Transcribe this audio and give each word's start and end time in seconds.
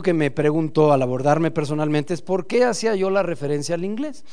que 0.00 0.14
me 0.14 0.30
preguntó 0.30 0.92
al 0.92 1.02
abordarme 1.02 1.50
personalmente 1.50 2.14
es 2.14 2.22
por 2.22 2.46
qué 2.46 2.64
hacía 2.64 2.94
yo 2.94 3.10
la 3.10 3.24
referencia 3.24 3.74
al 3.74 3.84
inglés. 3.84 4.24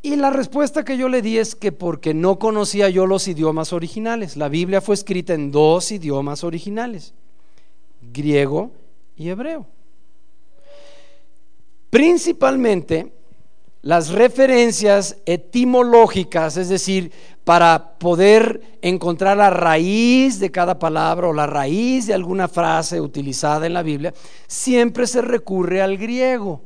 Y 0.00 0.16
la 0.16 0.30
respuesta 0.30 0.86
que 0.86 0.96
yo 0.96 1.10
le 1.10 1.20
di 1.20 1.36
es 1.36 1.54
que 1.54 1.70
porque 1.70 2.14
no 2.14 2.38
conocía 2.38 2.88
yo 2.88 3.04
los 3.04 3.28
idiomas 3.28 3.74
originales. 3.74 4.38
La 4.38 4.48
Biblia 4.48 4.80
fue 4.80 4.94
escrita 4.94 5.34
en 5.34 5.50
dos 5.52 5.92
idiomas 5.92 6.44
originales, 6.44 7.12
griego 8.10 8.70
y 9.18 9.28
hebreo. 9.28 9.66
Principalmente 11.90 13.12
las 13.82 14.08
referencias 14.12 15.18
etimológicas, 15.26 16.56
es 16.56 16.70
decir, 16.70 17.12
para 17.44 17.98
poder 17.98 18.78
encontrar 18.80 19.36
la 19.36 19.50
raíz 19.50 20.38
de 20.38 20.50
cada 20.50 20.78
palabra 20.78 21.28
o 21.28 21.32
la 21.32 21.46
raíz 21.46 22.06
de 22.06 22.14
alguna 22.14 22.48
frase 22.48 23.00
utilizada 23.00 23.66
en 23.66 23.74
la 23.74 23.82
Biblia, 23.82 24.14
siempre 24.46 25.06
se 25.06 25.20
recurre 25.20 25.82
al 25.82 25.98
griego 25.98 26.62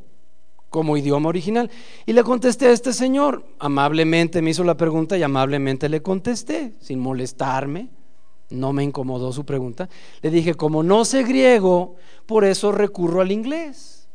como 0.70 0.96
idioma 0.96 1.28
original. 1.28 1.70
Y 2.06 2.12
le 2.12 2.22
contesté 2.22 2.66
a 2.66 2.72
este 2.72 2.92
señor, 2.92 3.44
amablemente 3.58 4.40
me 4.40 4.50
hizo 4.50 4.64
la 4.64 4.76
pregunta 4.76 5.18
y 5.18 5.22
amablemente 5.22 5.88
le 5.88 6.00
contesté, 6.00 6.74
sin 6.80 7.00
molestarme, 7.00 7.88
no 8.50 8.72
me 8.72 8.84
incomodó 8.84 9.32
su 9.32 9.44
pregunta. 9.44 9.88
Le 10.22 10.30
dije, 10.30 10.54
como 10.54 10.82
no 10.82 11.04
sé 11.04 11.24
griego, 11.24 11.96
por 12.26 12.44
eso 12.44 12.72
recurro 12.72 13.20
al 13.20 13.32
inglés. 13.32 14.08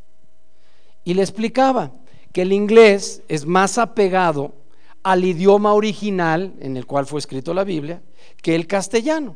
Y 1.04 1.14
le 1.14 1.22
explicaba, 1.22 1.92
que 2.32 2.42
el 2.42 2.52
inglés 2.52 3.22
es 3.28 3.46
más 3.46 3.78
apegado 3.78 4.56
al 5.04 5.26
idioma 5.26 5.74
original 5.74 6.54
en 6.60 6.78
el 6.78 6.86
cual 6.86 7.06
fue 7.06 7.20
escrito 7.20 7.54
la 7.54 7.64
Biblia 7.64 8.02
que 8.42 8.56
el 8.56 8.68
castellano. 8.68 9.36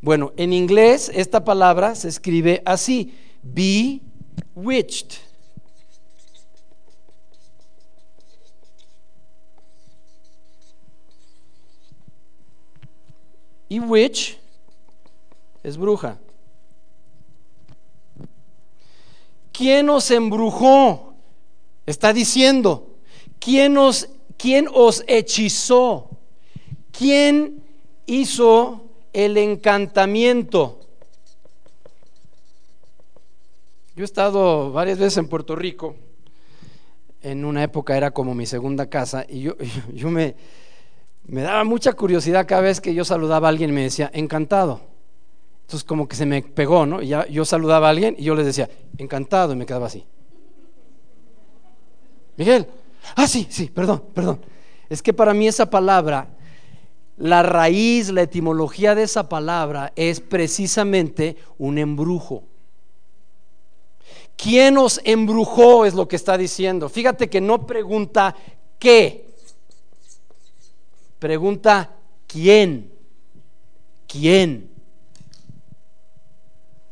Bueno, 0.00 0.32
en 0.36 0.52
inglés 0.52 1.10
esta 1.14 1.44
palabra 1.44 1.94
se 1.94 2.08
escribe 2.08 2.62
así, 2.64 3.14
bewitched. 3.42 5.28
Y 13.68 13.80
witch 13.80 14.38
es 15.62 15.76
bruja. 15.76 16.18
¿Quién 19.52 19.90
os 19.90 20.10
embrujó? 20.10 21.14
Está 21.84 22.12
diciendo, 22.12 22.96
¿quién 23.38 23.76
os, 23.76 24.08
quién 24.38 24.68
os 24.72 25.04
hechizó? 25.06 26.08
¿Quién 26.90 27.62
hizo 28.06 28.86
el 29.12 29.36
encantamiento? 29.36 30.80
Yo 33.94 34.02
he 34.02 34.06
estado 34.06 34.72
varias 34.72 34.98
veces 34.98 35.18
en 35.18 35.28
Puerto 35.28 35.56
Rico. 35.56 35.96
En 37.20 37.44
una 37.44 37.64
época 37.64 37.96
era 37.96 38.12
como 38.12 38.34
mi 38.34 38.46
segunda 38.46 38.86
casa 38.86 39.26
y 39.28 39.40
yo, 39.42 39.56
yo 39.92 40.08
me, 40.08 40.36
me 41.26 41.42
daba 41.42 41.64
mucha 41.64 41.92
curiosidad 41.92 42.46
cada 42.46 42.62
vez 42.62 42.80
que 42.80 42.94
yo 42.94 43.04
saludaba 43.04 43.48
a 43.48 43.50
alguien 43.50 43.70
y 43.70 43.72
me 43.74 43.82
decía, 43.82 44.10
encantado. 44.14 44.80
Entonces 45.62 45.84
como 45.84 46.08
que 46.08 46.16
se 46.16 46.24
me 46.24 46.42
pegó, 46.42 46.86
¿no? 46.86 47.02
Y 47.02 47.08
yo 47.30 47.44
saludaba 47.44 47.88
a 47.88 47.90
alguien 47.90 48.16
y 48.18 48.24
yo 48.24 48.34
les 48.34 48.46
decía, 48.46 48.70
encantado, 48.96 49.52
y 49.52 49.56
me 49.56 49.66
quedaba 49.66 49.86
así. 49.86 50.06
Miguel, 52.38 52.66
ah, 53.16 53.26
sí, 53.26 53.46
sí, 53.50 53.66
perdón, 53.66 54.04
perdón. 54.14 54.40
Es 54.88 55.02
que 55.02 55.12
para 55.12 55.34
mí 55.34 55.46
esa 55.46 55.68
palabra, 55.68 56.28
la 57.16 57.42
raíz, 57.42 58.10
la 58.10 58.22
etimología 58.22 58.94
de 58.94 59.02
esa 59.02 59.28
palabra 59.28 59.92
es 59.96 60.20
precisamente 60.20 61.36
un 61.58 61.78
embrujo. 61.78 62.44
¿Quién 64.36 64.78
os 64.78 65.00
embrujó? 65.04 65.84
Es 65.84 65.94
lo 65.94 66.06
que 66.06 66.16
está 66.16 66.38
diciendo. 66.38 66.88
Fíjate 66.88 67.28
que 67.28 67.40
no 67.40 67.66
pregunta 67.66 68.36
qué, 68.78 69.28
pregunta 71.18 71.96
quién. 72.26 72.92
¿Quién? 74.06 74.70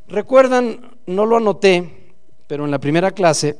Recuerdan, 0.08 0.98
no 1.06 1.24
lo 1.24 1.38
anoté, 1.38 2.14
pero 2.46 2.64
en 2.64 2.70
la 2.70 2.78
primera 2.78 3.12
clase 3.12 3.58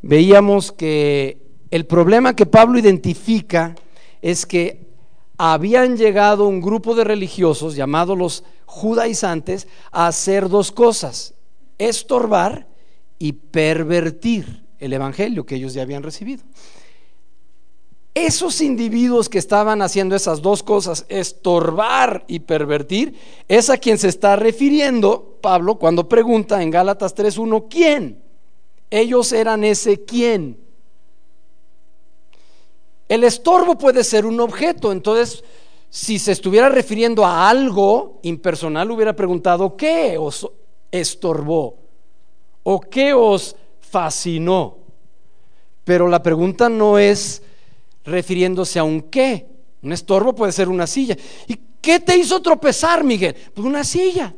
veíamos 0.00 0.72
que 0.72 1.43
el 1.74 1.86
problema 1.86 2.36
que 2.36 2.46
Pablo 2.46 2.78
identifica 2.78 3.74
es 4.22 4.46
que 4.46 4.86
habían 5.36 5.96
llegado 5.96 6.46
un 6.46 6.60
grupo 6.60 6.94
de 6.94 7.02
religiosos 7.02 7.74
llamados 7.74 8.16
los 8.16 8.44
judaizantes 8.64 9.66
a 9.90 10.06
hacer 10.06 10.48
dos 10.48 10.70
cosas, 10.70 11.34
estorbar 11.76 12.68
y 13.18 13.32
pervertir 13.32 14.62
el 14.78 14.92
evangelio 14.92 15.44
que 15.44 15.56
ellos 15.56 15.74
ya 15.74 15.82
habían 15.82 16.04
recibido. 16.04 16.44
Esos 18.14 18.60
individuos 18.60 19.28
que 19.28 19.38
estaban 19.38 19.82
haciendo 19.82 20.14
esas 20.14 20.42
dos 20.42 20.62
cosas, 20.62 21.04
estorbar 21.08 22.24
y 22.28 22.38
pervertir, 22.38 23.18
es 23.48 23.68
a 23.68 23.78
quien 23.78 23.98
se 23.98 24.06
está 24.06 24.36
refiriendo 24.36 25.40
Pablo 25.42 25.74
cuando 25.80 26.08
pregunta 26.08 26.62
en 26.62 26.70
Gálatas 26.70 27.16
3.1, 27.16 27.66
¿quién? 27.68 28.22
Ellos 28.90 29.32
eran 29.32 29.64
ese 29.64 30.04
quién. 30.04 30.62
El 33.14 33.22
estorbo 33.22 33.78
puede 33.78 34.02
ser 34.02 34.26
un 34.26 34.40
objeto, 34.40 34.90
entonces 34.90 35.44
si 35.88 36.18
se 36.18 36.32
estuviera 36.32 36.68
refiriendo 36.68 37.24
a 37.24 37.48
algo 37.48 38.18
impersonal, 38.24 38.90
hubiera 38.90 39.14
preguntado, 39.14 39.76
¿qué 39.76 40.18
os 40.18 40.50
estorbó? 40.90 41.76
¿O 42.64 42.80
qué 42.80 43.12
os 43.14 43.54
fascinó? 43.78 44.78
Pero 45.84 46.08
la 46.08 46.24
pregunta 46.24 46.68
no 46.68 46.98
es 46.98 47.40
refiriéndose 48.04 48.80
a 48.80 48.84
un 48.84 49.02
qué. 49.02 49.46
Un 49.80 49.92
estorbo 49.92 50.34
puede 50.34 50.50
ser 50.50 50.68
una 50.68 50.88
silla. 50.88 51.16
¿Y 51.46 51.56
qué 51.80 52.00
te 52.00 52.16
hizo 52.16 52.42
tropezar, 52.42 53.04
Miguel? 53.04 53.36
Pues 53.54 53.64
una 53.64 53.84
silla. 53.84 54.34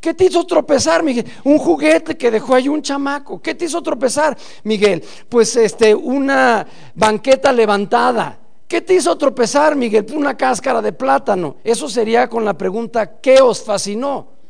¿Qué 0.00 0.14
te 0.14 0.24
hizo 0.24 0.46
tropezar, 0.46 1.02
Miguel? 1.02 1.26
Un 1.44 1.58
juguete 1.58 2.16
que 2.16 2.30
dejó 2.30 2.54
ahí 2.54 2.68
un 2.68 2.80
chamaco. 2.80 3.40
¿Qué 3.40 3.54
te 3.54 3.66
hizo 3.66 3.82
tropezar, 3.82 4.36
Miguel? 4.64 5.04
Pues 5.28 5.54
este, 5.56 5.94
una 5.94 6.66
banqueta 6.94 7.52
levantada. 7.52 8.38
¿Qué 8.66 8.80
te 8.80 8.94
hizo 8.94 9.16
tropezar, 9.18 9.76
Miguel? 9.76 10.06
Pues 10.06 10.16
una 10.16 10.36
cáscara 10.36 10.80
de 10.80 10.94
plátano. 10.94 11.56
Eso 11.62 11.86
sería 11.88 12.28
con 12.28 12.46
la 12.46 12.54
pregunta, 12.54 13.20
¿qué 13.20 13.42
os 13.42 13.62
fascinó? 13.62 14.40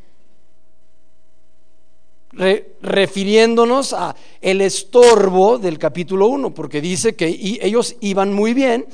refiriéndonos 2.33 3.91
a 3.91 4.15
el 4.39 4.61
estorbo 4.61 5.57
del 5.57 5.77
capítulo 5.77 6.27
1, 6.27 6.53
porque 6.53 6.79
dice 6.79 7.13
que 7.13 7.27
ellos 7.61 7.97
iban 7.99 8.33
muy 8.33 8.53
bien, 8.53 8.85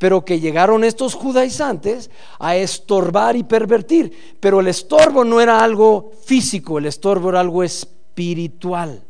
pero 0.00 0.24
que 0.24 0.40
llegaron 0.40 0.82
estos 0.82 1.12
judaizantes 1.12 2.10
a 2.38 2.56
estorbar 2.56 3.36
y 3.36 3.42
pervertir. 3.42 4.38
Pero 4.40 4.60
el 4.60 4.68
estorbo 4.68 5.26
no 5.26 5.42
era 5.42 5.62
algo 5.62 6.12
físico, 6.24 6.78
el 6.78 6.86
estorbo 6.86 7.28
era 7.28 7.40
algo 7.40 7.62
espiritual. 7.62 9.04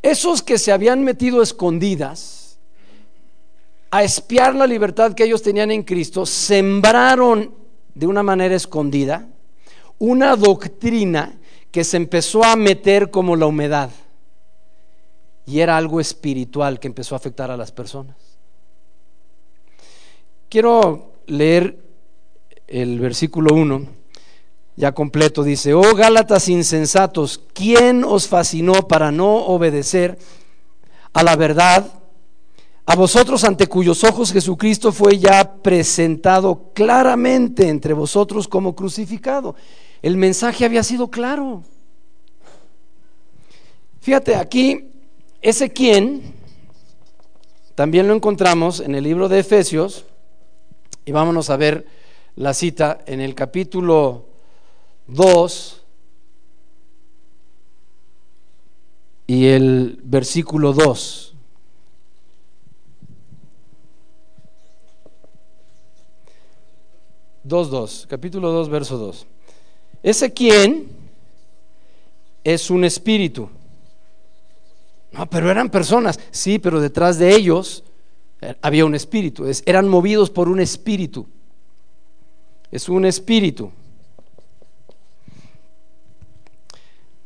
Esos 0.00 0.42
que 0.42 0.56
se 0.56 0.72
habían 0.72 1.04
metido 1.04 1.42
escondidas 1.42 2.58
a 3.90 4.02
espiar 4.02 4.54
la 4.54 4.66
libertad 4.66 5.12
que 5.12 5.24
ellos 5.24 5.42
tenían 5.42 5.70
en 5.70 5.82
Cristo, 5.82 6.24
sembraron 6.24 7.54
de 7.94 8.06
una 8.06 8.22
manera 8.22 8.54
escondida 8.54 9.28
una 9.98 10.34
doctrina 10.34 11.38
que 11.70 11.84
se 11.84 11.98
empezó 11.98 12.42
a 12.42 12.56
meter 12.56 13.10
como 13.10 13.36
la 13.36 13.44
humedad. 13.44 13.90
Y 15.44 15.60
era 15.60 15.76
algo 15.76 16.00
espiritual 16.00 16.80
que 16.80 16.88
empezó 16.88 17.14
a 17.14 17.18
afectar 17.18 17.50
a 17.50 17.58
las 17.58 17.70
personas. 17.70 18.33
Quiero 20.54 21.14
leer 21.26 21.84
el 22.68 23.00
versículo 23.00 23.56
1, 23.56 23.88
ya 24.76 24.92
completo, 24.92 25.42
dice, 25.42 25.74
oh 25.74 25.96
Gálatas 25.96 26.48
insensatos, 26.48 27.40
¿quién 27.52 28.04
os 28.04 28.28
fascinó 28.28 28.86
para 28.86 29.10
no 29.10 29.34
obedecer 29.46 30.16
a 31.12 31.24
la 31.24 31.34
verdad? 31.34 31.92
A 32.86 32.94
vosotros 32.94 33.42
ante 33.42 33.66
cuyos 33.66 34.04
ojos 34.04 34.32
Jesucristo 34.32 34.92
fue 34.92 35.18
ya 35.18 35.54
presentado 35.54 36.70
claramente 36.72 37.68
entre 37.68 37.92
vosotros 37.92 38.46
como 38.46 38.76
crucificado. 38.76 39.56
El 40.02 40.16
mensaje 40.16 40.64
había 40.64 40.84
sido 40.84 41.10
claro. 41.10 41.64
Fíjate, 44.00 44.36
aquí 44.36 44.88
ese 45.42 45.72
quién 45.72 46.32
también 47.74 48.06
lo 48.06 48.14
encontramos 48.14 48.78
en 48.78 48.94
el 48.94 49.02
libro 49.02 49.28
de 49.28 49.40
Efesios 49.40 50.04
y 51.04 51.12
vámonos 51.12 51.50
a 51.50 51.56
ver 51.56 51.86
la 52.36 52.54
cita 52.54 53.00
en 53.06 53.20
el 53.20 53.34
capítulo 53.34 54.26
2 55.06 55.82
y 59.26 59.46
el 59.46 60.00
versículo 60.02 60.72
2. 60.72 61.34
Dos, 67.42 67.70
dos, 67.70 68.06
capítulo 68.08 68.50
2, 68.50 68.68
verso 68.70 68.96
2. 68.96 69.26
Ese 70.02 70.32
quien 70.32 70.88
es 72.42 72.70
un 72.70 72.84
espíritu. 72.84 73.50
No, 75.12 75.28
pero 75.28 75.50
eran 75.50 75.68
personas. 75.68 76.18
Sí, 76.30 76.58
pero 76.58 76.80
detrás 76.80 77.18
de 77.18 77.34
ellos 77.34 77.84
había 78.62 78.84
un 78.84 78.94
espíritu. 78.94 79.44
eran 79.66 79.88
movidos 79.88 80.30
por 80.30 80.48
un 80.48 80.60
espíritu. 80.60 81.26
Es 82.70 82.88
un 82.88 83.04
espíritu. 83.04 83.70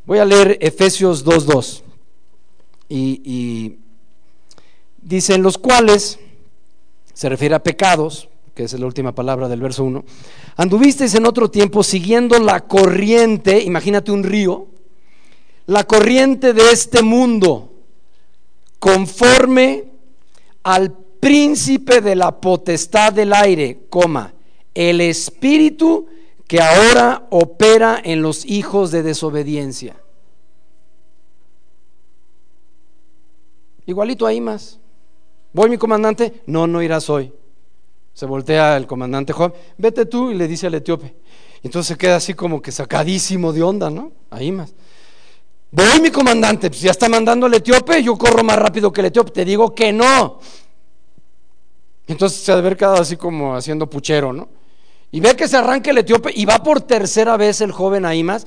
Voy 0.05 0.19
a 0.19 0.25
leer 0.25 0.59
Efesios 0.61 1.25
2.2. 1.25 1.83
Y, 2.89 3.21
y 3.25 3.79
dice, 5.03 5.35
en 5.35 5.43
los 5.43 5.59
cuales, 5.59 6.19
se 7.13 7.29
refiere 7.29 7.55
a 7.55 7.63
pecados, 7.63 8.29
que 8.55 8.65
es 8.65 8.73
la 8.79 8.87
última 8.87 9.15
palabra 9.15 9.49
del 9.49 9.61
verso 9.61 9.85
1, 9.85 10.05
anduvisteis 10.57 11.15
en 11.15 11.27
otro 11.27 11.51
tiempo 11.51 11.83
siguiendo 11.83 12.39
la 12.39 12.61
corriente, 12.61 13.63
imagínate 13.63 14.11
un 14.11 14.25
río, 14.25 14.69
la 15.67 15.85
corriente 15.85 16.53
de 16.55 16.71
este 16.71 17.03
mundo 17.03 17.73
conforme 18.79 19.85
al 20.63 20.97
príncipe 21.21 22.01
de 22.01 22.17
la 22.17 22.41
potestad 22.41 23.13
del 23.13 23.33
aire, 23.33 23.87
coma, 23.89 24.35
el 24.75 25.01
espíritu 25.01 26.07
que 26.47 26.61
ahora 26.61 27.27
opera 27.31 28.01
en 28.03 28.23
los 28.23 28.45
hijos 28.47 28.91
de 28.91 29.03
desobediencia. 29.03 29.97
Igualito 33.87 34.27
ahí 34.27 34.41
más. 34.41 34.79
¿Voy 35.53 35.71
mi 35.71 35.79
comandante? 35.79 36.43
No, 36.47 36.67
no 36.67 36.83
irás 36.83 37.09
hoy. 37.09 37.33
Se 38.13 38.27
voltea 38.27 38.77
el 38.77 38.87
comandante 38.87 39.33
Juan, 39.33 39.53
vete 39.77 40.05
tú 40.07 40.31
y 40.31 40.35
le 40.35 40.49
dice 40.49 40.67
al 40.67 40.75
etíope. 40.75 41.15
Entonces 41.63 41.89
se 41.89 41.97
queda 41.97 42.17
así 42.17 42.35
como 42.35 42.61
que 42.61 42.73
sacadísimo 42.73 43.53
de 43.53 43.63
onda, 43.63 43.91
¿no? 43.91 44.13
Ahí 44.31 44.53
más. 44.53 44.75
Voy 45.71 46.01
mi 46.01 46.11
comandante, 46.11 46.71
pues 46.71 46.81
ya 46.81 46.91
está 46.91 47.09
mandando 47.09 47.47
el 47.47 47.55
etíope, 47.55 48.03
yo 48.03 48.17
corro 48.17 48.43
más 48.43 48.59
rápido 48.59 48.93
que 48.93 49.03
el 49.03 49.07
etíope, 49.07 49.33
te 49.33 49.45
digo 49.45 49.75
que 49.75 49.93
no. 49.93 50.41
Entonces 52.09 52.41
se 52.41 52.51
ha 52.51 52.55
de 52.57 52.61
haber 52.61 52.77
quedado 52.77 52.97
así 52.97 53.17
como 53.17 53.55
haciendo 53.55 53.89
puchero, 53.89 54.33
¿no? 54.33 54.49
Y 55.11 55.21
ve 55.21 55.37
que 55.37 55.47
se 55.47 55.57
arranca 55.57 55.91
el 55.91 55.99
etíope 55.99 56.31
y 56.35 56.45
va 56.45 56.63
por 56.63 56.81
tercera 56.81 57.37
vez 57.37 57.61
el 57.61 57.71
joven 57.71 58.05
ahí 58.05 58.25
más. 58.25 58.47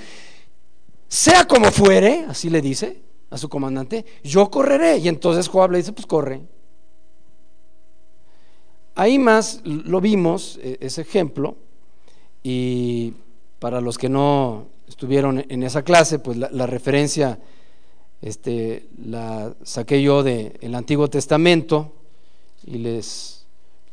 Sea 1.08 1.46
como 1.46 1.72
fuere, 1.72 2.26
así 2.28 2.50
le 2.50 2.62
dice 2.62 3.02
a 3.30 3.38
su 3.38 3.50
comandante, 3.50 4.06
yo 4.24 4.52
correré. 4.52 4.98
Y 4.98 5.08
entonces 5.08 5.48
Joab 5.48 5.72
le 5.72 5.78
dice, 5.78 5.94
pues 5.94 6.06
corre. 6.06 6.42
Ahí 8.96 9.18
más 9.18 9.62
lo 9.64 10.02
vimos, 10.02 10.60
e, 10.62 10.78
ese 10.82 11.02
ejemplo, 11.02 11.56
y 12.44 13.14
para 13.60 13.80
los 13.80 13.98
que 13.98 14.10
no 14.10 14.68
estuvieron 14.88 15.46
en 15.48 15.64
esa 15.64 15.84
clase, 15.84 16.20
pues 16.20 16.38
la, 16.38 16.68
referencia 16.68 17.40
este, 18.22 18.88
la 19.04 19.54
saqué 19.64 20.02
yo 20.02 20.24
del 20.24 20.76
Antiguo 20.76 21.10
Testamento 21.10 21.94
y 22.66 22.78
les, 22.80 23.41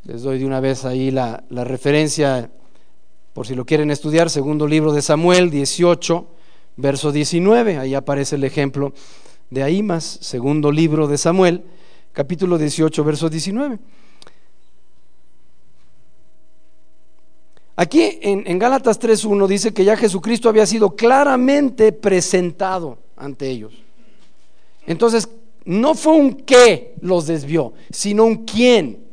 les 0.09 0.23
doy 0.23 0.39
de 0.39 0.47
una 0.47 0.59
vez 0.61 0.87
ahí 0.87 1.11
la, 1.11 1.45
referencia, 1.51 2.51
por 3.35 3.47
si 3.47 3.55
lo 3.55 3.67
quieren 3.67 3.91
estudiar, 3.91 4.31
segundo 4.31 4.67
libro 4.67 4.95
de 4.95 5.03
Samuel 5.03 5.51
18, 5.51 6.27
verso 6.77 7.13
19, 7.13 7.77
ahí 7.77 7.95
aparece 7.95 8.37
el 8.37 8.45
ejemplo 8.45 8.95
de 9.51 9.63
ahí 9.63 9.83
más, 9.83 10.19
segundo 10.23 10.73
libro 10.73 11.09
de 11.09 11.19
Samuel, 11.19 11.63
capítulo 12.15 12.57
18, 12.57 13.05
verso 13.05 13.29
19. 13.29 13.79
Aquí 17.77 18.19
en, 18.23 18.45
en 18.47 18.59
Gálatas 18.59 18.99
3.1 18.99 19.47
dice 19.47 19.75
que 19.75 19.85
ya 19.85 19.95
Jesucristo 19.95 20.49
había 20.49 20.65
sido 20.65 20.97
claramente 20.97 21.93
presentado 21.93 22.97
ante 23.15 23.51
ellos. 23.51 23.75
Entonces, 24.87 25.29
no 25.67 25.95
fue 25.95 26.15
un 26.15 26.33
qué 26.33 26.95
los 27.03 27.27
desvió, 27.27 27.75
sino 27.91 28.25
un 28.25 28.47
quién. 28.47 29.08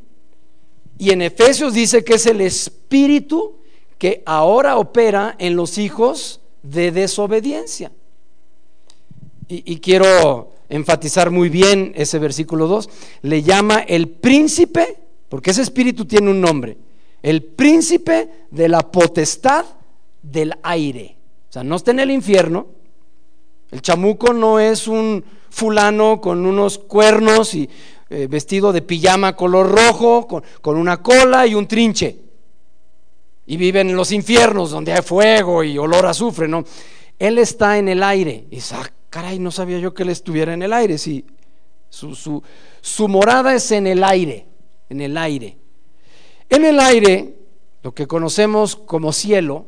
Y 0.97 1.11
en 1.11 1.21
Efesios 1.21 1.73
dice 1.73 2.03
que 2.03 2.15
es 2.15 2.25
el 2.25 2.41
espíritu 2.41 3.57
que 3.97 4.23
ahora 4.25 4.77
opera 4.77 5.35
en 5.39 5.55
los 5.55 5.77
hijos 5.77 6.41
de 6.63 6.91
desobediencia. 6.91 7.91
Y, 9.47 9.77
quiero 9.77 10.53
enfatizar 10.69 11.29
muy 11.29 11.49
bien 11.49 11.93
ese 11.95 12.17
versículo 12.17 12.67
2. 12.67 12.89
Le 13.21 13.43
llama 13.43 13.79
el 13.79 14.09
príncipe, 14.09 14.97
porque 15.29 15.51
ese 15.51 15.61
espíritu 15.61 16.05
tiene 16.05 16.31
un 16.31 16.41
nombre 16.41 16.77
el 17.25 17.41
príncipe 17.41 18.29
de 18.51 18.69
la 18.69 18.81
potestad 18.91 19.65
del 20.21 20.53
aire. 20.61 21.17
O 21.49 21.53
sea, 21.53 21.63
no 21.63 21.77
está 21.77 21.89
en 21.89 22.01
el 22.01 22.11
infierno. 22.11 22.67
El 23.71 23.81
chamuco 23.81 24.31
no 24.31 24.59
es 24.59 24.87
un 24.87 25.25
fulano 25.49 26.21
con 26.21 26.45
unos 26.45 26.77
cuernos 26.77 27.55
y 27.55 27.67
eh, 28.09 28.27
vestido 28.27 28.71
de 28.71 28.81
pijama 28.81 29.35
color 29.35 29.71
rojo, 29.71 30.27
con, 30.27 30.77
una 30.77 31.01
cola 31.01 31.47
y 31.47 31.55
un 31.55 31.67
trinche. 31.67 32.19
Y 33.47 33.57
vive 33.57 33.81
en 33.81 33.95
los 33.95 34.11
infiernos 34.11 34.71
donde 34.71 34.93
hay 34.93 35.01
fuego 35.01 35.63
y 35.63 35.77
olor 35.77 36.05
a 36.05 36.11
azufre, 36.11 36.47
¿no? 36.47 36.63
Él 37.17 37.37
está 37.37 37.77
en 37.77 37.87
el 37.87 38.03
aire. 38.03 38.45
Y 38.51 38.59
ah, 38.71 38.89
caray, 39.09 39.39
no 39.39 39.51
sabía 39.51 39.79
yo 39.79 39.93
que 39.93 40.03
él 40.03 40.09
estuviera 40.09 40.53
en 40.53 40.61
el 40.61 40.73
aire. 40.73 40.97
Sí, 40.97 41.25
su, 41.89 42.43
su 42.81 43.07
morada 43.07 43.55
es 43.55 43.71
en 43.71 43.87
el 43.87 44.03
aire, 44.03 44.47
en 44.89 45.01
el 45.01 45.17
aire. 45.17 45.57
En 46.49 46.65
el 46.65 46.79
aire, 46.79 47.35
lo 47.81 47.93
que 47.93 48.07
conocemos 48.07 48.75
como 48.75 49.13
cielo, 49.13 49.65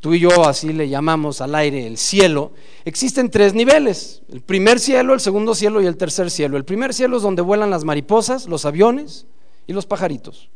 tú 0.00 0.14
y 0.14 0.20
yo 0.20 0.46
así 0.46 0.72
le 0.72 0.88
llamamos 0.88 1.40
al 1.40 1.54
aire 1.54 1.86
el 1.86 1.98
cielo, 1.98 2.52
existen 2.84 3.30
tres 3.30 3.54
niveles, 3.54 4.22
el 4.30 4.40
primer 4.40 4.80
cielo, 4.80 5.14
el 5.14 5.20
segundo 5.20 5.54
cielo 5.54 5.80
y 5.80 5.86
el 5.86 5.96
tercer 5.96 6.30
cielo. 6.30 6.56
El 6.56 6.64
primer 6.64 6.92
cielo 6.94 7.18
es 7.18 7.22
donde 7.22 7.42
vuelan 7.42 7.70
las 7.70 7.84
mariposas, 7.84 8.46
los 8.46 8.64
aviones 8.64 9.26
y 9.66 9.72
los 9.72 9.86
pajaritos. 9.86 10.50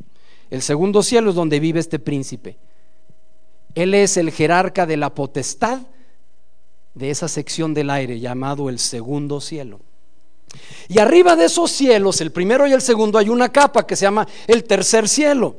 El 0.51 0.63
segundo 0.63 1.03
cielo 1.03 1.31
es 1.31 1.37
donde 1.37 1.61
vive 1.61 1.81
este 1.81 1.99
príncipe. 1.99 2.59
Él 3.75 3.95
es 3.95 4.17
el 4.17 4.31
jerarca 4.31 4.87
de 4.87 4.97
la 4.97 5.15
potestad 5.15 5.83
de 6.95 7.11
esa 7.11 7.29
sección 7.29 7.75
del 7.75 7.91
aire 7.91 8.21
llamado 8.21 8.69
el 8.69 8.79
segundo 8.79 9.41
cielo. 9.41 9.81
Y 10.89 11.01
arriba 11.01 11.35
de 11.35 11.47
esos 11.47 11.71
cielos, 11.71 12.21
el 12.21 12.31
primero 12.31 12.67
y 12.67 12.73
el 12.73 12.81
segundo, 12.81 13.19
hay 13.19 13.29
una 13.29 13.51
capa 13.51 13.87
que 13.87 13.97
se 13.97 14.03
llama 14.05 14.27
el 14.47 14.65
tercer 14.65 15.09
cielo. 15.09 15.57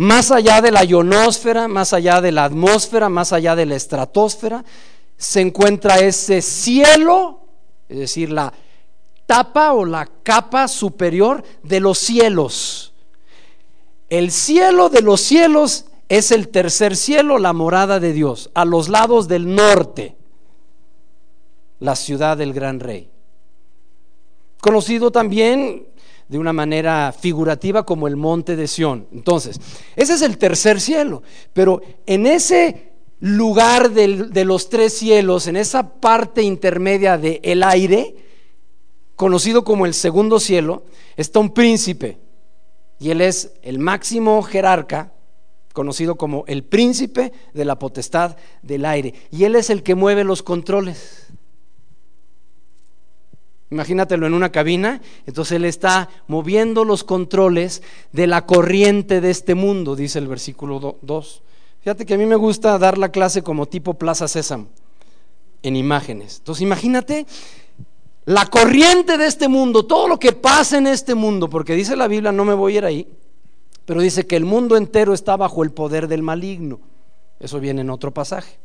Más 0.00 0.30
allá 0.30 0.62
de 0.62 0.70
la 0.70 0.82
ionosfera, 0.82 1.68
más 1.68 1.92
allá 1.92 2.22
de 2.22 2.32
la 2.32 2.44
atmósfera, 2.44 3.10
más 3.10 3.34
allá 3.34 3.54
de 3.54 3.66
la 3.66 3.76
estratosfera, 3.76 4.64
se 5.18 5.42
encuentra 5.42 5.98
ese 5.98 6.40
cielo, 6.40 7.40
es 7.86 7.98
decir, 7.98 8.30
la 8.30 8.50
tapa 9.26 9.74
o 9.74 9.84
la 9.84 10.08
capa 10.22 10.68
superior 10.68 11.44
de 11.62 11.80
los 11.80 11.98
cielos. 11.98 12.94
El 14.08 14.30
cielo 14.30 14.88
de 14.88 15.02
los 15.02 15.20
cielos 15.20 15.84
es 16.08 16.30
el 16.30 16.48
tercer 16.48 16.96
cielo, 16.96 17.36
la 17.36 17.52
morada 17.52 18.00
de 18.00 18.14
Dios, 18.14 18.48
a 18.54 18.64
los 18.64 18.88
lados 18.88 19.28
del 19.28 19.54
norte 19.54 20.16
la 21.78 21.94
ciudad 21.94 22.38
del 22.38 22.54
gran 22.54 22.80
rey. 22.80 23.10
Conocido 24.62 25.10
también 25.10 25.89
de 26.30 26.38
una 26.38 26.52
manera 26.52 27.12
figurativa 27.12 27.84
como 27.84 28.06
el 28.06 28.14
monte 28.14 28.54
de 28.54 28.68
Sión. 28.68 29.08
Entonces, 29.12 29.60
ese 29.96 30.14
es 30.14 30.22
el 30.22 30.38
tercer 30.38 30.80
cielo, 30.80 31.24
pero 31.52 31.82
en 32.06 32.24
ese 32.24 32.92
lugar 33.18 33.90
de 33.90 34.44
los 34.44 34.68
tres 34.68 34.96
cielos, 34.96 35.48
en 35.48 35.56
esa 35.56 35.94
parte 35.94 36.42
intermedia 36.42 37.18
del 37.18 37.40
el 37.42 37.64
aire, 37.64 38.14
conocido 39.16 39.64
como 39.64 39.86
el 39.86 39.92
segundo 39.92 40.38
cielo, 40.38 40.84
está 41.16 41.40
un 41.40 41.52
príncipe, 41.52 42.18
y 43.00 43.10
él 43.10 43.22
es 43.22 43.54
el 43.62 43.80
máximo 43.80 44.40
jerarca, 44.42 45.12
conocido 45.72 46.14
como 46.14 46.44
el 46.46 46.62
príncipe 46.62 47.32
de 47.52 47.64
la 47.64 47.76
potestad 47.76 48.36
del 48.62 48.84
aire, 48.84 49.14
y 49.32 49.42
él 49.44 49.56
es 49.56 49.68
el 49.68 49.82
que 49.82 49.96
mueve 49.96 50.22
los 50.22 50.44
controles. 50.44 51.26
Imagínatelo 53.70 54.26
en 54.26 54.34
una 54.34 54.50
cabina, 54.50 55.00
entonces 55.26 55.56
él 55.56 55.64
está 55.64 56.08
moviendo 56.26 56.84
los 56.84 57.04
controles 57.04 57.82
de 58.12 58.26
la 58.26 58.44
corriente 58.44 59.20
de 59.20 59.30
este 59.30 59.54
mundo, 59.54 59.94
dice 59.94 60.18
el 60.18 60.26
versículo 60.26 60.98
2. 61.00 61.42
Fíjate 61.80 62.04
que 62.04 62.14
a 62.14 62.18
mí 62.18 62.26
me 62.26 62.34
gusta 62.34 62.76
dar 62.78 62.98
la 62.98 63.10
clase 63.10 63.42
como 63.42 63.66
tipo 63.66 63.94
Plaza 63.94 64.26
Sésamo, 64.26 64.66
en 65.62 65.76
imágenes. 65.76 66.38
Entonces 66.38 66.62
imagínate 66.62 67.26
la 68.24 68.46
corriente 68.46 69.16
de 69.16 69.26
este 69.26 69.46
mundo, 69.46 69.86
todo 69.86 70.08
lo 70.08 70.18
que 70.18 70.32
pasa 70.32 70.76
en 70.76 70.88
este 70.88 71.14
mundo, 71.14 71.48
porque 71.48 71.74
dice 71.74 71.94
la 71.94 72.08
Biblia, 72.08 72.32
no 72.32 72.44
me 72.44 72.54
voy 72.54 72.74
a 72.74 72.78
ir 72.78 72.84
ahí, 72.84 73.08
pero 73.84 74.00
dice 74.00 74.26
que 74.26 74.36
el 74.36 74.44
mundo 74.44 74.76
entero 74.76 75.14
está 75.14 75.36
bajo 75.36 75.62
el 75.62 75.70
poder 75.70 76.08
del 76.08 76.22
maligno. 76.22 76.80
Eso 77.38 77.60
viene 77.60 77.82
en 77.82 77.90
otro 77.90 78.12
pasaje. 78.12 78.58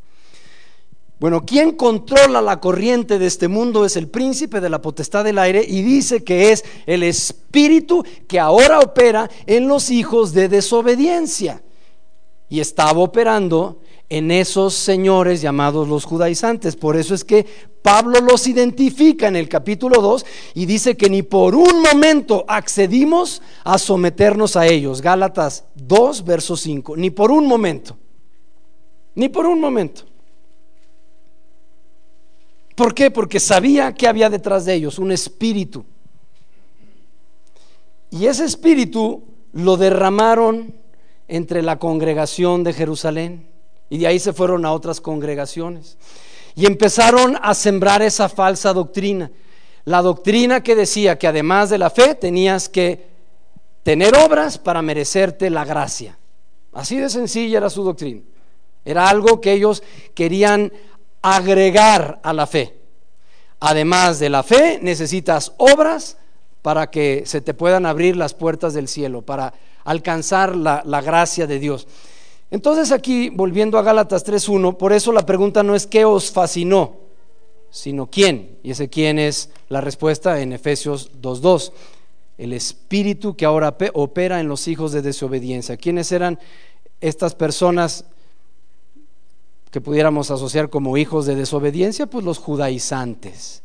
Bueno, 1.18 1.46
quien 1.46 1.72
controla 1.72 2.42
la 2.42 2.60
corriente 2.60 3.18
de 3.18 3.26
este 3.26 3.48
mundo 3.48 3.86
es 3.86 3.96
el 3.96 4.08
príncipe 4.08 4.60
de 4.60 4.68
la 4.68 4.82
potestad 4.82 5.24
del 5.24 5.38
aire 5.38 5.64
y 5.66 5.80
dice 5.80 6.22
que 6.22 6.52
es 6.52 6.62
el 6.84 7.02
espíritu 7.02 8.04
que 8.28 8.38
ahora 8.38 8.80
opera 8.80 9.30
en 9.46 9.66
los 9.66 9.90
hijos 9.90 10.34
de 10.34 10.48
desobediencia. 10.48 11.62
Y 12.50 12.60
estaba 12.60 13.00
operando 13.00 13.80
en 14.10 14.30
esos 14.30 14.74
señores 14.74 15.40
llamados 15.40 15.88
los 15.88 16.04
judaizantes. 16.04 16.76
Por 16.76 16.96
eso 16.96 17.14
es 17.14 17.24
que 17.24 17.46
Pablo 17.80 18.20
los 18.20 18.46
identifica 18.46 19.26
en 19.26 19.36
el 19.36 19.48
capítulo 19.48 20.02
2 20.02 20.26
y 20.54 20.66
dice 20.66 20.98
que 20.98 21.08
ni 21.08 21.22
por 21.22 21.54
un 21.54 21.80
momento 21.80 22.44
accedimos 22.46 23.40
a 23.64 23.78
someternos 23.78 24.54
a 24.54 24.66
ellos. 24.66 25.00
Gálatas 25.00 25.64
2, 25.76 26.24
verso 26.26 26.56
5. 26.56 26.94
Ni 26.98 27.08
por 27.08 27.30
un 27.30 27.46
momento. 27.46 27.96
Ni 29.14 29.30
por 29.30 29.46
un 29.46 29.60
momento. 29.60 30.04
¿Por 32.76 32.94
qué? 32.94 33.10
Porque 33.10 33.40
sabía 33.40 33.94
que 33.94 34.06
había 34.06 34.28
detrás 34.28 34.66
de 34.66 34.74
ellos 34.74 34.98
un 34.98 35.10
espíritu. 35.10 35.84
Y 38.10 38.26
ese 38.26 38.44
espíritu 38.44 39.24
lo 39.52 39.78
derramaron 39.78 40.74
entre 41.26 41.62
la 41.62 41.78
congregación 41.78 42.62
de 42.64 42.74
Jerusalén. 42.74 43.48
Y 43.88 43.98
de 43.98 44.06
ahí 44.06 44.18
se 44.18 44.34
fueron 44.34 44.66
a 44.66 44.72
otras 44.72 45.00
congregaciones. 45.00 45.96
Y 46.54 46.66
empezaron 46.66 47.38
a 47.40 47.54
sembrar 47.54 48.02
esa 48.02 48.28
falsa 48.28 48.74
doctrina. 48.74 49.30
La 49.86 50.02
doctrina 50.02 50.62
que 50.62 50.76
decía 50.76 51.18
que 51.18 51.28
además 51.28 51.70
de 51.70 51.78
la 51.78 51.88
fe 51.88 52.14
tenías 52.14 52.68
que 52.68 53.06
tener 53.84 54.14
obras 54.16 54.58
para 54.58 54.82
merecerte 54.82 55.48
la 55.48 55.64
gracia. 55.64 56.18
Así 56.74 56.98
de 56.98 57.08
sencilla 57.08 57.56
era 57.56 57.70
su 57.70 57.82
doctrina. 57.82 58.20
Era 58.84 59.08
algo 59.08 59.40
que 59.40 59.52
ellos 59.52 59.82
querían 60.14 60.72
agregar 61.34 62.20
a 62.22 62.32
la 62.32 62.46
fe. 62.46 62.76
Además 63.58 64.20
de 64.20 64.28
la 64.30 64.44
fe, 64.44 64.78
necesitas 64.80 65.52
obras 65.56 66.18
para 66.62 66.88
que 66.88 67.24
se 67.26 67.40
te 67.40 67.52
puedan 67.52 67.84
abrir 67.84 68.16
las 68.16 68.32
puertas 68.32 68.74
del 68.74 68.86
cielo, 68.86 69.22
para 69.22 69.52
alcanzar 69.84 70.54
la, 70.54 70.82
la 70.84 71.00
gracia 71.00 71.48
de 71.48 71.58
Dios. 71.58 71.88
Entonces 72.52 72.92
aquí, 72.92 73.30
volviendo 73.30 73.76
a 73.76 73.82
Gálatas 73.82 74.24
3.1, 74.24 74.76
por 74.76 74.92
eso 74.92 75.10
la 75.10 75.26
pregunta 75.26 75.64
no 75.64 75.74
es 75.74 75.88
qué 75.88 76.04
os 76.04 76.30
fascinó, 76.30 76.96
sino 77.70 78.08
quién. 78.08 78.58
Y 78.62 78.70
ese 78.70 78.88
quién 78.88 79.18
es 79.18 79.50
la 79.68 79.80
respuesta 79.80 80.40
en 80.40 80.52
Efesios 80.52 81.10
2.2. 81.20 81.72
El 82.38 82.52
espíritu 82.52 83.34
que 83.34 83.46
ahora 83.46 83.76
opera 83.94 84.38
en 84.38 84.46
los 84.46 84.68
hijos 84.68 84.92
de 84.92 85.02
desobediencia. 85.02 85.76
¿Quiénes 85.76 86.12
eran 86.12 86.38
estas 87.00 87.34
personas 87.34 88.04
que 89.76 89.82
pudiéramos 89.82 90.30
asociar 90.30 90.70
como 90.70 90.96
hijos 90.96 91.26
de 91.26 91.34
desobediencia? 91.34 92.06
Pues 92.06 92.24
los 92.24 92.38
judaizantes. 92.38 93.62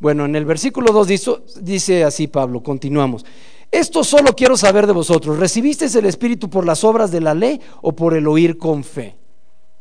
Bueno, 0.00 0.24
en 0.24 0.34
el 0.34 0.44
versículo 0.44 0.90
2 0.90 1.06
dice, 1.06 1.36
dice 1.60 2.02
así 2.02 2.26
Pablo, 2.26 2.64
continuamos. 2.64 3.24
Esto 3.70 4.02
solo 4.02 4.34
quiero 4.34 4.56
saber 4.56 4.88
de 4.88 4.92
vosotros. 4.92 5.38
¿Recibisteis 5.38 5.94
el 5.94 6.06
Espíritu 6.06 6.50
por 6.50 6.66
las 6.66 6.82
obras 6.82 7.12
de 7.12 7.20
la 7.20 7.32
ley 7.32 7.60
o 7.80 7.94
por 7.94 8.16
el 8.16 8.26
oír 8.26 8.58
con 8.58 8.82
fe? 8.82 9.16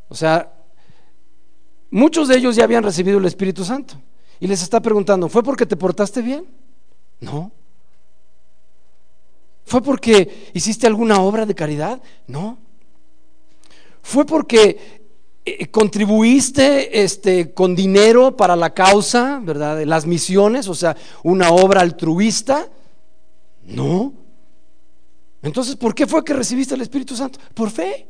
O 0.08 0.14
sea, 0.14 0.54
muchos 1.90 2.28
de 2.28 2.38
ellos 2.38 2.56
ya 2.56 2.64
habían 2.64 2.84
recibido 2.84 3.18
el 3.18 3.26
Espíritu 3.26 3.66
Santo. 3.66 3.96
Y 4.40 4.46
les 4.46 4.62
está 4.62 4.80
preguntando, 4.82 5.30
¿fue 5.30 5.42
porque 5.42 5.66
te 5.66 5.76
portaste 5.76 6.22
bien? 6.22 6.46
No. 7.20 7.52
¿Fue 9.64 9.82
porque 9.82 10.52
hiciste 10.54 10.86
alguna 10.86 11.22
obra 11.22 11.48
de 11.48 11.56
caridad? 11.56 12.04
No. 12.28 12.60
¿Fue 14.04 14.28
porque 14.28 15.04
contribuiste 15.72 17.04
este, 17.04 17.54
con 17.54 17.76
dinero 17.76 18.36
para 18.36 18.56
la 18.56 18.74
causa, 18.74 19.40
¿verdad? 19.44 19.84
Las 19.84 20.06
misiones, 20.06 20.68
o 20.68 20.74
sea, 20.74 20.96
una 21.24 21.52
obra 21.52 21.82
altruista? 21.82 22.68
No. 23.64 24.14
Entonces, 25.42 25.76
¿por 25.76 25.94
qué 25.94 26.08
fue 26.08 26.24
que 26.24 26.34
recibiste 26.34 26.74
el 26.74 26.82
Espíritu 26.82 27.16
Santo? 27.16 27.40
Por 27.54 27.70
fe. 27.70 28.08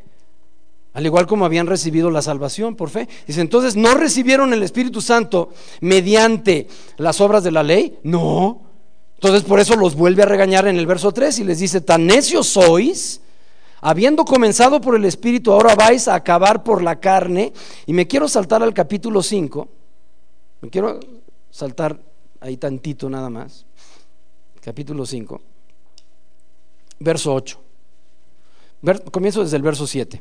Al 0.94 1.06
igual 1.06 1.28
como 1.28 1.44
habían 1.44 1.68
recibido 1.68 2.10
la 2.10 2.22
salvación 2.22 2.78
por 2.78 2.90
fe. 2.90 3.10
Dice, 3.28 3.42
entonces, 3.42 3.76
¿no 3.76 3.96
recibieron 3.96 4.54
el 4.54 4.64
Espíritu 4.64 5.02
Santo 5.02 5.50
mediante 5.82 6.70
las 6.96 7.20
obras 7.20 7.44
de 7.44 7.52
la 7.52 7.64
ley? 7.64 8.00
No. 8.04 8.62
Entonces, 9.16 9.44
por 9.44 9.60
eso 9.60 9.76
los 9.76 9.96
vuelve 9.96 10.24
a 10.24 10.28
regañar 10.28 10.68
en 10.68 10.78
el 10.78 10.88
verso 10.88 11.12
3 11.12 11.40
y 11.40 11.44
les 11.44 11.60
dice, 11.60 11.82
tan 11.82 12.06
necios 12.06 12.48
sois, 12.48 13.20
habiendo 13.88 14.26
comenzado 14.26 14.82
por 14.82 14.96
el 14.96 15.06
Espíritu, 15.06 15.52
ahora 15.52 15.76
vais 15.76 16.08
a 16.08 16.16
acabar 16.16 16.64
por 16.64 16.82
la 16.82 17.00
carne. 17.00 17.54
Y 17.86 17.94
me 17.94 18.08
quiero 18.08 18.28
saltar 18.28 18.64
al 18.64 18.74
capítulo 18.74 19.22
5. 19.22 19.68
Me 20.62 20.70
quiero 20.72 21.00
saltar 21.52 22.00
ahí 22.40 22.58
tantito 22.58 23.10
nada 23.10 23.30
más 23.30 23.66
capítulo 24.60 25.06
5, 25.06 25.40
verso 26.98 27.36
8. 27.36 27.60
comienzo 29.12 29.44
desde 29.44 29.58
el 29.58 29.62
verso 29.62 29.86
7. 29.86 30.20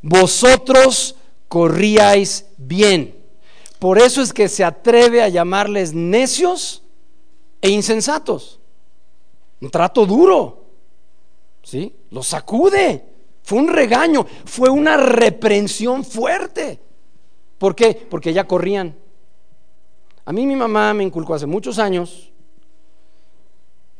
Vosotros 0.00 1.16
corríais 1.48 2.46
bien. 2.56 3.22
Por 3.78 3.98
eso 3.98 4.22
es 4.22 4.32
que 4.32 4.48
se 4.48 4.64
atreve 4.64 5.22
a 5.22 5.28
llamarles 5.28 5.92
necios 5.92 6.82
e 7.60 7.68
insensatos. 7.68 8.60
Un 9.60 9.68
trato 9.70 10.06
duro. 10.06 10.65
¿Sí? 11.66 11.92
Los 12.10 12.28
sacude. 12.28 13.04
Fue 13.42 13.58
un 13.58 13.66
regaño, 13.66 14.24
fue 14.44 14.70
una 14.70 14.96
reprensión 14.96 16.04
fuerte. 16.04 16.78
¿Por 17.58 17.74
qué? 17.74 18.06
Porque 18.08 18.32
ya 18.32 18.46
corrían. 18.46 18.94
A 20.24 20.32
mí 20.32 20.46
mi 20.46 20.54
mamá 20.54 20.94
me 20.94 21.02
inculcó 21.02 21.34
hace 21.34 21.46
muchos 21.46 21.80
años 21.80 22.32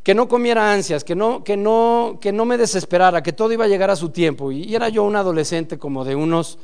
que 0.04 0.14
no 0.14 0.28
comiera 0.28 0.73
ansias, 0.73 1.02
que 1.02 1.16
no, 1.16 1.42
que 1.42 1.56
no, 1.56 2.18
que 2.20 2.30
no 2.30 2.44
me 2.44 2.56
desesperara, 2.56 3.20
que 3.25 3.32
todo 3.32 3.52
iba 3.52 3.64
a 3.64 3.68
llegar 3.68 3.90
a 3.90 3.96
su 3.96 4.11
tiempo. 4.11 4.52
Y, 4.52 4.73
era 4.73 4.88
yo 4.88 5.02
un 5.02 5.16
adolescente 5.16 5.76
como 5.76 6.04
de 6.04 6.14
unos, 6.14 6.58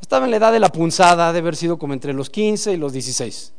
estaba 0.00 0.24
en 0.24 0.30
la 0.30 0.38
edad 0.38 0.52
de 0.52 0.60
la 0.60 0.70
punzada, 0.70 1.34
de 1.34 1.40
haber 1.40 1.54
sido 1.54 1.78
como 1.78 1.92
entre 1.92 2.14
los 2.14 2.30
15 2.30 2.72
y 2.72 2.76
los 2.78 2.94
16. 2.94 3.52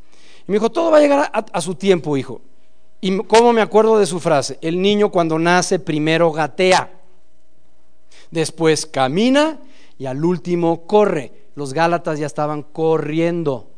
Y 0.48 0.50
me 0.50 0.56
dijo, 0.56 0.70
todo 0.70 0.90
va 0.90 0.98
a 0.98 1.00
llegar 1.00 1.30
a 1.32 1.60
su 1.60 1.76
tiempo, 1.76 2.16
hijo. 2.16 2.40
Y 3.04 3.18
cómo 3.24 3.52
me 3.52 3.62
acuerdo 3.62 3.98
de 3.98 4.06
su 4.06 4.20
frase, 4.20 4.58
el 4.62 4.80
niño 4.80 5.10
cuando 5.10 5.36
nace 5.36 5.80
primero 5.80 6.30
gatea, 6.30 6.88
después 8.30 8.86
camina 8.86 9.58
y 9.98 10.06
al 10.06 10.24
último 10.24 10.86
corre. 10.86 11.32
Los 11.56 11.74
Gálatas 11.74 12.20
ya 12.20 12.26
estaban 12.26 12.62
corriendo, 12.62 13.68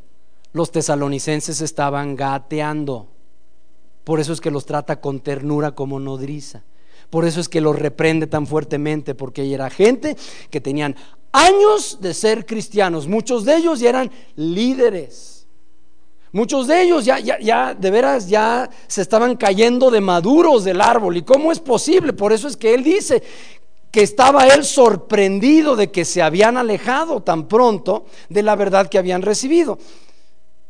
los 0.52 0.70
tesalonicenses 0.70 1.62
estaban 1.62 2.16
gateando. 2.16 3.08
Por 4.04 4.20
eso 4.20 4.34
es 4.34 4.42
que 4.42 4.50
los 4.50 4.66
trata 4.66 5.00
con 5.00 5.20
ternura 5.20 5.70
como 5.72 5.98
nodriza. 5.98 6.62
Por 7.08 7.24
eso 7.24 7.40
es 7.40 7.48
que 7.48 7.62
los 7.62 7.78
reprende 7.78 8.26
tan 8.26 8.46
fuertemente, 8.46 9.14
porque 9.14 9.50
era 9.54 9.70
gente 9.70 10.18
que 10.50 10.60
tenían 10.60 10.96
años 11.32 11.96
de 12.02 12.12
ser 12.12 12.44
cristianos. 12.44 13.08
Muchos 13.08 13.46
de 13.46 13.56
ellos 13.56 13.80
ya 13.80 13.88
eran 13.88 14.10
líderes. 14.36 15.33
Muchos 16.34 16.66
de 16.66 16.82
ellos 16.82 17.04
ya, 17.04 17.20
ya, 17.20 17.38
ya, 17.38 17.74
de 17.74 17.90
veras, 17.92 18.28
ya 18.28 18.68
se 18.88 19.02
estaban 19.02 19.36
cayendo 19.36 19.88
de 19.88 20.00
maduros 20.00 20.64
del 20.64 20.80
árbol. 20.80 21.16
¿Y 21.16 21.22
cómo 21.22 21.52
es 21.52 21.60
posible? 21.60 22.12
Por 22.12 22.32
eso 22.32 22.48
es 22.48 22.56
que 22.56 22.74
él 22.74 22.82
dice 22.82 23.22
que 23.92 24.02
estaba 24.02 24.48
él 24.48 24.64
sorprendido 24.64 25.76
de 25.76 25.92
que 25.92 26.04
se 26.04 26.22
habían 26.22 26.56
alejado 26.56 27.22
tan 27.22 27.46
pronto 27.46 28.06
de 28.28 28.42
la 28.42 28.56
verdad 28.56 28.88
que 28.88 28.98
habían 28.98 29.22
recibido. 29.22 29.78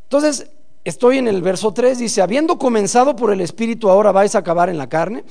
Entonces, 0.03 0.51
estoy 0.83 1.17
en 1.17 1.27
el 1.27 1.41
verso 1.41 1.73
3, 1.73 1.97
dice, 1.97 2.21
habiendo 2.21 2.59
comenzado 2.59 3.15
por 3.15 3.33
el 3.33 3.41
Espíritu, 3.41 3.89
ahora 3.89 4.11
vais 4.11 4.35
a 4.35 4.39
acabar 4.39 4.69
en 4.69 4.77
la 4.77 4.87
carne. 4.87 5.23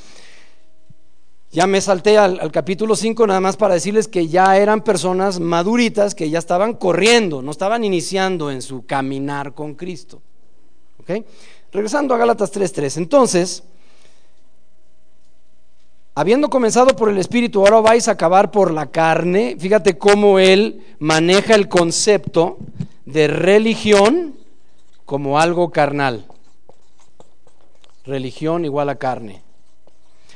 Ya 1.54 1.68
me 1.68 1.80
salté 1.80 2.18
al, 2.18 2.50
capítulo 2.50 2.96
5 2.96 3.28
nada 3.28 3.38
más 3.40 3.56
para 3.56 3.74
decirles 3.74 4.08
que 4.08 4.26
ya 4.26 4.56
eran 4.56 4.82
personas 4.82 5.38
maduritas, 5.38 6.16
que 6.16 6.28
ya 6.28 6.40
estaban 6.40 6.74
corriendo, 6.74 7.42
no 7.42 7.52
estaban 7.52 7.84
iniciando 7.84 8.50
en 8.50 8.60
su 8.60 8.84
caminar 8.86 9.54
con 9.54 9.74
Cristo. 9.74 10.20
Regresando 11.70 12.12
a 12.12 12.18
Gálatas 12.18 12.52
3.3. 12.52 12.96
Entonces, 12.96 13.62
habiendo 16.16 16.50
comenzado 16.50 16.96
por 16.96 17.08
el 17.08 17.18
Espíritu, 17.18 17.60
ahora 17.60 17.78
vais 17.78 18.08
a 18.08 18.12
acabar 18.12 18.50
por 18.50 18.72
la 18.72 18.86
carne. 18.86 19.54
Fíjate 19.56 19.96
cómo 19.96 20.40
él 20.40 20.84
maneja 20.98 21.54
el 21.54 21.68
concepto 21.68 22.58
de 23.04 23.28
religión 23.28 24.34
como 25.04 25.38
algo 25.38 25.70
carnal. 25.70 26.26
Religión 28.04 28.64
igual 28.64 28.88
a 28.88 28.96
carne. 28.96 29.44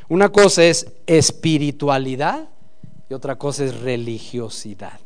Una 0.09 0.31
cosa 0.31 0.65
es 0.65 0.87
espiritualidad 1.07 2.49
y 3.11 3.15
otra 3.15 3.37
cosa 3.37 3.65
es 3.65 3.79
religiosidad. 3.81 4.99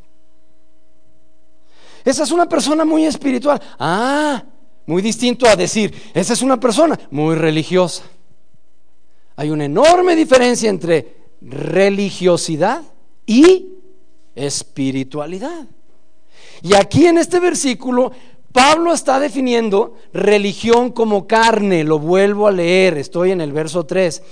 Esa 2.04 2.22
es 2.24 2.30
una 2.32 2.48
persona 2.48 2.84
muy 2.84 3.04
espiritual. 3.04 3.60
Ah, 3.78 4.42
muy 4.86 5.02
distinto 5.02 5.46
a 5.46 5.56
decir, 5.56 5.94
esa 6.14 6.32
es 6.32 6.42
una 6.42 6.58
persona 6.58 6.98
muy 7.10 7.34
religiosa. 7.34 8.04
Hay 9.36 9.50
una 9.50 9.64
enorme 9.64 10.16
diferencia 10.16 10.68
entre 10.68 11.16
religiosidad 11.40 12.82
y 13.26 13.68
espiritualidad. 14.34 15.66
Y 16.62 16.74
aquí 16.74 17.06
en 17.06 17.18
este 17.18 17.40
versículo 17.40 18.12
Pablo 18.52 18.92
está 18.92 19.18
definiendo 19.18 19.96
religión 20.12 20.90
como 20.92 21.26
carne, 21.26 21.84
lo 21.84 21.98
vuelvo 21.98 22.46
a 22.46 22.52
leer, 22.52 22.98
estoy 22.98 23.30
en 23.30 23.40
el 23.40 23.52
verso 23.52 23.84
3. 23.84 24.22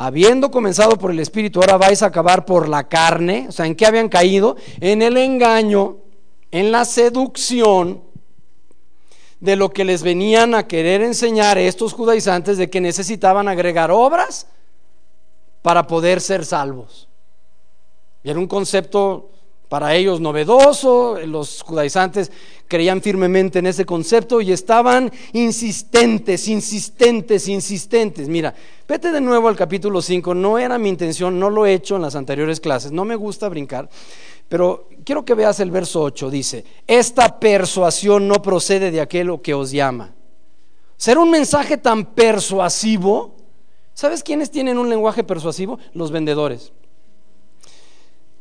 Habiendo 0.00 0.50
comenzado 0.50 0.96
por 0.96 1.10
el 1.10 1.18
Espíritu, 1.18 1.60
ahora 1.60 1.76
vais 1.76 2.02
a 2.02 2.06
acabar 2.06 2.46
por 2.46 2.68
la 2.68 2.88
carne. 2.88 3.46
O 3.48 3.52
sea, 3.52 3.66
¿en 3.66 3.74
qué 3.74 3.84
habían 3.84 4.08
caído? 4.08 4.56
En 4.80 5.02
el 5.02 5.16
engaño 5.16 5.96
en 6.50 6.72
la 6.72 6.84
seducción 6.84 8.02
de 9.40 9.56
lo 9.56 9.70
que 9.70 9.84
les 9.84 10.02
venían 10.02 10.54
a 10.54 10.66
querer 10.66 11.02
enseñar 11.02 11.58
estos 11.58 11.92
judaizantes 11.92 12.58
de 12.58 12.70
que 12.70 12.80
necesitaban 12.80 13.48
agregar 13.48 13.90
obras 13.90 14.46
para 15.62 15.86
poder 15.86 16.20
ser 16.20 16.44
salvos. 16.44 17.08
Y 18.22 18.30
era 18.30 18.38
un 18.38 18.46
concepto 18.46 19.30
para 19.68 19.94
ellos 19.94 20.20
novedoso, 20.20 21.18
los 21.26 21.62
judaizantes 21.62 22.32
creían 22.66 23.02
firmemente 23.02 23.58
en 23.58 23.66
ese 23.66 23.84
concepto 23.84 24.40
y 24.40 24.50
estaban 24.50 25.12
insistentes, 25.34 26.48
insistentes, 26.48 27.48
insistentes. 27.48 28.28
Mira, 28.28 28.54
vete 28.88 29.12
de 29.12 29.20
nuevo 29.20 29.48
al 29.48 29.56
capítulo 29.56 30.00
5, 30.00 30.34
no 30.34 30.58
era 30.58 30.78
mi 30.78 30.88
intención, 30.88 31.38
no 31.38 31.50
lo 31.50 31.66
he 31.66 31.74
hecho 31.74 31.96
en 31.96 32.02
las 32.02 32.16
anteriores 32.16 32.60
clases, 32.60 32.92
no 32.92 33.04
me 33.04 33.14
gusta 33.14 33.48
brincar, 33.50 33.90
pero 34.48 34.88
quiero 35.04 35.26
que 35.26 35.34
veas 35.34 35.60
el 35.60 35.70
verso 35.70 36.00
8, 36.02 36.30
dice, 36.30 36.64
esta 36.86 37.38
persuasión 37.38 38.26
no 38.26 38.40
procede 38.40 38.90
de 38.90 39.02
aquello 39.02 39.42
que 39.42 39.52
os 39.52 39.70
llama. 39.70 40.14
Ser 40.96 41.18
un 41.18 41.30
mensaje 41.30 41.76
tan 41.76 42.06
persuasivo, 42.06 43.36
¿sabes 43.92 44.22
quiénes 44.22 44.50
tienen 44.50 44.78
un 44.78 44.88
lenguaje 44.88 45.24
persuasivo? 45.24 45.78
Los 45.92 46.10
vendedores. 46.10 46.72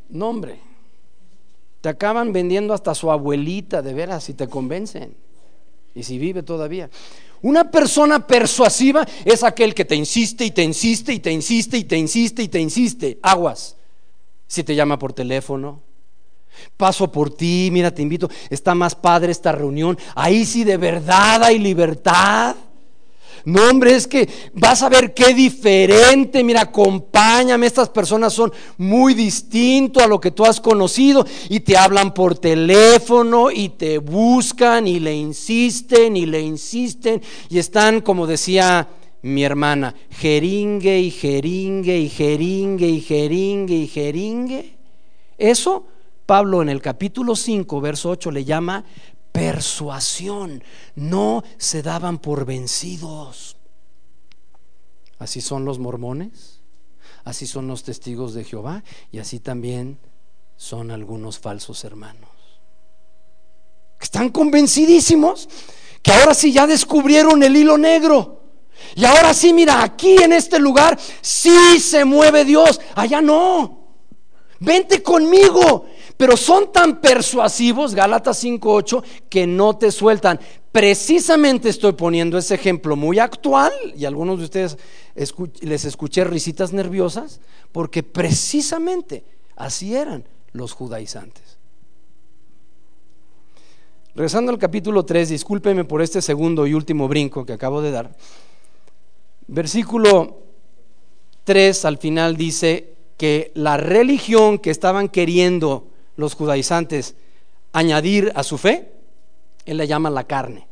No, 0.09 0.29
hombre 0.29 0.66
te 1.87 1.91
acaban 1.91 2.33
vendiendo 2.33 2.73
hasta 2.73 2.93
su 2.93 3.09
abuelita, 3.09 3.81
de 3.81 3.93
veras, 3.93 4.25
si 4.25 4.33
te 4.33 4.49
convencen. 4.49 5.15
Y 5.95 6.03
si 6.03 6.17
vive 6.17 6.43
todavía. 6.43 6.89
Una 7.41 7.71
persona 7.71 8.27
persuasiva 8.27 9.07
es 9.23 9.41
aquel 9.41 9.73
que 9.73 9.85
te 9.85 9.95
insiste 9.95 10.43
y 10.43 10.51
te 10.51 10.63
insiste 10.63 11.13
y 11.13 11.19
te 11.19 11.31
insiste 11.31 11.77
y 11.77 11.85
te 11.85 11.95
insiste 11.95 12.43
y 12.43 12.49
te 12.49 12.59
insiste. 12.59 13.19
Aguas. 13.21 13.77
Si 14.47 14.65
te 14.65 14.75
llama 14.75 14.99
por 14.99 15.13
teléfono, 15.13 15.81
paso 16.75 17.09
por 17.09 17.33
ti, 17.33 17.69
mira, 17.71 17.89
te 17.91 18.01
invito, 18.01 18.29
está 18.49 18.75
más 18.75 18.93
padre 18.93 19.31
esta 19.31 19.53
reunión. 19.53 19.97
Ahí 20.13 20.43
sí 20.43 20.65
de 20.65 20.75
verdad 20.75 21.41
hay 21.41 21.57
libertad. 21.57 22.53
No, 23.47 23.69
hombre, 23.69 23.95
es 23.95 24.07
que 24.07 24.27
vas 24.55 24.83
a 24.83 24.89
ver 24.89 25.13
qué 25.13 25.33
diferente. 25.33 26.43
Mira, 26.43 26.63
acompáñame. 26.63 27.65
Estas 27.65 27.87
personas 27.87 28.33
son 28.33 28.51
muy 28.77 29.13
distintos 29.13 30.03
a 30.03 30.07
lo 30.07 30.19
que 30.19 30.31
tú 30.31 30.43
has 30.43 30.59
conocido 30.59 31.25
y 31.47 31.61
te 31.61 31.77
hablan 31.77 32.13
por 32.13 32.37
teléfono 32.37 33.49
y 33.49 33.69
te 33.69 33.99
buscan 33.99 34.85
y 34.85 34.99
le 34.99 35.15
insisten 35.15 36.17
y 36.17 36.25
le 36.25 36.41
insisten 36.41 37.21
y 37.49 37.59
están, 37.59 38.01
como 38.01 38.27
decía 38.27 38.89
mi 39.21 39.45
hermana, 39.45 39.95
jeringue 40.09 40.99
y 40.99 41.09
jeringue 41.09 41.99
y 41.99 42.09
jeringue 42.09 42.89
y 42.89 42.99
jeringue 42.99 43.75
y 43.75 43.87
jeringue. 43.87 44.75
Eso 45.37 45.85
Pablo 46.25 46.61
en 46.61 46.67
el 46.67 46.81
capítulo 46.81 47.37
5, 47.37 47.79
verso 47.79 48.09
8 48.09 48.31
le 48.31 48.43
llama 48.43 48.83
persuasión, 49.37 50.63
no 50.95 51.43
se 51.57 51.83
daban 51.83 52.17
por 52.17 52.43
vencidos. 52.45 53.55
Así 55.19 55.41
son 55.41 55.63
los 55.63 55.77
mormones, 55.77 56.61
así 57.23 57.45
son 57.45 57.67
los 57.67 57.83
testigos 57.83 58.33
de 58.33 58.43
Jehová 58.43 58.83
y 59.11 59.19
así 59.19 59.39
también 59.39 59.99
son 60.55 60.89
algunos 60.89 61.37
falsos 61.37 61.83
hermanos. 61.83 62.31
Están 64.01 64.29
convencidísimos 64.29 65.47
que 66.01 66.13
ahora 66.13 66.33
sí 66.33 66.51
ya 66.51 66.65
descubrieron 66.65 67.43
el 67.43 67.55
hilo 67.57 67.77
negro. 67.77 68.41
Y 68.95 69.05
ahora 69.05 69.35
sí, 69.35 69.53
mira, 69.53 69.83
aquí 69.83 70.17
en 70.17 70.33
este 70.33 70.57
lugar 70.57 70.97
sí 71.21 71.79
se 71.79 72.05
mueve 72.05 72.43
Dios, 72.43 72.81
allá 72.95 73.21
no. 73.21 73.85
Vente 74.59 75.03
conmigo 75.03 75.85
pero 76.17 76.35
son 76.35 76.71
tan 76.71 76.99
persuasivos, 76.99 77.93
Gálatas 77.93 78.43
5.8, 78.43 79.03
que 79.29 79.45
no 79.45 79.77
te 79.77 79.91
sueltan. 79.91 80.39
Precisamente 80.71 81.69
estoy 81.69 81.93
poniendo 81.93 82.37
ese 82.37 82.55
ejemplo 82.55 82.95
muy 82.95 83.19
actual, 83.19 83.71
y 83.95 84.05
algunos 84.05 84.39
de 84.39 84.45
ustedes 84.45 84.77
les 85.61 85.85
escuché 85.85 86.23
risitas 86.23 86.73
nerviosas, 86.73 87.39
porque 87.71 88.01
precisamente 88.01 89.23
así 89.55 89.95
eran 89.95 90.25
los 90.53 90.73
judaizantes. 90.73 91.57
Regresando 94.15 94.51
al 94.51 94.57
capítulo 94.57 95.05
3, 95.05 95.29
discúlpeme 95.29 95.83
por 95.83 96.01
este 96.01 96.23
segundo 96.23 96.65
y 96.65 96.73
último 96.73 97.07
brinco 97.07 97.45
que 97.45 97.53
acabo 97.53 97.83
de 97.83 97.91
dar. 97.91 98.15
Versículo 99.45 100.39
3 101.43 101.85
al 101.85 101.99
final 101.99 102.35
dice 102.35 102.95
que 103.15 103.51
la 103.53 103.77
religión 103.77 104.57
que 104.57 104.71
estaban 104.71 105.07
queriendo 105.09 105.89
los 106.17 106.35
judaizantes 106.35 107.15
añadir 107.71 108.33
a 108.35 108.43
su 108.43 108.57
fe, 108.57 108.91
él 109.65 109.77
le 109.77 109.87
llama 109.87 110.09
la 110.09 110.25
carne. 110.25 110.67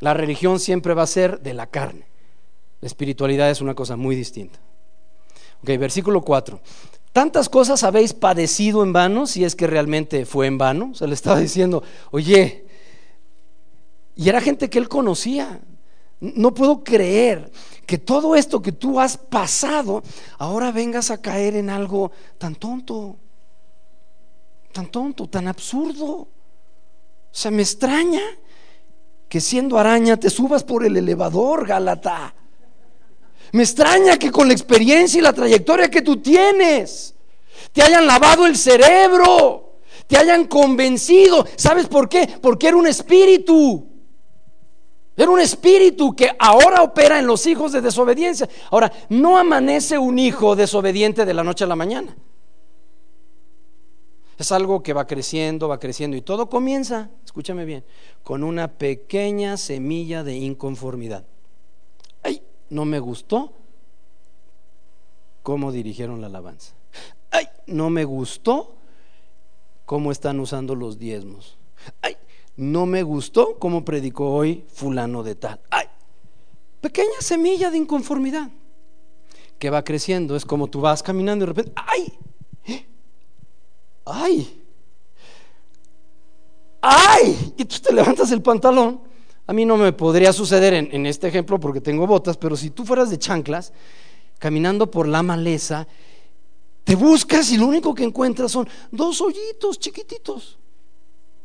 La 0.00 0.12
religión 0.12 0.58
siempre 0.58 0.94
va 0.94 1.02
a 1.02 1.06
ser 1.06 1.40
de 1.40 1.54
la 1.54 1.68
carne. 1.68 2.06
La 2.80 2.86
espiritualidad 2.86 3.50
es 3.50 3.60
una 3.60 3.74
cosa 3.74 3.96
muy 3.96 4.16
distinta. 4.16 4.58
Ok, 5.62 5.68
versículo 5.78 6.22
4. 6.22 6.60
Tantas 7.12 7.48
cosas 7.48 7.84
habéis 7.84 8.12
padecido 8.12 8.82
en 8.82 8.92
vano, 8.92 9.26
si 9.26 9.44
es 9.44 9.54
que 9.54 9.66
realmente 9.66 10.26
fue 10.26 10.46
en 10.46 10.58
vano. 10.58 10.92
Se 10.94 11.06
le 11.06 11.14
estaba 11.14 11.38
diciendo, 11.38 11.82
oye, 12.10 12.66
y 14.16 14.28
era 14.28 14.40
gente 14.40 14.68
que 14.68 14.78
él 14.78 14.88
conocía. 14.88 15.60
No 16.20 16.54
puedo 16.54 16.82
creer 16.82 17.50
que 17.86 17.98
todo 17.98 18.34
esto 18.34 18.62
que 18.62 18.72
tú 18.72 18.98
has 18.98 19.16
pasado, 19.16 20.02
ahora 20.38 20.72
vengas 20.72 21.10
a 21.10 21.20
caer 21.20 21.54
en 21.56 21.70
algo 21.70 22.10
tan 22.38 22.54
tonto 22.54 23.18
tan 24.72 24.86
tonto, 24.86 25.28
tan 25.28 25.46
absurdo. 25.46 26.06
O 26.06 26.28
sea, 27.30 27.50
me 27.50 27.62
extraña 27.62 28.22
que 29.28 29.40
siendo 29.40 29.78
araña 29.78 30.16
te 30.16 30.28
subas 30.28 30.64
por 30.64 30.84
el 30.84 30.96
elevador, 30.96 31.66
Galata. 31.66 32.34
Me 33.52 33.62
extraña 33.62 34.18
que 34.18 34.30
con 34.30 34.48
la 34.48 34.54
experiencia 34.54 35.18
y 35.18 35.22
la 35.22 35.32
trayectoria 35.32 35.90
que 35.90 36.02
tú 36.02 36.16
tienes, 36.18 37.14
te 37.72 37.82
hayan 37.82 38.06
lavado 38.06 38.46
el 38.46 38.56
cerebro, 38.56 39.78
te 40.06 40.16
hayan 40.16 40.46
convencido. 40.46 41.46
¿Sabes 41.56 41.86
por 41.86 42.08
qué? 42.08 42.28
Porque 42.40 42.68
era 42.68 42.76
un 42.76 42.86
espíritu. 42.86 43.86
Era 45.16 45.30
un 45.30 45.40
espíritu 45.40 46.16
que 46.16 46.30
ahora 46.38 46.82
opera 46.82 47.18
en 47.18 47.26
los 47.26 47.46
hijos 47.46 47.72
de 47.72 47.82
desobediencia. 47.82 48.48
Ahora, 48.70 48.90
no 49.10 49.36
amanece 49.36 49.98
un 49.98 50.18
hijo 50.18 50.56
desobediente 50.56 51.26
de 51.26 51.34
la 51.34 51.44
noche 51.44 51.64
a 51.64 51.68
la 51.68 51.76
mañana. 51.76 52.16
Es 54.42 54.50
algo 54.50 54.82
que 54.82 54.92
va 54.92 55.06
creciendo, 55.06 55.68
va 55.68 55.78
creciendo 55.78 56.16
y 56.16 56.20
todo 56.20 56.50
comienza, 56.50 57.10
escúchame 57.24 57.64
bien, 57.64 57.84
con 58.24 58.42
una 58.42 58.66
pequeña 58.66 59.56
semilla 59.56 60.24
de 60.24 60.34
inconformidad. 60.34 61.24
Ay, 62.24 62.42
no 62.68 62.84
me 62.84 62.98
gustó 62.98 63.52
cómo 65.44 65.70
dirigieron 65.70 66.20
la 66.20 66.26
alabanza. 66.26 66.74
Ay, 67.30 67.46
no 67.68 67.88
me 67.88 68.04
gustó 68.04 68.74
cómo 69.84 70.10
están 70.10 70.40
usando 70.40 70.74
los 70.74 70.98
diezmos. 70.98 71.56
Ay, 72.00 72.16
no 72.56 72.84
me 72.84 73.04
gustó 73.04 73.60
cómo 73.60 73.84
predicó 73.84 74.32
hoy 74.32 74.64
fulano 74.72 75.22
de 75.22 75.36
tal. 75.36 75.60
Ay, 75.70 75.86
pequeña 76.80 77.20
semilla 77.20 77.70
de 77.70 77.76
inconformidad 77.76 78.50
que 79.60 79.70
va 79.70 79.84
creciendo. 79.84 80.34
Es 80.34 80.44
como 80.44 80.66
tú 80.66 80.80
vas 80.80 81.00
caminando 81.00 81.44
y 81.44 81.46
de 81.46 81.54
repente, 81.54 81.72
ay, 81.76 82.12
¡ay! 84.04 84.62
¡ay! 86.80 87.54
Y 87.56 87.64
tú 87.64 87.76
te 87.78 87.92
levantas 87.92 88.30
el 88.32 88.42
pantalón. 88.42 89.00
A 89.46 89.52
mí 89.52 89.64
no 89.64 89.76
me 89.76 89.92
podría 89.92 90.32
suceder 90.32 90.74
en, 90.74 91.06
este 91.06 91.28
ejemplo 91.28 91.58
porque 91.58 91.80
tengo 91.80 92.06
botas, 92.06 92.36
pero 92.36 92.56
si 92.56 92.70
tú 92.70 92.84
fueras 92.84 93.10
de 93.10 93.18
chanclas, 93.18 93.72
caminando 94.38 94.90
por 94.90 95.08
la 95.08 95.22
maleza, 95.22 95.86
te 96.84 96.94
buscas 96.94 97.50
y 97.50 97.58
lo 97.58 97.66
único 97.66 97.94
que 97.94 98.04
encuentras 98.04 98.52
son 98.52 98.68
dos 98.90 99.20
hoyitos 99.20 99.78
chiquititos. 99.78 100.58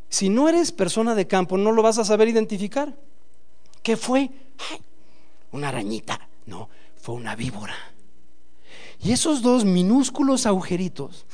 Si 0.10 0.30
no 0.30 0.48
eres 0.48 0.72
persona 0.72 1.16
de 1.16 1.28
campo, 1.28 1.58
no 1.58 1.72
lo 1.72 1.82
vas 1.82 1.98
a 1.98 2.06
saber 2.06 2.28
identificar. 2.28 2.96
¿Qué 3.84 3.98
fue? 3.98 4.30
Ay, 4.72 4.82
una 5.52 5.70
arañita. 5.70 6.30
No, 6.46 6.70
fue 6.96 7.16
una 7.16 7.36
víbora. 7.36 7.76
Y 9.00 9.12
esos 9.12 9.42
dos 9.42 9.66
minúsculos 9.66 10.46
agujeritos 10.46 11.26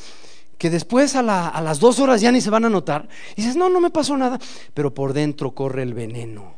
que 0.64 0.70
después 0.70 1.14
a, 1.18 1.22
las 1.22 1.80
dos 1.82 2.00
horas 2.00 2.22
ya 2.22 2.32
ni 2.32 2.40
se 2.40 2.50
van 2.50 2.64
a 2.64 2.70
notar. 2.70 3.10
Y 3.36 3.42
dices, 3.42 3.58
no, 3.58 3.68
no 3.68 3.82
me 3.82 3.90
pasó 3.90 4.16
nada, 4.16 4.40
pero 4.74 4.94
por 4.94 5.12
dentro 5.12 5.52
corre 5.52 5.84
el 5.84 5.94
veneno. 5.94 6.56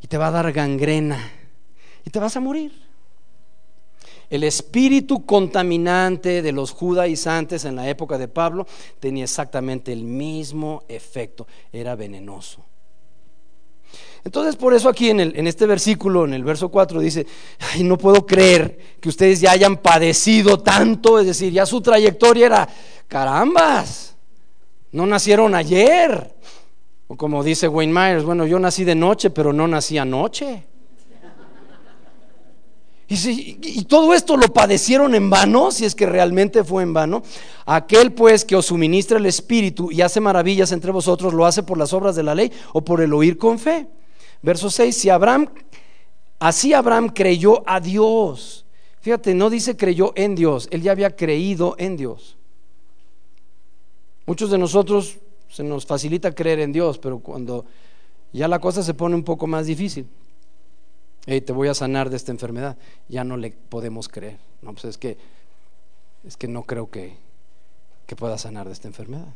Y 0.00 0.06
te 0.06 0.16
va 0.16 0.28
a 0.28 0.30
dar 0.30 0.50
gangrena. 0.52 1.30
Y 2.02 2.08
te 2.08 2.18
vas 2.18 2.34
a 2.38 2.40
morir. 2.40 2.72
El 4.30 4.42
espíritu 4.42 5.26
contaminante 5.26 6.40
de 6.40 6.52
los 6.52 6.70
judaizantes 6.70 7.66
en 7.66 7.76
la 7.76 7.90
época 7.90 8.16
de 8.16 8.28
Pablo 8.28 8.66
tenía 9.00 9.24
exactamente 9.24 9.92
el 9.92 10.04
mismo 10.04 10.84
efecto. 10.88 11.46
Era 11.70 11.94
venenoso. 11.94 12.64
Entonces, 14.24 14.56
por 14.56 14.74
eso 14.74 14.88
aquí 14.88 15.10
en, 15.10 15.20
el, 15.20 15.36
en, 15.36 15.46
este 15.46 15.66
versículo, 15.66 16.24
en 16.24 16.34
el 16.34 16.44
verso 16.44 16.68
4, 16.68 17.00
dice, 17.00 17.26
no 17.84 17.96
puedo 17.96 18.26
creer 18.26 18.78
que 19.00 19.08
ustedes 19.08 19.40
ya 19.40 19.52
hayan 19.52 19.76
padecido 19.76 20.58
tanto, 20.58 21.18
es 21.18 21.26
decir, 21.26 21.52
ya 21.52 21.66
su 21.66 21.80
trayectoria 21.80 22.46
era, 22.46 22.68
carambas, 23.06 24.16
No 24.92 25.06
nacieron 25.06 25.54
ayer. 25.54 26.34
O 27.06 27.16
como 27.16 27.42
dice 27.42 27.68
Wayne 27.68 27.92
Myers, 27.92 28.24
bueno, 28.24 28.46
yo 28.46 28.58
nací 28.58 28.84
de 28.84 28.94
noche, 28.94 29.30
pero 29.30 29.52
no 29.52 29.66
nací 29.66 29.96
anoche. 29.96 30.64
Y, 33.10 33.58
y, 33.62 33.84
todo 33.84 34.12
esto 34.12 34.36
lo 34.36 34.48
padecieron 34.48 35.14
en 35.14 35.30
vano, 35.30 35.70
si 35.70 35.86
es 35.86 35.94
que 35.94 36.04
realmente 36.04 36.62
fue 36.62 36.82
en 36.82 36.92
vano. 36.92 37.22
Aquel 37.64 38.12
pues 38.12 38.44
que 38.44 38.54
os 38.54 38.66
suministra 38.66 39.16
el 39.16 39.24
Espíritu 39.24 39.90
y 39.90 40.02
hace 40.02 40.20
maravillas 40.20 40.72
entre 40.72 40.92
vosotros, 40.92 41.32
lo 41.32 41.46
hace 41.46 41.62
por 41.62 41.78
las 41.78 41.94
obras 41.94 42.16
de 42.16 42.22
la 42.22 42.34
ley 42.34 42.52
o 42.74 42.82
por 42.82 43.00
el 43.00 43.14
oír 43.14 43.38
con 43.38 43.58
fe. 43.58 43.86
Verso 44.42 44.70
6, 44.70 44.96
si 44.96 45.10
Abraham, 45.10 45.48
así 46.38 46.72
Abraham 46.72 47.08
creyó 47.08 47.62
a 47.68 47.80
Dios. 47.80 48.64
Fíjate, 49.00 49.34
no 49.34 49.50
dice 49.50 49.76
creyó 49.76 50.12
en 50.16 50.34
Dios, 50.34 50.68
él 50.70 50.82
ya 50.82 50.92
había 50.92 51.14
creído 51.14 51.74
en 51.78 51.96
Dios. 51.96 52.36
Muchos 54.26 54.50
de 54.50 54.58
nosotros 54.58 55.18
se 55.48 55.64
nos 55.64 55.86
facilita 55.86 56.34
creer 56.34 56.60
en 56.60 56.72
Dios, 56.72 56.98
pero 56.98 57.18
cuando 57.18 57.64
ya 58.32 58.46
la 58.46 58.58
cosa 58.58 58.82
se 58.82 58.94
pone 58.94 59.14
un 59.14 59.24
poco 59.24 59.46
más 59.46 59.66
difícil, 59.66 60.06
te 61.24 61.52
voy 61.52 61.68
a 61.68 61.74
sanar 61.74 62.10
de 62.10 62.16
esta 62.16 62.32
enfermedad, 62.32 62.76
ya 63.08 63.24
no 63.24 63.36
le 63.36 63.50
podemos 63.50 64.08
creer. 64.08 64.38
No, 64.62 64.72
pues 64.72 64.84
es 64.84 64.98
que, 64.98 65.16
es 66.24 66.36
que 66.36 66.48
no 66.48 66.62
creo 66.62 66.90
que, 66.90 67.16
que 68.06 68.16
pueda 68.16 68.38
sanar 68.38 68.66
de 68.66 68.72
esta 68.72 68.88
enfermedad. 68.88 69.34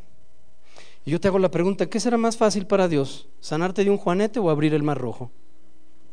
Y 1.04 1.10
yo 1.10 1.20
te 1.20 1.28
hago 1.28 1.38
la 1.38 1.50
pregunta, 1.50 1.86
¿qué 1.86 1.98
será 1.98 2.16
más 2.16 2.36
fácil 2.36 2.66
para 2.66 2.88
Dios? 2.88 3.28
¿Sanarte 3.40 3.84
de 3.84 3.90
un 3.90 3.98
juanete 3.98 4.38
o 4.38 4.50
abrir 4.50 4.74
el 4.74 4.82
mar 4.82 4.98
rojo? 4.98 5.30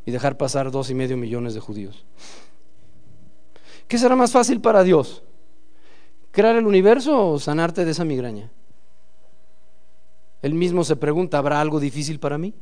Y 0.05 0.11
dejar 0.11 0.37
pasar 0.37 0.71
dos 0.71 0.89
y 0.89 0.95
medio 0.95 1.17
millones 1.17 1.53
de 1.53 1.59
judíos. 1.59 2.05
¿Qué 3.87 3.97
será 3.97 4.15
más 4.15 4.31
fácil 4.31 4.61
para 4.61 4.83
Dios? 4.83 5.23
¿Crear 6.31 6.55
el 6.55 6.65
universo 6.65 7.31
o 7.31 7.39
sanarte 7.39 7.85
de 7.85 7.91
esa 7.91 8.05
migraña? 8.05 8.51
Él 10.41 10.53
mismo 10.53 10.83
se 10.83 10.95
pregunta, 10.95 11.37
¿habrá 11.37 11.59
algo 11.59 11.79
difícil 11.79 12.19
para 12.19 12.37
mí 12.37 12.53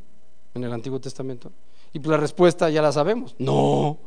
en 0.54 0.64
el 0.64 0.74
Antiguo 0.74 1.00
Testamento? 1.00 1.52
Y 1.94 2.00
pues 2.00 2.10
la 2.10 2.18
respuesta 2.18 2.70
ya 2.70 2.82
la 2.82 2.92
sabemos, 2.92 3.36
no. 3.38 3.98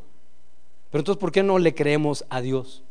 Pero 0.91 1.01
entonces, 1.01 1.21
¿por 1.21 1.31
qué 1.31 1.43
no 1.43 1.59
le 1.59 1.75
creemos 1.75 2.25
a 2.29 2.41
Dios? 2.41 2.83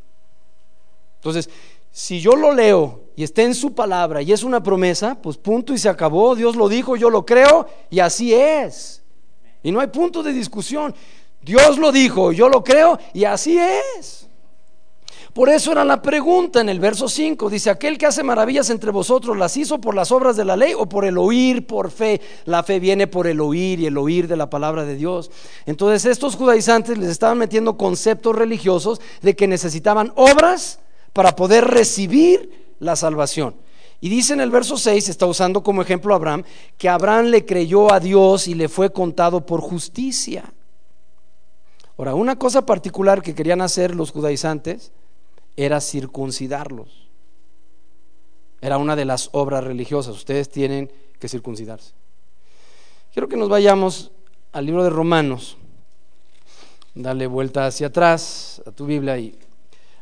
Entonces, 1.16 1.50
si 1.92 2.22
yo 2.22 2.36
lo 2.36 2.54
leo 2.54 3.02
y 3.16 3.24
está 3.24 3.42
en 3.42 3.56
su 3.56 3.74
palabra 3.74 4.22
y 4.22 4.32
es 4.32 4.44
una 4.44 4.62
promesa, 4.64 5.16
pues 5.22 5.38
punto 5.38 5.74
y 5.74 5.78
se 5.78 5.90
acabó, 5.90 6.36
Dios 6.36 6.56
lo 6.56 6.70
dijo, 6.70 6.96
yo 6.96 7.10
lo 7.10 7.26
creo 7.26 7.68
y 7.90 8.00
así 8.00 8.34
es. 8.34 9.02
Y 9.64 9.72
no 9.72 9.80
hay 9.80 9.88
punto 9.88 10.24
de 10.24 10.32
discusión. 10.32 10.96
Dios 11.42 11.78
lo 11.78 11.92
dijo, 11.92 12.32
yo 12.32 12.50
lo 12.50 12.64
creo 12.64 12.98
y 13.14 13.26
así 13.26 13.58
es. 13.58 14.28
Por 15.34 15.48
eso 15.50 15.72
era 15.72 15.86
la 15.86 16.02
pregunta 16.02 16.60
en 16.60 16.70
el 16.70 16.80
verso 16.80 17.08
5. 17.08 17.50
Dice, 17.50 17.70
aquel 17.70 17.98
que 17.98 18.06
hace 18.06 18.24
maravillas 18.24 18.70
entre 18.70 18.92
vosotros, 18.92 19.38
¿las 19.38 19.56
hizo 19.58 19.80
por 19.80 19.96
las 19.96 20.12
obras 20.12 20.36
de 20.36 20.46
la 20.46 20.56
ley 20.56 20.74
o 20.76 20.88
por 20.88 21.06
el 21.06 21.18
oír 21.18 21.68
por 21.68 21.92
fe? 21.92 22.20
La 22.46 22.64
fe 22.64 22.80
viene 22.80 23.08
por 23.08 23.28
el 23.28 23.40
oír 23.40 23.80
y 23.80 23.86
el 23.86 23.98
oír 23.98 24.28
de 24.28 24.38
la 24.38 24.50
palabra 24.50 24.86
de 24.86 24.96
Dios. 24.96 25.30
Entonces 25.66 26.06
estos 26.06 26.36
judaizantes 26.36 26.98
les 26.98 27.10
estaban 27.10 27.38
metiendo 27.38 27.78
conceptos 27.78 28.36
religiosos 28.36 29.00
de 29.22 29.36
que 29.36 29.48
necesitaban 29.48 30.12
obras 30.16 30.80
para 31.14 31.36
poder 31.36 31.66
recibir 31.66 32.74
la 32.80 32.96
salvación. 32.96 33.56
Y 34.02 34.10
dice 34.10 34.34
en 34.34 34.42
el 34.42 34.52
verso 34.52 34.78
6, 34.78 35.10
está 35.10 35.26
usando 35.26 35.62
como 35.62 35.82
ejemplo 35.82 36.14
a 36.14 36.18
Abraham, 36.18 36.44
que 36.78 36.88
Abraham 36.88 37.26
le 37.26 37.46
creyó 37.46 37.92
a 37.92 38.00
Dios 38.00 38.48
y 38.48 38.54
le 38.54 38.70
fue 38.70 38.92
contado 38.92 39.46
por 39.46 39.60
justicia. 39.62 40.54
Ahora, 41.98 42.16
una 42.16 42.38
cosa 42.38 42.66
particular 42.66 43.22
que 43.22 43.36
querían 43.36 43.60
hacer 43.60 43.94
los 43.94 44.12
judaizantes 44.12 44.94
era 45.58 45.82
circuncidarlos. 45.82 47.10
Era 48.62 48.78
una 48.78 48.96
de 48.96 49.04
las 49.04 49.30
obras 49.34 49.66
religiosas. 49.66 50.16
Ustedes 50.16 50.50
tienen 50.50 50.90
que 51.20 51.28
circuncidarse. 51.28 51.92
Quiero 53.12 53.28
que 53.28 53.36
nos 53.36 53.50
vayamos 53.50 54.12
al 54.54 54.66
libro 54.66 54.84
de 54.84 54.90
Romanos. 54.90 55.58
Dale 56.96 57.28
vuelta 57.28 57.66
hacia 57.66 57.88
atrás 57.88 58.62
a 58.66 58.72
tu 58.72 58.86
Biblia 58.86 59.18
y 59.18 59.38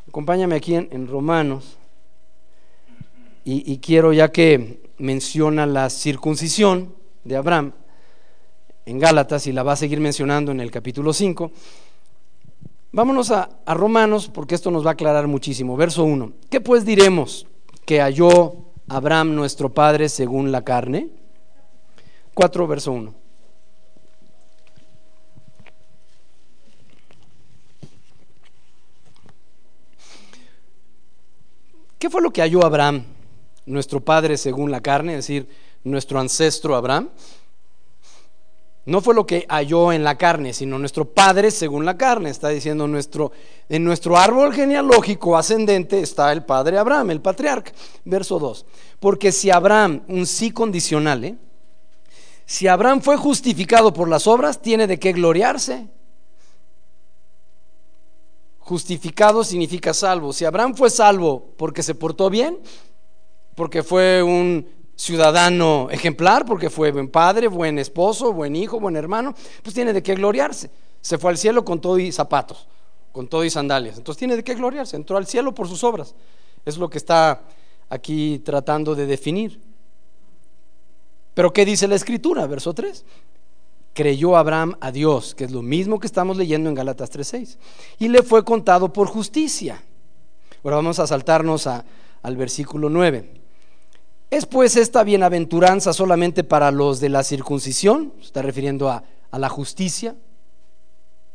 acompáñame 0.08 0.56
aquí 0.56 0.74
en, 0.74 1.06
Romanos. 1.06 1.76
Y, 3.44 3.78
quiero, 3.78 4.12
ya 4.12 4.30
que 4.30 4.82
menciona 4.98 5.64
la 5.64 5.88
circuncisión 5.88 6.94
de 7.24 7.36
Abraham 7.36 7.72
en 8.84 8.98
Gálatas 8.98 9.46
y 9.46 9.52
la 9.52 9.62
va 9.62 9.72
a 9.72 9.76
seguir 9.76 10.00
mencionando 10.00 10.52
en 10.52 10.60
el 10.60 10.70
capítulo 10.70 11.14
5, 11.14 11.50
Vámonos 12.90 13.30
a, 13.30 13.50
Romanos 13.66 14.30
porque 14.32 14.54
esto 14.54 14.70
nos 14.70 14.84
va 14.84 14.90
a 14.90 14.92
aclarar 14.94 15.26
muchísimo. 15.26 15.76
Verso 15.76 16.04
1. 16.04 16.32
¿Qué 16.48 16.60
pues 16.60 16.86
diremos 16.86 17.46
que 17.84 18.00
halló 18.00 18.54
Abraham 18.88 19.34
nuestro 19.34 19.74
padre 19.74 20.08
según 20.08 20.50
la 20.52 20.64
carne? 20.64 21.10
4, 22.32 22.66
verso 22.66 22.92
1. 22.92 23.14
¿Qué 31.98 32.08
fue 32.08 32.22
lo 32.22 32.30
que 32.30 32.42
halló 32.42 32.64
Abraham, 32.64 33.04
nuestro 33.66 34.00
padre 34.00 34.36
según 34.36 34.70
la 34.70 34.80
carne, 34.80 35.14
es 35.14 35.26
decir, 35.26 35.48
nuestro 35.82 36.20
ancestro 36.20 36.76
Abraham? 36.76 37.08
No 38.86 39.02
fue 39.02 39.14
lo 39.14 39.26
que 39.26 39.44
halló 39.50 39.92
en 39.92 40.02
la 40.02 40.16
carne, 40.16 40.54
sino 40.54 40.78
nuestro 40.78 41.04
padre 41.04 41.50
según 41.50 41.84
la 41.84 41.98
carne. 41.98 42.30
Está 42.30 42.48
diciendo 42.48 42.86
nuestro, 42.86 43.32
en 43.68 43.84
nuestro 43.84 44.16
árbol 44.16 44.54
genealógico 44.54 45.36
ascendente 45.36 46.00
está 46.00 46.32
el 46.32 46.44
padre 46.44 46.78
Abraham, 46.78 47.10
el 47.10 47.20
patriarca. 47.20 47.72
Verso 48.04 48.38
2. 48.38 48.64
Porque 48.98 49.30
si 49.30 49.50
Abraham, 49.50 50.04
un 50.08 50.24
sí 50.24 50.52
condicional, 50.52 51.24
¿eh? 51.24 51.36
si 52.46 52.66
Abraham 52.66 53.02
fue 53.02 53.18
justificado 53.18 53.92
por 53.92 54.08
las 54.08 54.26
obras, 54.26 54.62
tiene 54.62 54.86
de 54.86 54.98
qué 54.98 55.12
gloriarse. 55.12 55.88
Justificado 58.68 59.44
significa 59.44 59.94
salvo. 59.94 60.30
Si 60.30 60.44
Abraham 60.44 60.74
fue 60.74 60.90
salvo 60.90 61.54
porque 61.56 61.82
se 61.82 61.94
portó 61.94 62.28
bien, 62.28 62.58
porque 63.54 63.82
fue 63.82 64.22
un 64.22 64.68
ciudadano 64.94 65.88
ejemplar 65.90 66.44
porque 66.44 66.68
fue 66.68 66.92
buen 66.92 67.08
padre, 67.08 67.48
buen 67.48 67.78
esposo, 67.78 68.30
buen 68.30 68.54
hijo, 68.54 68.78
buen 68.78 68.94
hermano, 68.94 69.34
pues 69.62 69.74
tiene 69.74 69.94
de 69.94 70.02
qué 70.02 70.14
gloriarse. 70.14 70.70
Se 71.00 71.16
fue 71.16 71.30
al 71.30 71.38
cielo 71.38 71.64
con 71.64 71.80
todo 71.80 71.98
y 71.98 72.12
zapatos, 72.12 72.68
con 73.10 73.26
todo 73.26 73.42
y 73.42 73.48
sandalias. 73.48 73.96
Entonces 73.96 74.18
tiene 74.18 74.36
de 74.36 74.44
qué 74.44 74.54
gloriarse. 74.54 74.96
Entró 74.96 75.16
al 75.16 75.26
cielo 75.26 75.54
por 75.54 75.66
sus 75.66 75.82
obras. 75.82 76.14
Es 76.66 76.76
lo 76.76 76.90
que 76.90 76.98
está 76.98 77.40
aquí 77.88 78.38
tratando 78.40 78.94
de 78.94 79.06
definir. 79.06 79.62
Pero 81.32 81.54
¿qué 81.54 81.64
dice 81.64 81.88
la 81.88 81.94
escritura? 81.94 82.46
Verso 82.46 82.74
3. 82.74 83.02
Creyó 83.98 84.36
Abraham 84.36 84.76
a 84.80 84.92
Dios, 84.92 85.34
que 85.34 85.42
es 85.42 85.50
lo 85.50 85.60
mismo 85.60 85.98
que 85.98 86.06
estamos 86.06 86.36
leyendo 86.36 86.68
en 86.68 86.76
Galatas 86.76 87.10
3.6. 87.10 87.56
Y 87.98 88.06
le 88.06 88.22
fue 88.22 88.44
contado 88.44 88.92
por 88.92 89.08
justicia. 89.08 89.82
Ahora 90.62 90.76
vamos 90.76 91.00
a 91.00 91.06
saltarnos 91.08 91.66
al 91.66 92.36
versículo 92.36 92.90
9. 92.90 93.28
¿Es 94.30 94.46
pues 94.46 94.76
esta 94.76 95.02
bienaventuranza 95.02 95.92
solamente 95.92 96.44
para 96.44 96.70
los 96.70 97.00
de 97.00 97.08
la 97.08 97.24
circuncisión? 97.24 98.12
Se 98.20 98.26
está 98.26 98.40
refiriendo 98.40 98.88
a, 98.88 99.02
la 99.32 99.48
justicia, 99.48 100.14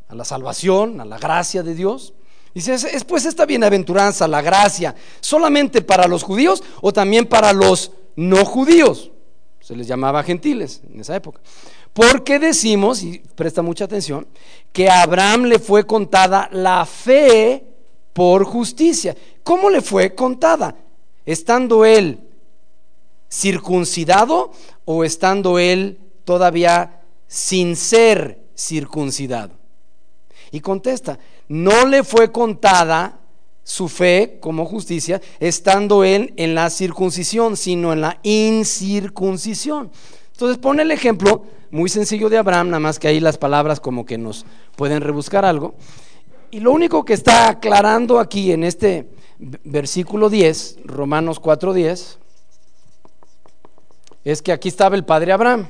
a 0.08 0.16
la 0.16 0.24
salvación, 0.24 1.02
a 1.02 1.06
la 1.06 1.18
gracia 1.18 1.64
de 1.64 1.76
Dios. 1.76 2.14
Dice, 2.56 2.76
¿es 2.76 3.04
pues 3.04 3.26
esta 3.26 3.46
bienaventuranza, 3.46 4.26
la 4.26 4.42
gracia, 4.42 4.96
solamente 5.20 5.82
para 5.82 6.08
los 6.08 6.24
judíos 6.24 6.64
o 6.80 6.94
también 6.94 7.26
para 7.26 7.52
los 7.52 7.92
no 8.16 8.46
judíos? 8.46 9.12
Se 9.60 9.76
les 9.76 9.86
llamaba 9.86 10.24
gentiles 10.24 10.82
en 10.90 11.02
esa 11.02 11.14
época. 11.14 11.42
Porque 11.94 12.40
decimos, 12.40 13.04
y 13.04 13.20
presta 13.36 13.62
mucha 13.62 13.86
atención, 13.86 14.28
que 14.72 14.90
a 14.90 15.04
Abraham 15.04 15.44
le 15.44 15.60
fue 15.60 15.86
contada 15.86 16.50
la 16.52 16.86
fe 16.86 17.64
por 18.14 18.44
justicia. 18.46 19.16
¿Cómo 19.44 19.70
le 19.70 19.82
fue 19.82 20.16
contada? 20.16 20.76
Estando 21.26 21.86
él 21.86 22.20
circuncidado 23.30 24.52
o 24.86 25.04
estando 25.04 25.58
él 25.58 26.00
todavía 26.24 27.02
sin 27.28 27.76
ser 27.76 28.40
circuncidado? 28.56 29.54
Y 30.52 30.60
contesta, 30.60 31.18
no 31.48 31.86
le 31.86 32.04
fue 32.04 32.32
contada 32.32 33.20
su 33.64 33.88
fe 33.88 34.38
como 34.40 34.66
justicia 34.66 35.22
estando 35.40 36.04
él 36.04 36.34
en 36.38 36.54
la 36.54 36.70
circuncisión, 36.70 37.58
sino 37.58 37.94
en 37.94 38.02
la 38.02 38.20
incircuncisión. 38.24 39.92
Entonces 40.34 40.58
pone 40.58 40.84
el 40.84 40.92
ejemplo 40.92 41.46
muy 41.74 41.90
sencillo 41.90 42.30
de 42.30 42.38
Abraham, 42.38 42.68
nada 42.68 42.80
más 42.80 43.00
que 43.00 43.08
ahí 43.08 43.20
las 43.20 43.40
palabras 43.40 43.80
como 43.80 44.06
que 44.06 44.20
nos 44.20 44.46
pueden 44.76 45.02
rebuscar 45.02 45.44
algo. 45.44 45.74
Y 46.52 46.60
lo 46.60 46.72
único 46.72 47.04
que 47.04 47.14
está 47.14 47.50
aclarando 47.50 48.20
aquí 48.20 48.52
en 48.52 48.64
este 48.64 49.10
versículo 49.40 50.30
10, 50.30 50.78
Romanos 50.86 51.42
4:10, 51.42 52.20
es 54.24 54.44
que 54.44 54.52
aquí 54.52 54.70
estaba 54.70 54.96
el 54.96 55.04
padre 55.04 55.32
Abraham. 55.32 55.68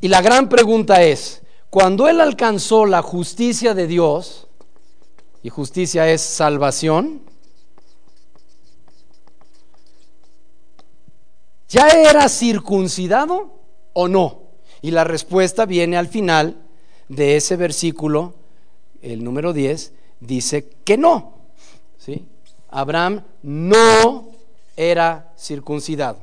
Y 0.00 0.08
la 0.08 0.20
gran 0.22 0.48
pregunta 0.48 1.04
es, 1.04 1.40
cuando 1.70 2.08
él 2.08 2.20
alcanzó 2.20 2.84
la 2.84 3.00
justicia 3.00 3.74
de 3.74 3.86
Dios, 3.86 4.48
y 5.44 5.50
justicia 5.50 6.10
es 6.10 6.20
salvación, 6.20 7.22
¿Ya 11.72 11.88
era 11.88 12.28
circuncidado 12.28 13.50
o 13.94 14.06
no? 14.06 14.42
Y 14.82 14.90
la 14.90 15.04
respuesta 15.04 15.64
viene 15.64 15.96
al 15.96 16.06
final 16.06 16.58
de 17.08 17.36
ese 17.36 17.56
versículo, 17.56 18.34
el 19.00 19.24
número 19.24 19.54
10, 19.54 19.94
dice 20.20 20.68
que 20.84 20.98
no. 20.98 21.32
¿sí? 21.96 22.26
Abraham 22.68 23.22
no 23.42 24.28
era 24.76 25.32
circuncidado 25.38 26.18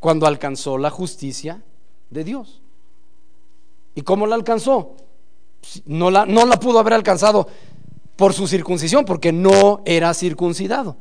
cuando 0.00 0.26
alcanzó 0.26 0.78
la 0.78 0.88
justicia 0.88 1.62
de 2.08 2.24
Dios. 2.24 2.62
¿Y 3.94 4.00
cómo 4.00 4.26
la 4.26 4.34
alcanzó? 4.34 4.96
No 5.84 6.10
la, 6.10 6.24
no 6.24 6.46
la 6.46 6.58
pudo 6.58 6.78
haber 6.78 6.94
alcanzado 6.94 7.48
por 8.16 8.32
su 8.32 8.46
circuncisión, 8.46 9.04
porque 9.04 9.30
no 9.30 9.82
era 9.84 10.14
circuncidado, 10.14 10.96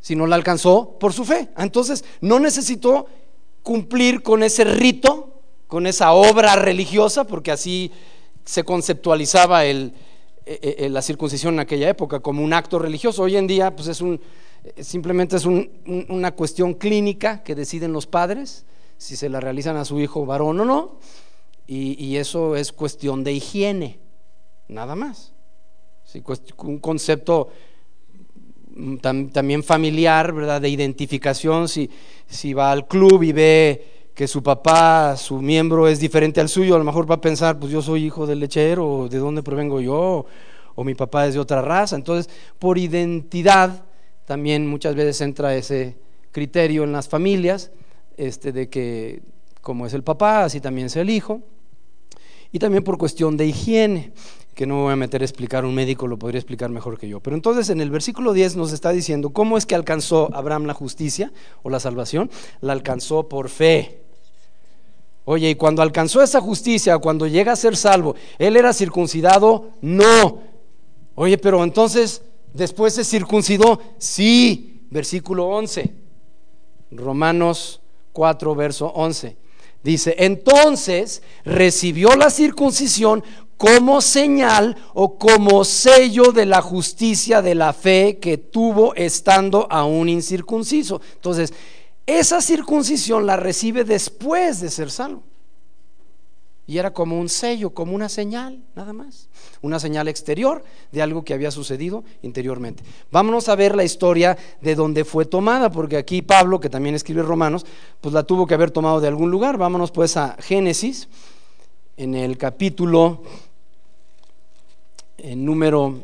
sino 0.00 0.26
la 0.26 0.36
alcanzó 0.36 0.98
por 0.98 1.12
su 1.12 1.24
fe. 1.24 1.48
Entonces, 1.56 2.04
no 2.20 2.38
necesitó 2.38 3.06
cumplir 3.62 4.22
con 4.22 4.42
ese 4.42 4.64
rito, 4.64 5.40
con 5.66 5.86
esa 5.86 6.12
obra 6.12 6.56
religiosa, 6.56 7.24
porque 7.24 7.50
así 7.50 7.90
se 8.44 8.62
conceptualizaba 8.64 9.64
el, 9.64 9.92
e, 10.44 10.76
e, 10.78 10.88
la 10.88 11.02
circuncisión 11.02 11.54
en 11.54 11.60
aquella 11.60 11.88
época 11.88 12.20
como 12.20 12.44
un 12.44 12.52
acto 12.52 12.78
religioso. 12.78 13.22
Hoy 13.22 13.36
en 13.36 13.48
día, 13.48 13.74
pues 13.74 13.88
es 13.88 14.00
un, 14.00 14.20
simplemente 14.78 15.36
es 15.36 15.44
una 15.44 16.32
cuestión 16.32 16.74
clínica 16.74 17.42
que 17.42 17.54
deciden 17.54 17.92
los 17.92 18.06
padres 18.06 18.64
si 18.98 19.16
se 19.16 19.28
la 19.28 19.40
realizan 19.40 19.76
a 19.76 19.84
su 19.84 20.00
hijo 20.00 20.24
varón 20.24 20.60
o 20.60 20.64
no, 20.64 20.98
y, 21.68 22.16
eso 22.16 22.54
es 22.54 22.72
cuestión 22.72 23.24
de 23.24 23.32
higiene, 23.32 23.98
nada 24.68 24.94
más. 24.94 25.32
un 26.58 26.78
concepto 26.78 27.48
también 29.00 29.62
familiar, 29.62 30.32
¿verdad? 30.32 30.60
De 30.60 30.68
identificación, 30.68 31.68
si, 31.68 31.90
si 32.26 32.52
va 32.52 32.72
al 32.72 32.86
club 32.86 33.22
y 33.22 33.32
ve 33.32 33.96
que 34.14 34.26
su 34.26 34.42
papá, 34.42 35.16
su 35.16 35.42
miembro 35.42 35.88
es 35.88 36.00
diferente 36.00 36.40
al 36.40 36.48
suyo, 36.48 36.74
a 36.74 36.78
lo 36.78 36.84
mejor 36.84 37.08
va 37.08 37.16
a 37.16 37.20
pensar, 37.20 37.58
pues 37.58 37.70
yo 37.70 37.82
soy 37.82 38.04
hijo 38.04 38.26
del 38.26 38.40
lechero, 38.40 39.08
de 39.10 39.18
dónde 39.18 39.42
provengo 39.42 39.80
yo, 39.80 40.24
o 40.74 40.84
mi 40.84 40.94
papá 40.94 41.26
es 41.26 41.34
de 41.34 41.40
otra 41.40 41.60
raza. 41.60 41.96
Entonces, 41.96 42.32
por 42.58 42.78
identidad, 42.78 43.84
también 44.24 44.66
muchas 44.66 44.94
veces 44.94 45.20
entra 45.20 45.54
ese 45.54 45.96
criterio 46.32 46.84
en 46.84 46.92
las 46.92 47.08
familias, 47.08 47.70
este, 48.16 48.52
de 48.52 48.68
que 48.68 49.22
como 49.60 49.86
es 49.86 49.94
el 49.94 50.02
papá, 50.02 50.44
así 50.44 50.60
también 50.60 50.86
es 50.86 50.96
el 50.96 51.10
hijo. 51.10 51.42
Y 52.52 52.58
también 52.58 52.84
por 52.84 52.96
cuestión 52.98 53.36
de 53.36 53.46
higiene, 53.46 54.12
que 54.56 54.66
no 54.66 54.76
me 54.76 54.82
voy 54.84 54.92
a 54.94 54.96
meter 54.96 55.20
a 55.20 55.24
explicar, 55.26 55.66
un 55.66 55.74
médico 55.74 56.06
lo 56.06 56.18
podría 56.18 56.38
explicar 56.38 56.70
mejor 56.70 56.98
que 56.98 57.06
yo. 57.06 57.20
Pero 57.20 57.36
entonces 57.36 57.68
en 57.68 57.82
el 57.82 57.90
versículo 57.90 58.32
10 58.32 58.56
nos 58.56 58.72
está 58.72 58.90
diciendo, 58.90 59.28
¿cómo 59.28 59.58
es 59.58 59.66
que 59.66 59.74
alcanzó 59.74 60.30
Abraham 60.34 60.64
la 60.64 60.72
justicia 60.72 61.30
o 61.62 61.68
la 61.68 61.78
salvación? 61.78 62.30
La 62.62 62.72
alcanzó 62.72 63.28
por 63.28 63.50
fe. 63.50 64.00
Oye, 65.26 65.50
y 65.50 65.54
cuando 65.56 65.82
alcanzó 65.82 66.22
esa 66.22 66.40
justicia, 66.40 66.96
cuando 66.96 67.26
llega 67.26 67.52
a 67.52 67.56
ser 67.56 67.76
salvo, 67.76 68.16
¿él 68.38 68.56
era 68.56 68.72
circuncidado? 68.72 69.72
No. 69.82 70.40
Oye, 71.16 71.36
pero 71.36 71.62
entonces 71.62 72.22
después 72.54 72.94
se 72.94 73.04
circuncidó. 73.04 73.78
Sí, 73.98 74.80
versículo 74.88 75.48
11. 75.48 75.92
Romanos 76.92 77.82
4, 78.14 78.54
verso 78.54 78.86
11. 78.86 79.36
Dice, 79.82 80.16
entonces 80.18 81.22
recibió 81.44 82.16
la 82.16 82.30
circuncisión 82.30 83.22
como 83.56 84.00
señal 84.00 84.76
o 84.94 85.18
como 85.18 85.64
sello 85.64 86.32
de 86.32 86.46
la 86.46 86.60
justicia 86.60 87.42
de 87.42 87.54
la 87.54 87.72
fe 87.72 88.18
que 88.20 88.38
tuvo 88.38 88.94
estando 88.94 89.66
aún 89.70 90.08
incircunciso. 90.08 91.00
Entonces, 91.14 91.52
esa 92.06 92.40
circuncisión 92.40 93.26
la 93.26 93.36
recibe 93.36 93.84
después 93.84 94.60
de 94.60 94.70
ser 94.70 94.90
salvo. 94.90 95.22
Y 96.68 96.78
era 96.78 96.92
como 96.92 97.18
un 97.20 97.28
sello, 97.28 97.70
como 97.70 97.94
una 97.94 98.08
señal, 98.08 98.60
nada 98.74 98.92
más. 98.92 99.28
Una 99.62 99.78
señal 99.78 100.08
exterior 100.08 100.64
de 100.90 101.00
algo 101.00 101.24
que 101.24 101.32
había 101.32 101.52
sucedido 101.52 102.02
interiormente. 102.22 102.82
Vámonos 103.12 103.48
a 103.48 103.54
ver 103.54 103.76
la 103.76 103.84
historia 103.84 104.36
de 104.60 104.74
dónde 104.74 105.04
fue 105.04 105.26
tomada, 105.26 105.70
porque 105.70 105.96
aquí 105.96 106.22
Pablo, 106.22 106.58
que 106.58 106.68
también 106.68 106.96
escribe 106.96 107.22
Romanos, 107.22 107.64
pues 108.00 108.12
la 108.12 108.24
tuvo 108.24 108.48
que 108.48 108.54
haber 108.54 108.72
tomado 108.72 109.00
de 109.00 109.06
algún 109.06 109.30
lugar. 109.30 109.58
Vámonos 109.58 109.92
pues 109.92 110.16
a 110.16 110.36
Génesis, 110.40 111.08
en 111.96 112.16
el 112.16 112.36
capítulo 112.36 113.22
en 115.18 115.44
número 115.44 116.00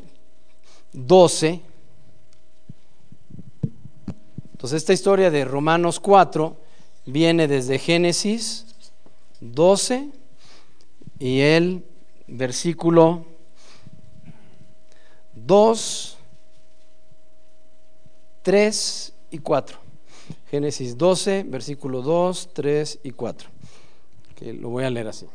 12. 0.92 1.60
Entonces 4.52 4.76
esta 4.76 4.92
historia 4.92 5.30
de 5.30 5.44
Romanos 5.44 6.00
4 6.00 6.56
viene 7.06 7.48
desde 7.48 7.78
Génesis 7.78 8.66
12 9.40 10.10
y 11.18 11.40
el 11.40 11.84
versículo 12.26 13.26
2, 15.34 16.18
3 18.42 19.12
y 19.30 19.38
4. 19.38 19.78
Génesis 20.50 20.98
12, 20.98 21.44
versículo 21.44 22.02
2, 22.02 22.50
3 22.52 23.00
y 23.02 23.10
4. 23.10 23.48
Que 24.36 24.52
lo 24.52 24.68
voy 24.68 24.84
a 24.84 24.90
leer 24.90 25.08
así, 25.08 25.26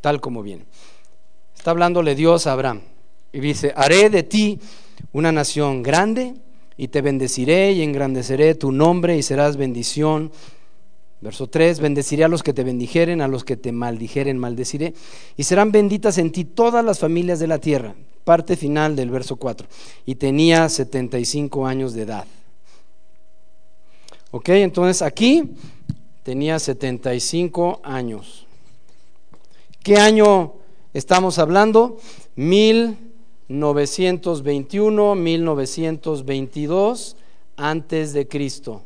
tal 0.00 0.20
como 0.20 0.42
viene. 0.42 0.64
Está 1.68 1.72
hablándole 1.72 2.14
Dios 2.14 2.46
a 2.46 2.52
Abraham 2.52 2.80
y 3.30 3.40
dice, 3.40 3.74
haré 3.76 4.08
de 4.08 4.22
ti 4.22 4.58
una 5.12 5.32
nación 5.32 5.82
grande 5.82 6.32
y 6.78 6.88
te 6.88 7.02
bendeciré 7.02 7.72
y 7.72 7.82
engrandeceré 7.82 8.54
tu 8.54 8.72
nombre 8.72 9.18
y 9.18 9.22
serás 9.22 9.58
bendición 9.58 10.32
Verso 11.20 11.46
3, 11.46 11.80
bendeciré 11.80 12.24
a 12.24 12.28
los 12.28 12.42
que 12.42 12.54
te 12.54 12.64
bendijeren, 12.64 13.20
a 13.20 13.28
los 13.28 13.44
que 13.44 13.58
te 13.58 13.70
maldijeren, 13.70 14.38
maldeciré, 14.38 14.94
y 15.36 15.42
serán 15.42 15.70
benditas 15.70 16.16
en 16.16 16.32
ti 16.32 16.46
todas 16.46 16.82
las 16.82 17.00
familias 17.00 17.38
de 17.38 17.48
la 17.48 17.58
tierra. 17.58 17.94
Parte 18.24 18.56
final 18.56 18.96
del 18.96 19.10
verso 19.10 19.36
4. 19.36 19.68
Y 20.06 20.14
tenía 20.14 20.66
75 20.70 21.66
años 21.66 21.92
de 21.92 22.02
edad. 22.02 22.24
Ok, 24.30 24.48
entonces 24.50 25.02
aquí 25.02 25.50
tenía 26.22 26.58
75 26.58 27.80
años. 27.84 28.46
¿Qué 29.82 29.96
año 29.96 30.57
estamos 30.92 31.38
hablando? 31.38 31.96
1921, 32.36 35.14
1922 35.14 37.16
antes 37.56 38.12
de 38.12 38.28
Cristo. 38.28 38.82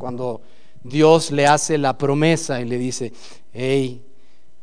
cuando 0.00 0.40
Dios 0.82 1.30
le 1.30 1.46
hace 1.46 1.78
la 1.78 1.96
promesa 1.96 2.60
y 2.60 2.64
le 2.64 2.78
dice, 2.78 3.12
hey, 3.52 4.02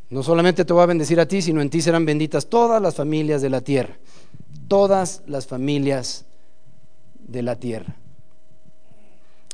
no 0.10 0.24
solamente 0.24 0.66
te 0.66 0.74
voy 0.74 0.82
a 0.82 0.88
bendecir 0.88 1.20
a 1.22 1.28
ti, 1.28 1.42
sino 1.42 1.62
en 1.62 1.70
ti 1.70 1.82
serán 1.82 2.06
benditas 2.06 2.48
todas 2.48 2.82
las 2.82 2.96
familias 2.96 3.42
de 3.42 3.50
la 3.50 3.62
tierra, 3.62 3.98
todas 4.68 5.22
las 5.28 5.48
familias 5.48 6.26
de 7.20 7.44
la 7.44 7.56
tierra. 7.56 7.96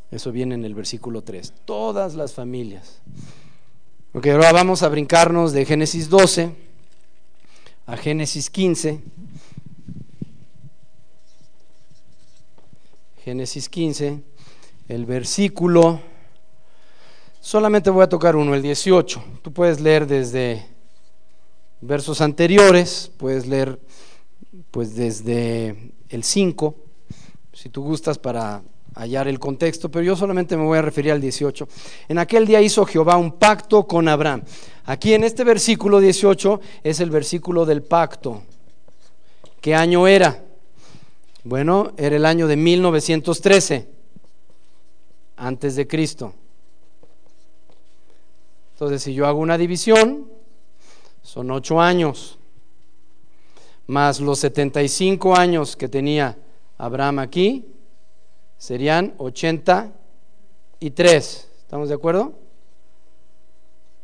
Eso 0.09 0.31
viene 0.31 0.55
en 0.55 0.63
el 0.63 0.73
versículo 0.73 1.21
3, 1.21 1.53
todas 1.65 2.15
las 2.15 2.33
familias. 2.33 3.01
Ok, 4.15 4.27
ahora 4.27 4.51
vamos 4.51 4.83
a 4.83 4.89
brincarnos 4.89 5.53
de 5.53 5.65
Génesis 5.65 6.07
12 6.07 6.51
a 7.87 7.97
Génesis 7.97 8.47
15. 8.51 8.99
Génesis 13.25 13.67
15 13.69 14.21
el 14.87 15.07
versículo, 15.07 15.99
solamente 17.41 17.89
voy 17.89 18.03
a 18.03 18.09
tocar 18.09 18.35
uno, 18.35 18.53
el 18.53 18.61
18. 18.61 19.23
Tú 19.41 19.51
puedes 19.51 19.79
leer 19.81 20.05
desde 20.05 20.63
versos 21.81 22.21
anteriores, 22.21 23.11
puedes 23.17 23.47
leer 23.47 23.79
pues 24.69 24.95
desde 24.95 25.91
el 26.09 26.23
5, 26.23 26.75
si 27.51 27.69
tú 27.69 27.81
gustas 27.81 28.19
para 28.19 28.61
hallar 28.95 29.27
el 29.27 29.39
contexto, 29.39 29.89
pero 29.89 30.03
yo 30.03 30.15
solamente 30.15 30.55
me 30.55 30.63
voy 30.63 30.77
a 30.77 30.81
referir 30.81 31.11
al 31.11 31.21
18. 31.21 31.67
En 32.09 32.19
aquel 32.19 32.45
día 32.45 32.61
hizo 32.61 32.85
Jehová 32.85 33.17
un 33.17 33.33
pacto 33.33 33.87
con 33.87 34.07
Abraham. 34.07 34.43
Aquí 34.85 35.13
en 35.13 35.23
este 35.23 35.43
versículo 35.43 35.99
18 35.99 36.61
es 36.83 36.99
el 36.99 37.09
versículo 37.09 37.65
del 37.65 37.83
pacto. 37.83 38.43
¿Qué 39.61 39.75
año 39.75 40.07
era? 40.07 40.43
Bueno, 41.43 41.93
era 41.97 42.15
el 42.15 42.25
año 42.25 42.47
de 42.47 42.55
1913 42.55 43.87
antes 45.37 45.75
de 45.75 45.87
Cristo. 45.87 46.33
Entonces, 48.73 49.03
si 49.03 49.13
yo 49.13 49.27
hago 49.27 49.39
una 49.39 49.57
división, 49.57 50.27
son 51.21 51.51
ocho 51.51 51.79
años, 51.79 52.37
más 53.87 54.19
los 54.19 54.39
75 54.39 55.35
años 55.35 55.75
que 55.75 55.87
tenía 55.87 56.37
Abraham 56.77 57.19
aquí, 57.19 57.72
serían 58.63 59.13
83. 59.17 61.49
¿Estamos 61.59 61.89
de 61.89 61.95
acuerdo? 61.95 62.31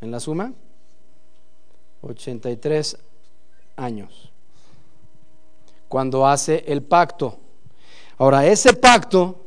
En 0.02 0.12
la 0.12 0.20
suma, 0.20 0.52
83 2.02 2.98
años. 3.78 4.34
Cuando 5.88 6.28
hace 6.28 6.66
el 6.68 6.84
pacto. 6.84 7.38
Ahora, 8.18 8.46
ese 8.48 8.74
pacto 8.74 9.46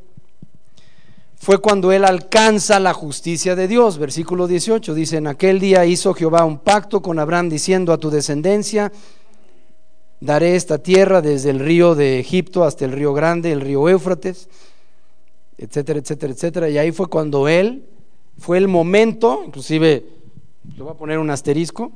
fue 1.37 1.59
cuando 1.59 1.93
él 1.93 2.07
alcanza 2.07 2.81
la 2.81 2.95
justicia 2.95 3.55
de 3.55 3.69
Dios. 3.69 3.99
Versículo 3.99 4.47
18 4.47 4.95
dice, 4.95 5.19
en 5.19 5.27
aquel 5.27 5.61
día 5.61 5.85
hizo 5.85 6.15
Jehová 6.15 6.47
un 6.47 6.61
pacto 6.61 7.03
con 7.03 7.19
Abraham 7.19 7.51
diciendo 7.51 7.93
a 7.93 7.99
tu 7.99 8.09
descendencia, 8.09 8.91
daré 10.21 10.57
esta 10.57 10.79
tierra 10.79 11.21
desde 11.21 11.51
el 11.51 11.61
río 11.61 11.95
de 11.95 12.19
Egipto 12.19 12.65
hasta 12.65 12.87
el 12.87 12.93
río 12.93 13.13
grande, 13.13 13.53
el 13.53 13.61
río 13.61 13.91
Éufrates, 13.91 14.49
etcétera, 15.63 16.01
etcétera, 16.01 16.33
etcétera. 16.33 16.71
Y 16.71 16.79
ahí 16.79 16.91
fue 16.91 17.07
cuando 17.07 17.47
él, 17.47 17.85
fue 18.37 18.59
el 18.59 18.67
momento, 18.67 19.43
inclusive, 19.47 20.05
le 20.77 20.83
voy 20.83 20.93
a 20.93 20.97
poner 20.97 21.19
un 21.19 21.31
asterisco, 21.31 21.93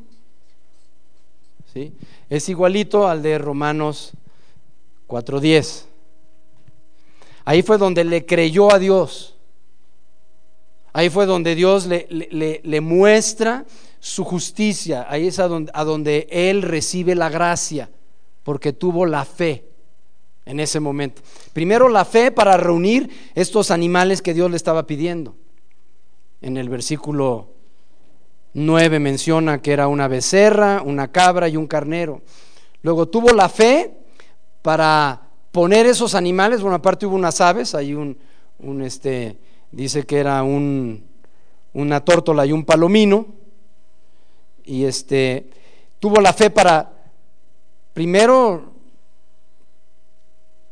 ¿sí? 1.72 1.92
es 2.30 2.48
igualito 2.48 3.08
al 3.08 3.22
de 3.22 3.38
Romanos 3.38 4.12
4.10. 5.08 5.84
Ahí 7.44 7.62
fue 7.62 7.76
donde 7.76 8.04
le 8.04 8.24
creyó 8.24 8.72
a 8.72 8.78
Dios. 8.78 9.34
Ahí 10.92 11.10
fue 11.10 11.26
donde 11.26 11.54
Dios 11.54 11.86
le, 11.86 12.06
le, 12.08 12.80
muestra 12.80 13.66
su 14.00 14.24
justicia. 14.24 15.06
Ahí 15.08 15.26
es 15.26 15.38
a 15.38 15.46
donde, 15.46 15.70
a 15.74 15.84
donde 15.84 16.26
Él 16.30 16.62
recibe 16.62 17.14
la 17.14 17.28
gracia, 17.28 17.90
porque 18.44 18.72
tuvo 18.72 19.06
la 19.06 19.24
fe 19.24 19.64
en 20.46 20.60
ese 20.60 20.80
momento. 20.80 21.20
Primero 21.52 21.88
la 21.88 22.04
fe 22.04 22.30
para 22.30 22.56
reunir 22.56 23.10
estos 23.34 23.70
animales 23.70 24.22
que 24.22 24.32
Dios 24.32 24.50
le 24.50 24.56
estaba 24.56 24.86
pidiendo. 24.86 25.34
En 26.40 26.56
el 26.56 26.68
versículo 26.68 27.50
9 28.54 29.00
menciona 29.00 29.60
que 29.60 29.72
era 29.72 29.88
una 29.88 30.08
becerra, 30.08 30.82
una 30.82 31.08
cabra 31.08 31.48
y 31.48 31.56
un 31.56 31.66
carnero. 31.66 32.22
Luego 32.82 33.08
tuvo 33.08 33.32
la 33.32 33.48
fe 33.48 33.98
para 34.62 35.22
poner 35.50 35.86
esos 35.86 36.14
animales, 36.14 36.60
bueno, 36.60 36.76
aparte 36.76 37.06
hubo 37.06 37.16
unas 37.16 37.40
aves, 37.40 37.74
hay 37.74 37.94
un, 37.94 38.16
un 38.58 38.82
este, 38.82 39.38
dice 39.72 40.04
que 40.04 40.18
era 40.18 40.42
un, 40.42 41.04
una 41.72 42.04
tórtola 42.04 42.46
y 42.46 42.52
un 42.52 42.64
palomino, 42.64 43.26
y 44.64 44.84
este, 44.84 45.50
tuvo 45.98 46.20
la 46.20 46.32
fe 46.32 46.50
para 46.50 46.92
primero 47.94 48.75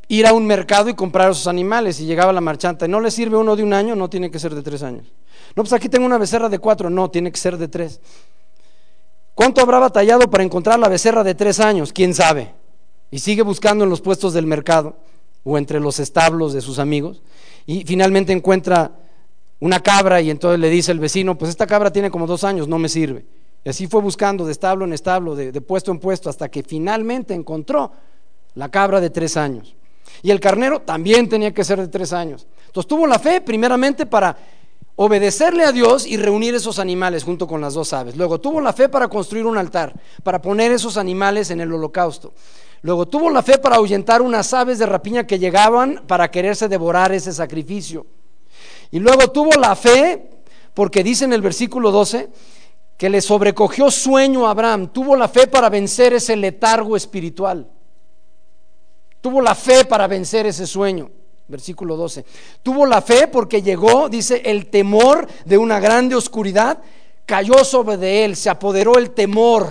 ir 0.09 0.27
a 0.27 0.33
un 0.33 0.47
mercado 0.47 0.89
y 0.89 0.95
comprar 0.95 1.31
esos 1.31 1.47
animales, 1.47 2.01
y 2.01 2.07
llegaba 2.07 2.33
la 2.33 2.41
marchanta, 2.41 2.89
¿no 2.89 3.01
le 3.01 3.11
sirve 3.11 3.37
uno 3.37 3.57
de 3.57 3.63
un 3.63 3.73
año? 3.73 3.95
No, 3.97 4.09
tiene 4.09 4.31
que 4.31 4.39
ser 4.39 4.55
de 4.55 4.63
tres 4.63 4.83
años. 4.83 5.13
No, 5.57 5.63
pues 5.63 5.73
aquí 5.73 5.89
tengo 5.89 6.07
una 6.07 6.19
becerra 6.19 6.49
de 6.49 6.59
cuatro, 6.59 6.91
no, 6.91 7.11
tiene 7.11 7.31
que 7.31 7.39
ser 7.39 7.57
de 7.57 7.69
tres. 7.69 8.01
¿Cuánto 9.35 9.61
habrá 9.61 9.79
batallado 9.79 10.31
para 10.31 10.45
encontrar 10.45 10.79
la 10.79 10.89
becerra 10.89 11.25
de 11.25 11.35
tres 11.35 11.59
años? 11.59 11.93
¿Quién 11.93 12.15
sabe? 12.15 12.55
Y 13.11 13.19
sigue 13.19 13.43
buscando 13.43 13.85
en 13.85 13.91
los 13.91 14.01
puestos 14.01 14.33
del 14.33 14.47
mercado 14.47 14.97
o 15.43 15.59
entre 15.59 15.81
los 15.81 15.99
establos 16.01 16.53
de 16.53 16.61
sus 16.61 16.79
amigos 16.79 17.23
y 17.67 17.85
finalmente 17.85 18.33
encuentra 18.33 18.93
una 19.61 19.81
cabra 19.81 20.21
y 20.21 20.31
entonces 20.31 20.61
le 20.61 20.71
dice 20.71 20.93
el 20.93 20.99
vecino, 20.99 21.37
pues 21.37 21.51
esta 21.51 21.67
cabra 21.67 21.93
tiene 21.93 22.11
como 22.11 22.27
dos 22.27 22.45
años, 22.45 22.69
no 22.69 22.79
me 22.79 22.89
sirve. 22.89 23.25
Y 23.65 23.71
así 23.71 23.87
fue 23.87 24.01
buscando 24.01 24.45
de 24.45 24.53
establo 24.53 24.85
en 24.85 24.93
establo, 24.93 25.35
de, 25.35 25.59
puesto 25.61 25.91
en 25.91 25.99
puesto, 25.99 26.29
hasta 26.29 26.51
que 26.51 26.63
finalmente 26.63 27.33
encontró 27.33 27.93
la 28.55 28.71
cabra 28.71 29.01
de 29.01 29.11
tres 29.11 29.37
años. 29.37 29.75
Y 30.23 30.31
el 30.31 30.41
carnero 30.41 30.81
también 30.81 31.29
tenía 31.29 31.53
que 31.53 31.65
ser 31.65 31.81
de 31.81 31.89
tres 31.89 32.13
años. 32.13 32.47
Entonces 32.67 32.89
tuvo 32.89 33.07
la 33.07 33.19
fe 33.19 33.41
primeramente 33.41 34.07
para 34.07 34.37
obedecerle 34.97 35.65
a 35.65 35.73
Dios 35.73 36.07
y 36.07 36.17
reunir 36.17 36.55
esos 36.55 36.79
animales 36.79 37.25
junto 37.25 37.47
con 37.47 37.61
las 37.61 37.75
dos 37.75 37.93
aves. 37.93 38.17
Luego 38.17 38.41
tuvo 38.41 38.61
la 38.61 38.73
fe 38.73 38.89
para 38.89 39.09
construir 39.09 39.47
un 39.47 39.59
altar, 39.59 39.95
para 40.23 40.41
poner 40.41 40.73
esos 40.73 40.97
animales 40.97 41.51
en 41.51 41.61
el 41.61 41.73
holocausto. 41.73 42.33
Luego 42.83 43.07
tuvo 43.07 43.31
la 43.31 43.43
fe 43.43 43.59
para 43.59 43.77
ahuyentar 43.77 44.23
unas 44.23 44.53
aves 44.53 44.79
de 44.79 44.87
rapiña 44.87 45.27
que 45.27 45.39
llegaban 45.39 46.03
para 46.07 46.31
quererse 46.31 46.69
devorar 46.69 47.13
ese 47.13 47.33
sacrificio. 47.33 48.07
Y 48.91 49.01
luego 49.01 49.31
tuvo 49.33 49.59
la 49.59 49.75
fe, 49.75 50.31
porque 50.75 51.03
dice 51.03 51.25
en 51.25 51.33
el 51.33 51.41
versículo 51.41 51.91
12, 51.91 52.29
que 52.97 53.11
le 53.11 53.21
sobrecogió 53.21 53.91
sueño 53.91 54.47
a 54.47 54.51
Abraham. 54.51 54.89
Tuvo 54.93 55.17
la 55.17 55.29
fe 55.29 55.47
para 55.47 55.69
vencer 55.69 56.13
ese 56.13 56.37
letargo 56.37 56.95
espiritual. 56.97 57.67
Tuvo 59.25 59.41
la 59.41 59.55
fe 59.55 59.87
para 59.87 60.07
vencer 60.07 60.45
ese 60.45 60.67
sueño. 60.67 61.11
Versículo 61.49 61.97
12. 61.97 62.27
Tuvo 62.63 62.85
la 62.85 63.01
fe 63.01 63.27
porque 63.27 63.63
llegó, 63.63 64.11
dice, 64.11 64.43
el 64.45 64.67
temor 64.67 65.27
de 65.47 65.57
una 65.57 65.81
grande 65.81 66.15
oscuridad 66.15 66.83
cayó 67.25 67.65
sobre 67.65 67.97
de 67.97 68.27
él, 68.27 68.37
se 68.37 68.51
apoderó 68.51 68.99
el 68.99 69.13
temor 69.13 69.71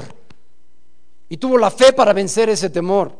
y 1.29 1.37
tuvo 1.37 1.59
la 1.59 1.69
fe 1.69 1.93
para 1.93 2.13
vencer 2.13 2.49
ese 2.49 2.71
temor. 2.71 3.15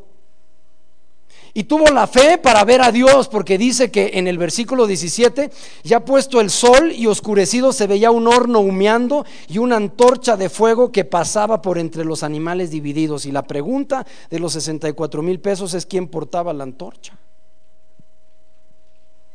Y 1.56 1.66
tuvo 1.66 1.86
la 1.92 2.08
fe 2.08 2.40
para 2.40 2.64
ver 2.64 2.82
a 2.82 2.92
Dios, 2.92 3.28
porque 3.28 3.60
dice 3.60 3.92
que 3.92 4.12
en 4.16 4.28
el 4.28 4.40
versículo 4.40 4.88
17, 4.88 5.52
ya 5.84 6.04
puesto 6.04 6.42
el 6.42 6.50
sol 6.50 6.92
y 6.92 7.06
oscurecido, 7.06 7.72
se 7.72 7.86
veía 7.86 8.10
un 8.10 8.28
horno 8.28 8.60
humeando 8.60 9.26
y 9.48 9.60
una 9.60 9.76
antorcha 9.76 10.36
de 10.36 10.50
fuego 10.50 10.92
que 10.92 11.06
pasaba 11.06 11.62
por 11.62 11.78
entre 11.78 12.06
los 12.06 12.24
animales 12.24 12.72
divididos. 12.72 13.28
Y 13.28 13.32
la 13.32 13.44
pregunta 13.44 14.06
de 14.32 14.40
los 14.40 14.54
64 14.54 15.22
mil 15.22 15.40
pesos 15.40 15.76
es 15.76 15.86
quién 15.86 16.08
portaba 16.08 16.54
la 16.54 16.64
antorcha. 16.64 17.18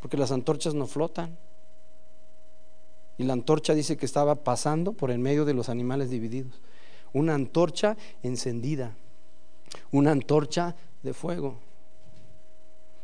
Porque 0.01 0.17
las 0.17 0.33
antorchas 0.33 0.75
no 0.75 0.87
flotan. 0.87 1.37
Y 3.17 3.25
la 3.25 3.33
antorcha 3.33 3.75
dice 3.75 3.97
que 3.97 4.07
estaba 4.07 4.35
pasando 4.37 4.93
por 4.93 5.11
el 5.11 5.19
medio 5.19 5.45
de 5.45 5.55
los 5.55 5.69
animales 5.69 6.11
divididos 6.11 6.61
una 7.13 7.35
antorcha 7.35 7.97
encendida, 8.23 8.95
una 9.91 10.13
antorcha 10.13 10.75
de 11.03 11.13
fuego. 11.15 11.59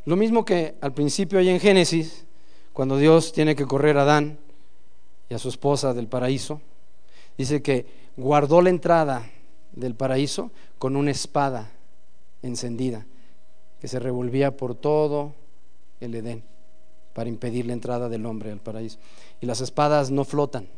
Lo 0.05 0.17
mismo 0.17 0.45
que 0.45 0.75
al 0.81 0.93
principio 0.93 1.39
hay 1.39 1.49
en 1.49 1.61
Génesis, 1.61 2.27
cuando 2.73 2.99
Dios 2.99 3.33
tiene 3.33 3.57
que 3.57 3.67
correr 3.67 3.97
a 3.99 4.03
Adán 4.03 4.39
y 5.29 5.35
a 5.35 5.39
su 5.39 5.49
esposa 5.49 5.95
del 5.95 6.09
paraíso, 6.09 6.61
dice 7.39 7.63
que 7.63 7.87
guardó 8.17 8.61
la 8.61 8.71
entrada 8.71 9.31
del 9.73 9.95
paraíso 9.95 10.51
con 10.79 10.97
una 10.97 11.11
espada 11.11 11.71
encendida 12.43 13.07
que 13.81 13.89
se 13.89 13.99
revolvía 13.99 14.57
por 14.57 14.75
todo 14.75 15.35
el 16.01 16.15
Edén 16.15 16.43
para 17.15 17.29
impedir 17.29 17.67
la 17.67 17.73
entrada 17.73 18.09
del 18.09 18.27
hombre 18.27 18.51
al 18.51 18.61
paraíso. 18.61 18.99
Y 19.41 19.47
las 19.47 19.61
espadas 19.61 20.11
no 20.11 20.25
flotan. 20.25 20.69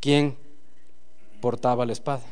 ¿Quién 0.00 0.36
portaba 1.40 1.86
la 1.86 1.92
espada? 1.92 2.22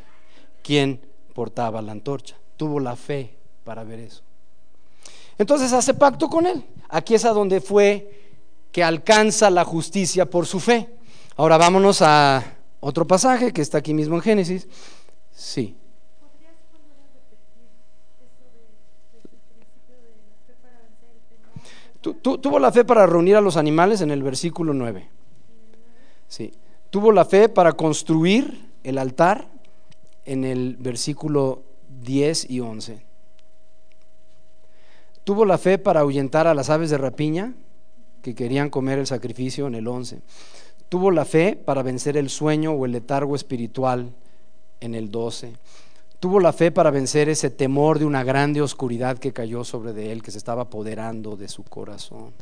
¿Quién 0.62 1.00
portaba 1.34 1.82
la 1.82 1.92
antorcha. 1.92 2.36
Tuvo 2.56 2.80
la 2.80 2.96
fe 2.96 3.34
para 3.64 3.84
ver 3.84 3.98
eso. 3.98 4.22
Entonces 5.38 5.72
hace 5.72 5.94
pacto 5.94 6.28
con 6.28 6.46
él. 6.46 6.64
Aquí 6.88 7.14
es 7.14 7.24
a 7.24 7.30
donde 7.30 7.60
fue 7.60 8.24
que 8.72 8.82
alcanza 8.82 9.50
la 9.50 9.64
justicia 9.64 10.28
por 10.28 10.46
su 10.46 10.60
fe. 10.60 10.88
Ahora 11.36 11.58
vámonos 11.58 12.02
a 12.02 12.44
otro 12.80 13.06
pasaje 13.06 13.52
que 13.52 13.62
está 13.62 13.78
aquí 13.78 13.94
mismo 13.94 14.16
en 14.16 14.22
Génesis. 14.22 14.68
Sí. 15.32 15.76
tuvo 22.12 22.58
la 22.58 22.70
fe 22.70 22.84
para 22.84 23.06
reunir 23.06 23.34
a 23.34 23.40
los 23.40 23.56
animales 23.56 24.02
en 24.02 24.10
el 24.10 24.22
versículo 24.22 24.74
9. 24.74 25.08
Sí. 26.28 26.52
Tuvo 26.90 27.12
la 27.12 27.24
fe 27.24 27.48
para 27.48 27.72
construir 27.72 28.70
el 28.82 28.98
altar 28.98 29.48
en 30.26 30.44
el 30.44 30.76
versículo 30.76 31.62
10 32.02 32.50
y 32.50 32.60
11. 32.60 33.13
Tuvo 35.24 35.46
la 35.46 35.56
fe 35.56 35.78
para 35.78 36.00
ahuyentar 36.00 36.46
a 36.46 36.54
las 36.54 36.68
aves 36.68 36.90
de 36.90 36.98
rapiña 36.98 37.54
que 38.20 38.34
querían 38.34 38.70
comer 38.70 38.98
el 38.98 39.06
sacrificio 39.06 39.66
en 39.66 39.74
el 39.74 39.88
11. 39.88 40.20
Tuvo 40.90 41.10
la 41.10 41.24
fe 41.24 41.56
para 41.56 41.82
vencer 41.82 42.16
el 42.16 42.28
sueño 42.28 42.72
o 42.72 42.84
el 42.84 42.92
letargo 42.92 43.34
espiritual 43.34 44.12
en 44.80 44.94
el 44.94 45.10
12. 45.10 45.54
Tuvo 46.20 46.40
la 46.40 46.52
fe 46.52 46.70
para 46.70 46.90
vencer 46.90 47.28
ese 47.28 47.50
temor 47.50 47.98
de 47.98 48.04
una 48.04 48.22
grande 48.22 48.62
oscuridad 48.62 49.18
que 49.18 49.32
cayó 49.32 49.64
sobre 49.64 49.92
de 49.92 50.12
él, 50.12 50.22
que 50.22 50.30
se 50.30 50.38
estaba 50.38 50.62
apoderando 50.62 51.36
de 51.36 51.48
su 51.48 51.64
corazón. 51.64 52.32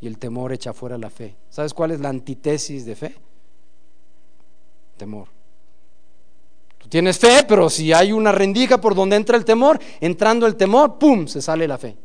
Y 0.00 0.06
el 0.06 0.18
temor 0.18 0.52
echa 0.52 0.72
fuera 0.72 0.98
la 0.98 1.10
fe. 1.10 1.36
¿Sabes 1.50 1.72
cuál 1.72 1.92
es 1.92 2.00
la 2.00 2.10
antítesis 2.10 2.84
de 2.84 2.94
fe? 2.94 3.14
Temor. 4.96 5.28
Tienes 6.88 7.18
fe, 7.18 7.44
pero 7.48 7.70
si 7.70 7.92
hay 7.92 8.12
una 8.12 8.30
rendija 8.30 8.80
por 8.80 8.94
donde 8.94 9.16
entra 9.16 9.36
el 9.36 9.44
temor, 9.44 9.80
entrando 10.00 10.46
el 10.46 10.56
temor, 10.56 10.98
¡pum!, 10.98 11.26
se 11.26 11.40
sale 11.40 11.66
la 11.66 11.78
fe. 11.78 11.96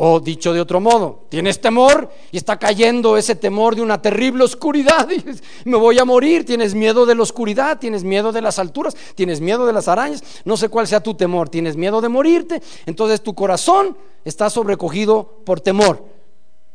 O 0.00 0.20
dicho 0.20 0.52
de 0.52 0.60
otro 0.60 0.78
modo, 0.78 1.24
tienes 1.28 1.60
temor 1.60 2.08
y 2.30 2.36
está 2.36 2.56
cayendo 2.56 3.16
ese 3.16 3.34
temor 3.34 3.74
de 3.74 3.82
una 3.82 4.00
terrible 4.00 4.44
oscuridad 4.44 5.08
me 5.64 5.76
voy 5.76 5.98
a 5.98 6.04
morir, 6.04 6.46
tienes 6.46 6.72
miedo 6.72 7.04
de 7.04 7.16
la 7.16 7.24
oscuridad, 7.24 7.80
tienes 7.80 8.04
miedo 8.04 8.30
de 8.30 8.40
las 8.40 8.60
alturas, 8.60 8.96
tienes 9.16 9.40
miedo 9.40 9.66
de 9.66 9.72
las 9.72 9.88
arañas, 9.88 10.22
no 10.44 10.56
sé 10.56 10.68
cuál 10.68 10.86
sea 10.86 11.02
tu 11.02 11.14
temor, 11.14 11.48
tienes 11.48 11.76
miedo 11.76 12.00
de 12.00 12.08
morirte, 12.08 12.62
entonces 12.86 13.22
tu 13.22 13.34
corazón 13.34 13.96
está 14.24 14.48
sobrecogido 14.50 15.40
por 15.44 15.60
temor. 15.60 16.04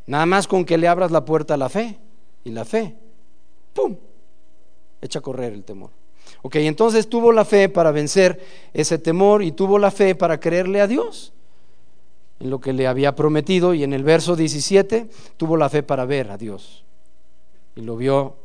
Nada 0.06 0.26
más 0.26 0.46
con 0.46 0.66
que 0.66 0.78
le 0.78 0.90
abras 0.90 1.12
la 1.12 1.24
puerta 1.24 1.54
a 1.54 1.58
la 1.58 1.70
fe 1.70 1.98
y 2.44 2.50
la 2.50 2.66
fe, 2.66 2.94
¡pum!, 3.74 3.96
echa 5.02 5.20
a 5.20 5.22
correr 5.22 5.54
el 5.54 5.64
temor. 5.64 5.92
Ok, 6.42 6.58
entonces 6.58 7.08
tuvo 7.08 7.32
la 7.32 7.46
fe 7.46 7.70
para 7.70 7.92
vencer 7.92 8.44
ese 8.74 8.98
temor 8.98 9.44
y 9.44 9.54
tuvo 9.54 9.80
la 9.80 9.92
fe 9.92 10.14
para 10.14 10.42
creerle 10.42 10.82
a 10.82 10.88
Dios. 10.88 11.32
En 12.44 12.50
lo 12.50 12.60
que 12.60 12.74
le 12.74 12.88
había 12.88 13.16
prometido 13.16 13.74
y 13.74 13.84
en 13.86 13.94
el 13.94 14.04
verso 14.04 14.36
17 14.36 15.10
tuvo 15.38 15.56
la 15.56 15.70
fe 15.70 15.82
para 15.82 16.04
ver 16.04 16.30
a 16.30 16.38
Dios 16.38 16.84
y 17.74 17.82
lo 17.82 17.96
vio 17.96 18.36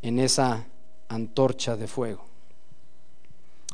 en 0.00 0.20
esa 0.20 0.64
antorcha 1.08 1.76
de 1.76 1.88
fuego. 1.88 2.24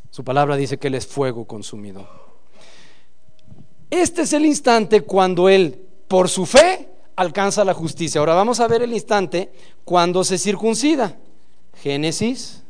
Su 0.09 0.23
palabra 0.23 0.55
dice 0.55 0.79
que 0.79 0.87
Él 0.87 0.95
es 0.95 1.05
fuego 1.05 1.45
consumido. 1.45 2.09
Este 3.91 4.23
es 4.23 4.33
el 4.33 4.43
instante 4.43 5.01
cuando 5.01 5.49
Él, 5.49 5.85
por 6.07 6.27
su 6.27 6.47
fe, 6.47 6.89
alcanza 7.15 7.63
la 7.63 7.75
justicia. 7.75 8.17
Ahora 8.17 8.33
vamos 8.33 8.59
a 8.59 8.67
ver 8.67 8.81
el 8.81 8.91
instante 8.91 9.51
cuando 9.83 10.23
se 10.23 10.39
circuncida. 10.39 11.15
Génesis, 11.75 12.63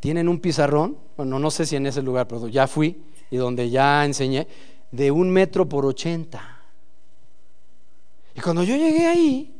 Tienen 0.00 0.28
un 0.28 0.38
pizarrón, 0.38 0.98
bueno, 1.16 1.38
no 1.38 1.50
sé 1.50 1.66
si 1.66 1.76
en 1.76 1.86
ese 1.86 2.02
lugar, 2.02 2.28
pero 2.28 2.48
ya 2.48 2.66
fui 2.66 3.02
y 3.34 3.36
donde 3.36 3.68
ya 3.68 4.04
enseñé, 4.04 4.46
de 4.92 5.10
un 5.10 5.28
metro 5.28 5.68
por 5.68 5.84
ochenta. 5.84 6.60
Y 8.32 8.40
cuando 8.40 8.62
yo 8.62 8.76
llegué 8.76 9.06
ahí, 9.08 9.52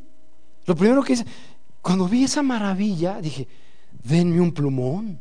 lo 0.65 0.77
primero 0.77 1.03
que 1.03 1.15
hice, 1.15 1.27
cuando 1.83 2.07
vi 2.07 2.23
esa 2.23 2.41
maravilla, 2.45 3.21
dije, 3.21 3.49
denme 4.05 4.41
un 4.41 4.55
plumón. 4.55 5.19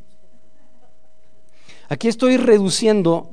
Aquí 1.90 2.08
estoy 2.08 2.38
reduciendo, 2.38 3.32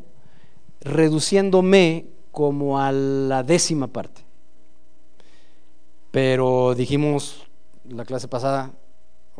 reduciéndome 0.81 2.07
como 2.31 2.81
a 2.81 2.91
la 2.91 3.43
décima 3.43 3.89
parte. 3.89 4.23
Pero 6.11 6.75
dijimos 6.75 7.47
la 7.85 8.07
clase 8.07 8.27
pasada, 8.27 8.73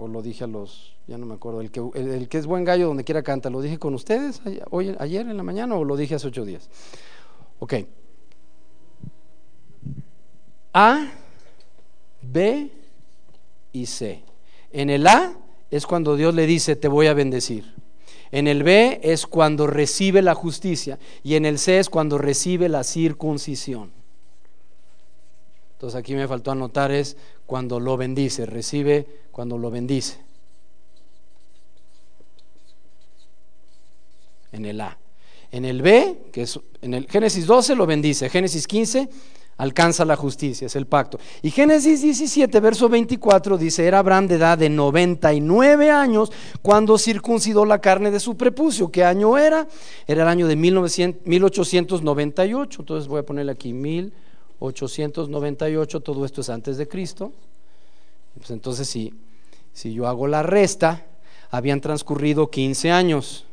o 0.01 0.09
lo 0.09 0.23
dije 0.23 0.45
a 0.45 0.47
los, 0.47 0.95
ya 1.07 1.19
no 1.19 1.27
me 1.27 1.35
acuerdo, 1.35 1.61
el 1.61 1.71
que, 1.71 1.83
el, 1.95 2.27
que 2.29 2.39
es 2.39 2.47
buen 2.47 2.65
gallo 2.65 2.87
donde 2.87 3.05
quiera 3.05 3.23
canta, 3.23 3.51
¿lo 3.51 3.61
dije 3.61 3.79
con 3.79 3.93
ustedes 3.93 4.41
hoy, 4.71 4.97
ayer 4.99 5.29
en 5.29 5.37
la 5.37 5.43
mañana 5.43 5.77
o 5.77 5.85
lo 5.85 5.95
dije 5.95 6.15
hace 6.15 6.29
ocho 6.29 6.47
días? 6.47 6.71
Ok. 7.59 7.75
A, 10.73 11.07
B 12.23 12.71
y 13.73 13.87
C. 13.87 14.23
En 14.73 14.89
el 14.89 15.07
A 15.07 15.35
es 15.71 15.87
cuando 15.87 16.17
Dios 16.17 16.35
le 16.35 16.47
dice, 16.47 16.77
te 16.77 16.89
voy 16.89 17.07
a 17.07 17.15
bendecir. 17.15 17.75
En 18.33 18.49
el 18.49 18.63
B 18.63 19.01
es 19.03 19.27
cuando 19.27 19.67
recibe 19.67 20.23
la 20.23 20.35
justicia 20.35 20.99
y 21.23 21.35
en 21.35 21.45
el 21.45 21.59
C 21.59 21.79
es 21.79 21.91
cuando 21.91 22.17
recibe 22.17 22.71
la 22.71 22.85
circuncisión. 22.85 23.93
Entonces 25.73 25.99
aquí 25.99 26.15
me 26.15 26.29
faltó 26.29 26.53
anotar 26.53 26.91
es 26.91 27.17
cuando 27.51 27.81
lo 27.81 27.97
bendice, 27.97 28.47
recibe 28.47 29.05
cuando 29.33 29.59
lo 29.59 29.73
bendice. 29.73 30.19
En 34.53 34.65
el 34.65 34.81
A. 34.81 34.97
En 35.51 35.65
el 35.65 35.83
B, 35.83 36.27
que 36.31 36.43
es 36.43 36.61
en 36.81 36.95
el 36.95 37.09
Génesis 37.09 37.47
12 37.47 37.75
lo 37.75 37.87
bendice, 37.87 38.31
Génesis 38.31 38.69
15 38.69 39.09
alcanza 39.57 40.05
la 40.05 40.15
justicia, 40.15 40.67
es 40.67 40.77
el 40.77 40.87
pacto. 40.87 41.19
Y 41.43 41.51
Génesis 41.51 42.03
17, 42.03 42.61
verso 42.61 42.89
24 42.89 43.59
dice, 43.59 43.85
era 43.85 43.99
Abraham 43.99 44.29
de 44.29 44.37
edad 44.37 44.57
de 44.57 44.71
99 44.71 45.91
años 45.91 46.31
cuando 46.63 46.99
circuncidó 46.99 47.65
la 47.65 47.81
carne 47.81 48.13
de 48.13 48.21
su 48.21 48.37
prepucio. 48.37 48.93
¿Qué 48.93 49.03
año 49.03 49.37
era? 49.37 49.67
Era 50.07 50.23
el 50.23 50.29
año 50.29 50.47
de 50.47 50.55
1898. 50.55 52.83
Entonces 52.83 53.09
voy 53.09 53.19
a 53.19 53.27
ponerle 53.27 53.51
aquí 53.51 53.73
1898, 53.73 54.30
todo 56.01 56.25
esto 56.25 56.43
es 56.43 56.51
antes 56.51 56.77
de 56.77 56.87
Cristo. 56.87 57.33
Pues 58.37 58.51
entonces 58.51 58.89
si, 58.89 59.13
si 59.73 59.93
yo 59.93 60.07
hago 60.07 60.29
la 60.29 60.43
resta, 60.43 61.07
habían 61.51 61.81
transcurrido 61.81 62.51
15 62.51 62.91
años. 62.93 63.47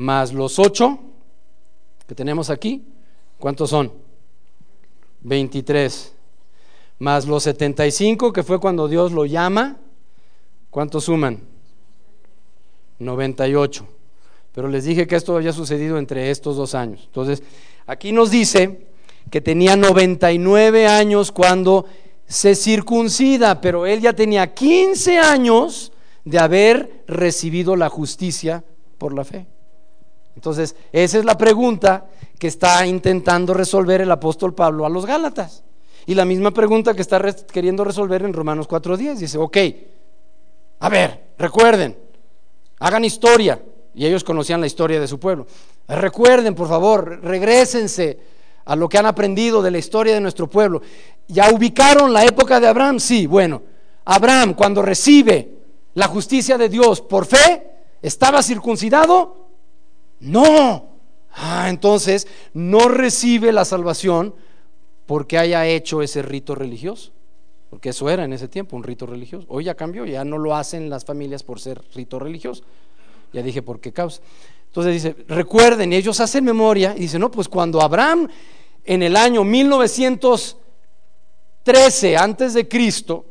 más 0.00 0.32
los 0.32 0.58
ocho 0.58 0.98
que 2.06 2.14
tenemos 2.14 2.48
aquí, 2.48 2.82
¿cuántos 3.38 3.68
son? 3.68 3.92
23. 5.20 6.14
Más 7.00 7.26
los 7.26 7.42
75 7.42 8.32
que 8.32 8.42
fue 8.42 8.58
cuando 8.58 8.88
Dios 8.88 9.12
lo 9.12 9.26
llama, 9.26 9.76
¿cuántos 10.70 11.04
suman? 11.04 11.40
98. 12.98 13.86
Pero 14.52 14.68
les 14.68 14.84
dije 14.84 15.06
que 15.06 15.16
esto 15.16 15.36
había 15.36 15.52
sucedido 15.52 15.98
entre 15.98 16.30
estos 16.30 16.56
dos 16.56 16.74
años. 16.74 17.02
Entonces, 17.06 17.42
aquí 17.86 18.12
nos 18.12 18.30
dice 18.30 18.86
que 19.30 19.40
tenía 19.40 19.76
99 19.76 20.86
años 20.86 21.30
cuando 21.30 21.86
se 22.26 22.54
circuncida, 22.54 23.60
pero 23.60 23.86
él 23.86 24.00
ya 24.00 24.12
tenía 24.12 24.54
15 24.54 25.18
años 25.18 25.92
de 26.24 26.38
haber 26.38 27.04
recibido 27.06 27.76
la 27.76 27.88
justicia 27.88 28.64
por 28.98 29.14
la 29.14 29.24
fe. 29.24 29.46
Entonces, 30.36 30.76
esa 30.92 31.18
es 31.18 31.24
la 31.24 31.36
pregunta 31.36 32.06
que 32.38 32.46
está 32.46 32.86
intentando 32.86 33.52
resolver 33.52 34.00
el 34.00 34.10
apóstol 34.10 34.54
Pablo 34.54 34.86
a 34.86 34.88
los 34.88 35.06
Gálatas. 35.06 35.62
Y 36.06 36.14
la 36.14 36.24
misma 36.24 36.50
pregunta 36.50 36.94
que 36.94 37.02
está 37.02 37.20
queriendo 37.52 37.84
resolver 37.84 38.22
en 38.22 38.32
Romanos 38.32 38.68
4.10. 38.68 39.16
Dice, 39.16 39.38
ok, 39.38 39.56
a 40.80 40.88
ver, 40.88 41.24
recuerden, 41.38 41.96
hagan 42.78 43.04
historia. 43.04 43.60
Y 43.94 44.06
ellos 44.06 44.24
conocían 44.24 44.60
la 44.60 44.66
historia 44.66 45.00
de 45.00 45.08
su 45.08 45.18
pueblo. 45.18 45.46
Recuerden, 45.88 46.54
por 46.54 46.68
favor, 46.68 47.20
regresense 47.22 48.18
a 48.64 48.76
lo 48.76 48.88
que 48.88 48.98
han 48.98 49.06
aprendido 49.06 49.62
de 49.62 49.70
la 49.70 49.78
historia 49.78 50.14
de 50.14 50.20
nuestro 50.20 50.48
pueblo. 50.48 50.82
¿Ya 51.28 51.52
ubicaron 51.52 52.12
la 52.12 52.24
época 52.24 52.60
de 52.60 52.68
Abraham? 52.68 53.00
Sí, 53.00 53.26
bueno, 53.26 53.62
Abraham 54.04 54.54
cuando 54.54 54.82
recibe 54.82 55.48
la 55.94 56.06
justicia 56.06 56.56
de 56.56 56.68
Dios 56.68 57.00
por 57.00 57.26
fe, 57.26 57.66
¿estaba 58.02 58.42
circuncidado? 58.42 59.48
No. 60.20 60.88
Ah, 61.32 61.66
entonces 61.68 62.26
no 62.52 62.88
recibe 62.88 63.52
la 63.52 63.64
salvación 63.64 64.34
porque 65.06 65.38
haya 65.38 65.66
hecho 65.66 66.02
ese 66.02 66.22
rito 66.22 66.54
religioso. 66.54 67.12
Porque 67.70 67.90
eso 67.90 68.10
era 68.10 68.24
en 68.24 68.32
ese 68.32 68.48
tiempo, 68.48 68.76
un 68.76 68.82
rito 68.82 69.06
religioso. 69.06 69.46
Hoy 69.48 69.64
ya 69.64 69.74
cambió, 69.74 70.04
ya 70.04 70.24
no 70.24 70.38
lo 70.38 70.56
hacen 70.56 70.90
las 70.90 71.04
familias 71.04 71.44
por 71.44 71.60
ser 71.60 71.80
rito 71.94 72.18
religioso. 72.18 72.64
Ya 73.32 73.42
dije 73.42 73.62
por 73.62 73.80
qué 73.80 73.92
causa. 73.92 74.20
Entonces 74.66 75.02
dice, 75.02 75.16
recuerden, 75.28 75.92
ellos 75.92 76.20
hacen 76.20 76.44
memoria 76.44 76.94
y 76.96 77.00
dicen, 77.00 77.20
no, 77.20 77.30
pues 77.30 77.48
cuando 77.48 77.80
Abraham 77.80 78.28
en 78.84 79.02
el 79.02 79.16
año 79.16 79.44
1913 79.44 82.16
antes 82.16 82.54
de 82.54 82.68
Cristo, 82.68 83.26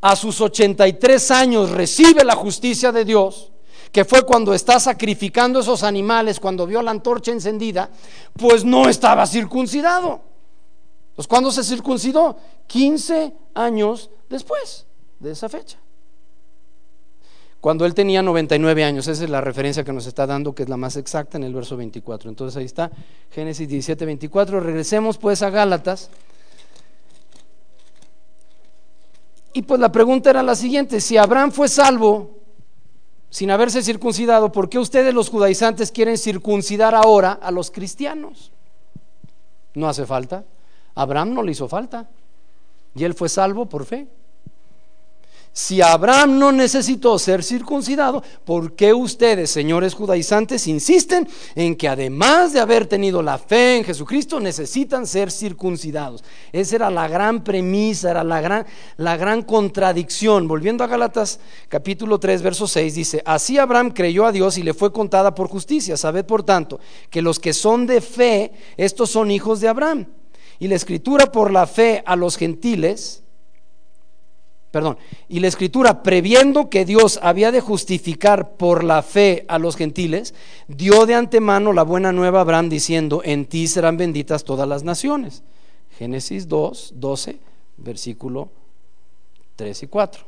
a 0.00 0.16
sus 0.16 0.40
83 0.40 1.30
años 1.30 1.70
recibe 1.70 2.24
la 2.24 2.36
justicia 2.36 2.92
de 2.92 3.04
Dios, 3.04 3.52
que 3.90 4.04
fue 4.04 4.22
cuando 4.22 4.52
está 4.52 4.78
sacrificando 4.78 5.60
esos 5.60 5.82
animales, 5.82 6.40
cuando 6.40 6.66
vio 6.66 6.82
la 6.82 6.90
antorcha 6.90 7.32
encendida, 7.32 7.88
pues 8.36 8.64
no 8.64 8.88
estaba 8.88 9.26
circuncidado. 9.26 10.20
Pues 11.14 11.28
cuando 11.28 11.52
se 11.52 11.62
circuncidó? 11.62 12.36
15 12.66 13.32
años 13.54 14.10
después 14.28 14.86
de 15.20 15.30
esa 15.30 15.48
fecha. 15.48 15.78
Cuando 17.64 17.86
él 17.86 17.94
tenía 17.94 18.22
99 18.22 18.84
años, 18.84 19.08
esa 19.08 19.24
es 19.24 19.30
la 19.30 19.40
referencia 19.40 19.84
que 19.84 19.92
nos 19.94 20.06
está 20.06 20.26
dando, 20.26 20.54
que 20.54 20.64
es 20.64 20.68
la 20.68 20.76
más 20.76 20.96
exacta 20.96 21.38
en 21.38 21.44
el 21.44 21.54
verso 21.54 21.78
24. 21.78 22.28
Entonces 22.28 22.58
ahí 22.58 22.66
está, 22.66 22.90
Génesis 23.30 23.66
17, 23.66 24.04
24. 24.04 24.60
Regresemos 24.60 25.16
pues 25.16 25.40
a 25.40 25.48
Gálatas. 25.48 26.10
Y 29.54 29.62
pues 29.62 29.80
la 29.80 29.90
pregunta 29.90 30.28
era 30.28 30.42
la 30.42 30.54
siguiente, 30.54 31.00
si 31.00 31.16
Abraham 31.16 31.52
fue 31.52 31.68
salvo 31.68 32.36
sin 33.30 33.50
haberse 33.50 33.82
circuncidado, 33.82 34.52
¿por 34.52 34.68
qué 34.68 34.78
ustedes 34.78 35.14
los 35.14 35.30
judaizantes 35.30 35.90
quieren 35.90 36.18
circuncidar 36.18 36.94
ahora 36.94 37.32
a 37.32 37.50
los 37.50 37.70
cristianos? 37.70 38.52
No 39.72 39.88
hace 39.88 40.04
falta. 40.04 40.44
Abraham 40.94 41.32
no 41.32 41.42
le 41.42 41.52
hizo 41.52 41.66
falta. 41.66 42.10
Y 42.94 43.04
él 43.04 43.14
fue 43.14 43.30
salvo 43.30 43.64
por 43.64 43.86
fe. 43.86 44.06
Si 45.56 45.80
Abraham 45.80 46.40
no 46.40 46.50
necesitó 46.50 47.16
ser 47.16 47.44
circuncidado, 47.44 48.24
¿por 48.44 48.74
qué 48.74 48.92
ustedes, 48.92 49.50
señores 49.50 49.94
judaizantes, 49.94 50.66
insisten 50.66 51.28
en 51.54 51.76
que 51.76 51.86
además 51.86 52.52
de 52.52 52.58
haber 52.58 52.86
tenido 52.86 53.22
la 53.22 53.38
fe 53.38 53.76
en 53.76 53.84
Jesucristo, 53.84 54.40
necesitan 54.40 55.06
ser 55.06 55.30
circuncidados? 55.30 56.24
Esa 56.50 56.74
era 56.74 56.90
la 56.90 57.06
gran 57.06 57.44
premisa, 57.44 58.10
era 58.10 58.24
la 58.24 58.40
gran, 58.40 58.66
la 58.96 59.16
gran 59.16 59.42
contradicción. 59.42 60.48
Volviendo 60.48 60.82
a 60.82 60.88
Galatas 60.88 61.38
capítulo 61.68 62.18
3, 62.18 62.42
verso 62.42 62.66
6, 62.66 62.92
dice, 62.92 63.22
así 63.24 63.56
Abraham 63.56 63.92
creyó 63.92 64.26
a 64.26 64.32
Dios 64.32 64.58
y 64.58 64.64
le 64.64 64.74
fue 64.74 64.92
contada 64.92 65.36
por 65.36 65.46
justicia. 65.46 65.96
Sabed, 65.96 66.24
por 66.24 66.42
tanto, 66.42 66.80
que 67.10 67.22
los 67.22 67.38
que 67.38 67.52
son 67.52 67.86
de 67.86 68.00
fe, 68.00 68.50
estos 68.76 69.10
son 69.10 69.30
hijos 69.30 69.60
de 69.60 69.68
Abraham. 69.68 70.06
Y 70.58 70.66
la 70.66 70.74
escritura 70.74 71.30
por 71.30 71.52
la 71.52 71.68
fe 71.68 72.02
a 72.04 72.16
los 72.16 72.36
gentiles, 72.36 73.23
perdón, 74.74 74.98
y 75.28 75.38
la 75.38 75.46
escritura, 75.46 76.02
previendo 76.02 76.68
que 76.68 76.84
Dios 76.84 77.20
había 77.22 77.52
de 77.52 77.60
justificar 77.60 78.56
por 78.56 78.82
la 78.82 79.02
fe 79.02 79.44
a 79.46 79.60
los 79.60 79.76
gentiles, 79.76 80.34
dio 80.66 81.06
de 81.06 81.14
antemano 81.14 81.72
la 81.72 81.84
buena 81.84 82.10
nueva 82.10 82.40
a 82.40 82.42
Abraham 82.42 82.68
diciendo, 82.70 83.22
en 83.24 83.46
ti 83.46 83.68
serán 83.68 83.96
benditas 83.96 84.42
todas 84.42 84.66
las 84.66 84.82
naciones. 84.82 85.44
Génesis 85.96 86.48
2, 86.48 86.94
12, 86.96 87.38
versículo 87.76 88.48
3 89.54 89.84
y 89.84 89.86
4. 89.86 90.24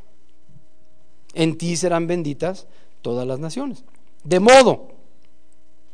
En 1.34 1.58
ti 1.58 1.76
serán 1.76 2.06
benditas 2.06 2.68
todas 3.02 3.26
las 3.26 3.40
naciones. 3.40 3.82
De 4.22 4.38
modo, 4.38 4.92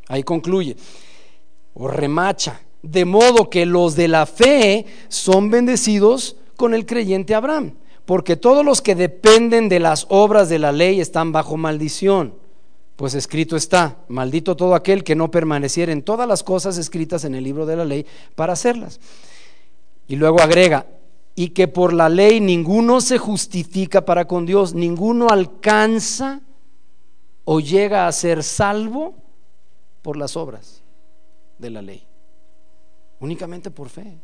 ahí 0.09 0.25
concluye, 0.25 0.77
o 1.73 1.89
remacha, 1.89 2.61
de 2.83 3.07
modo 3.07 3.49
que 3.49 3.65
los 3.65 3.97
de 3.97 4.09
la 4.09 4.27
fe 4.27 4.85
son 5.09 5.51
bendecidos 5.51 6.37
con 6.59 6.75
el 6.75 6.85
creyente 6.85 7.35
Abraham 7.35 7.77
porque 8.05 8.37
todos 8.37 8.65
los 8.65 8.83
que 8.83 8.95
dependen 8.95 9.69
de 9.69 9.81
las 9.81 10.07
obras 10.09 10.49
de 10.49 10.59
la 10.59 10.73
ley 10.73 11.01
están 11.01 11.33
bajo 11.33 11.57
maldición. 11.57 12.35
Pues 12.97 13.15
escrito 13.15 13.57
está, 13.57 13.99
maldito 14.09 14.57
todo 14.57 14.75
aquel 14.75 15.03
que 15.03 15.15
no 15.15 15.31
permaneciera 15.31 15.93
en 15.93 16.03
todas 16.03 16.29
las 16.29 16.43
cosas 16.43 16.79
escritas 16.79 17.25
en 17.25 17.35
el 17.35 17.45
libro 17.45 17.67
de 17.67 17.77
la 17.77 17.85
ley 17.85 18.07
para 18.35 18.53
hacerlas. 18.53 19.01
Y 20.07 20.17
luego 20.17 20.41
agrega, 20.41 20.87
y 21.35 21.49
que 21.49 21.69
por 21.69 21.93
la 21.93 22.09
ley 22.09 22.41
ninguno 22.41 23.01
se 23.01 23.19
justifica 23.19 24.05
para 24.05 24.27
con 24.27 24.45
Dios, 24.47 24.75
ninguno 24.75 25.29
alcanza 25.31 26.43
o 27.45 27.61
llega 27.61 28.07
a 28.07 28.13
ser 28.13 28.43
salvo 28.43 29.15
por 30.03 30.17
las 30.17 30.37
obras 30.37 30.83
de 31.59 31.71
la 31.71 31.83
ley, 31.83 32.07
únicamente 33.21 33.71
por 33.71 33.89
fe. 33.89 34.19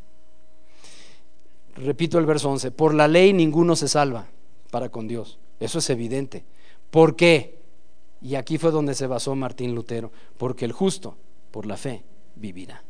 Repito 1.79 2.19
el 2.19 2.27
verso 2.27 2.51
11, 2.51 2.73
por 2.73 2.93
la 2.93 3.07
ley 3.07 3.33
ninguno 3.33 3.77
se 3.77 3.89
salva 3.89 4.27
para 4.71 4.89
con 4.89 5.07
Dios. 5.07 5.39
Eso 5.61 5.79
es 5.79 5.91
evidente. 5.91 6.45
¿Por 6.91 7.15
qué? 7.15 7.59
Y 8.21 8.35
aquí 8.35 8.59
fue 8.59 8.71
donde 8.71 8.95
se 8.95 9.07
basó 9.07 9.35
Martín 9.37 9.75
Lutero, 9.75 10.11
porque 10.37 10.65
el 10.65 10.73
justo, 10.73 11.17
por 11.51 11.67
la 11.67 11.77
fe, 11.77 12.05
vivirá. 12.35 12.83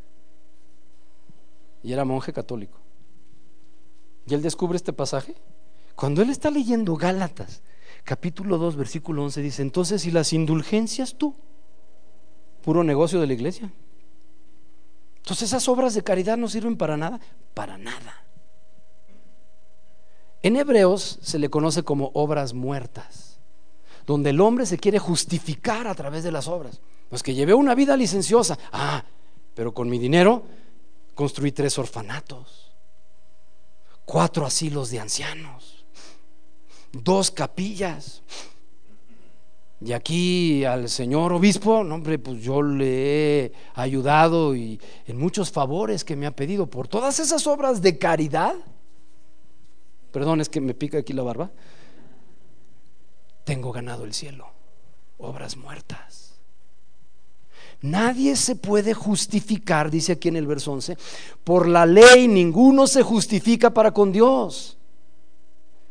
Y 1.83 1.93
era 1.93 2.03
monje 2.03 2.33
católico. 2.33 2.79
Y 4.25 4.33
él 4.33 4.41
descubre 4.41 4.75
este 4.75 4.93
pasaje. 4.93 5.35
Cuando 5.95 6.21
él 6.21 6.29
está 6.29 6.49
leyendo 6.49 6.95
Gálatas, 6.95 7.61
capítulo 8.03 8.57
2, 8.57 8.75
versículo 8.75 9.23
11, 9.23 9.41
dice, 9.41 9.61
entonces, 9.61 10.05
¿y 10.05 10.11
las 10.11 10.33
indulgencias 10.33 11.15
tú? 11.15 11.35
Puro 12.63 12.83
negocio 12.83 13.21
de 13.21 13.27
la 13.27 13.33
iglesia. 13.33 13.71
Entonces 15.17 15.49
esas 15.49 15.67
obras 15.67 15.93
de 15.93 16.03
caridad 16.03 16.37
no 16.37 16.47
sirven 16.47 16.75
para 16.75 16.97
nada, 16.97 17.19
para 17.53 17.77
nada. 17.77 18.25
En 20.41 20.55
Hebreos 20.55 21.19
se 21.21 21.39
le 21.39 21.49
conoce 21.49 21.83
como 21.83 22.11
obras 22.13 22.53
muertas, 22.53 23.39
donde 24.05 24.29
el 24.29 24.39
hombre 24.39 24.65
se 24.65 24.77
quiere 24.77 24.99
justificar 24.99 25.87
a 25.87 25.95
través 25.95 26.23
de 26.23 26.31
las 26.31 26.47
obras. 26.47 26.79
Pues 27.09 27.23
que 27.23 27.33
llevé 27.33 27.53
una 27.53 27.75
vida 27.75 27.97
licenciosa. 27.97 28.57
Ah, 28.71 29.03
pero 29.53 29.73
con 29.73 29.89
mi 29.89 29.99
dinero 29.99 30.43
construí 31.15 31.51
tres 31.51 31.77
orfanatos, 31.77 32.71
cuatro 34.05 34.45
asilos 34.45 34.89
de 34.91 35.01
ancianos, 35.01 35.85
dos 36.93 37.31
capillas. 37.31 38.21
Y 39.81 39.91
aquí 39.93 40.63
al 40.65 40.89
señor 40.89 41.33
obispo, 41.33 41.83
no, 41.83 41.95
hombre, 41.95 42.19
pues 42.19 42.41
yo 42.41 42.61
le 42.61 43.45
he 43.45 43.53
ayudado 43.73 44.55
y 44.55 44.79
en 45.07 45.17
muchos 45.17 45.51
favores 45.51 46.03
que 46.03 46.15
me 46.15 46.27
ha 46.27 46.35
pedido 46.35 46.67
por 46.67 46.87
todas 46.87 47.19
esas 47.19 47.47
obras 47.47 47.81
de 47.81 47.97
caridad 47.97 48.55
perdón, 50.11 50.41
es 50.41 50.49
que 50.49 50.61
me 50.61 50.73
pica 50.73 50.99
aquí 50.99 51.13
la 51.13 51.23
barba, 51.23 51.51
tengo 53.43 53.71
ganado 53.71 54.05
el 54.05 54.13
cielo, 54.13 54.47
obras 55.17 55.57
muertas. 55.57 56.29
Nadie 57.81 58.35
se 58.35 58.55
puede 58.55 58.93
justificar, 58.93 59.89
dice 59.89 60.13
aquí 60.13 60.27
en 60.27 60.35
el 60.35 60.47
verso 60.47 60.73
11, 60.73 60.97
por 61.43 61.67
la 61.67 61.85
ley 61.85 62.27
ninguno 62.27 62.87
se 62.87 63.03
justifica 63.03 63.69
para 63.73 63.91
con 63.91 64.11
Dios. 64.11 64.77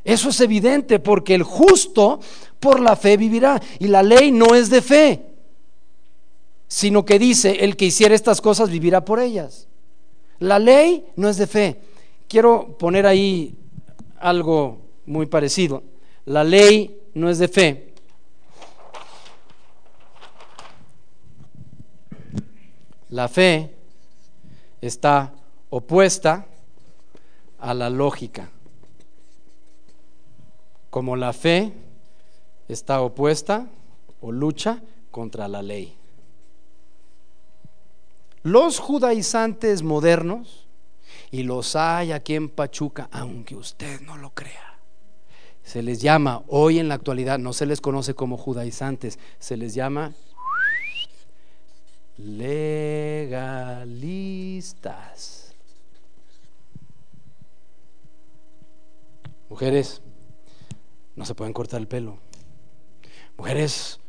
Eso 0.05 0.29
es 0.29 0.41
evidente 0.41 0.99
porque 0.99 1.35
el 1.35 1.43
justo 1.43 2.21
por 2.61 2.81
la 2.81 2.95
fe 2.97 3.17
vivirá 3.17 3.61
y 3.79 3.89
la 3.89 4.03
ley 4.03 4.31
no 4.31 4.55
es 4.55 4.71
de 4.71 4.83
fe, 4.83 5.27
sino 6.67 7.05
que 7.05 7.19
dice, 7.19 7.65
el 7.65 7.77
que 7.77 7.87
hiciera 7.87 8.15
estas 8.15 8.41
cosas 8.41 8.71
vivirá 8.71 9.05
por 9.05 9.19
ellas. 9.19 9.67
La 10.39 10.59
ley 10.59 11.07
no 11.17 11.29
es 11.29 11.39
de 11.39 11.47
fe. 11.47 11.81
Quiero 12.29 12.77
poner 12.79 13.07
ahí 13.07 13.57
algo 14.21 14.79
muy 15.07 15.27
parecido. 15.27 15.83
La 16.25 16.45
ley 16.45 17.01
no 17.15 17.31
es 17.31 17.39
de 17.39 17.49
fe. 17.49 17.95
La 23.11 23.29
fe 23.29 23.75
está 24.81 25.33
opuesta 25.71 26.47
a 27.59 27.75
la 27.75 27.89
lógica. 27.89 28.51
Como 30.91 31.17
la 31.17 31.33
fe 31.33 31.73
está 32.69 33.01
opuesta 33.01 33.67
o 34.21 34.31
lucha 34.31 34.83
contra 35.11 35.49
la 35.49 35.63
ley. 35.63 35.97
Los 38.43 38.79
judaizantes 38.79 39.83
modernos 39.83 40.68
y 41.31 41.43
los 41.43 41.77
hay 41.77 42.13
aquí 42.13 42.35
en 42.35 42.49
Pachuca, 42.49 43.09
aunque 43.13 43.55
usted 43.55 44.01
no 44.01 44.17
lo 44.17 44.31
crea. 44.31 44.79
Se 45.63 45.83
les 45.83 46.01
llama, 46.01 46.43
hoy 46.47 46.79
en 46.79 46.89
la 46.89 46.95
actualidad, 46.95 47.39
no 47.39 47.53
se 47.53 47.67
les 47.67 47.83
conoce 47.83 48.15
como 48.15 48.39
judaizantes, 48.39 49.19
se 49.39 49.59
les 49.59 49.75
llama 49.75 50.15
legalistas. 52.17 53.55
Mujeres, 59.51 60.01
no 61.17 61.25
se 61.27 61.35
pueden 61.35 61.53
cortar 61.53 61.81
el 61.81 61.89
pelo. 61.89 62.19
Mujeres, 63.37 64.01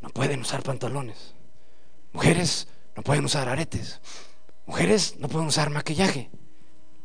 no 0.00 0.08
pueden 0.08 0.40
usar 0.40 0.62
pantalones. 0.62 1.34
Mujeres, 2.12 2.68
no 2.96 3.02
pueden 3.02 3.26
usar 3.26 3.48
aretes. 3.48 4.00
Mujeres, 4.66 5.16
no 5.18 5.28
pueden 5.28 5.48
usar 5.48 5.68
maquillaje 5.70 6.30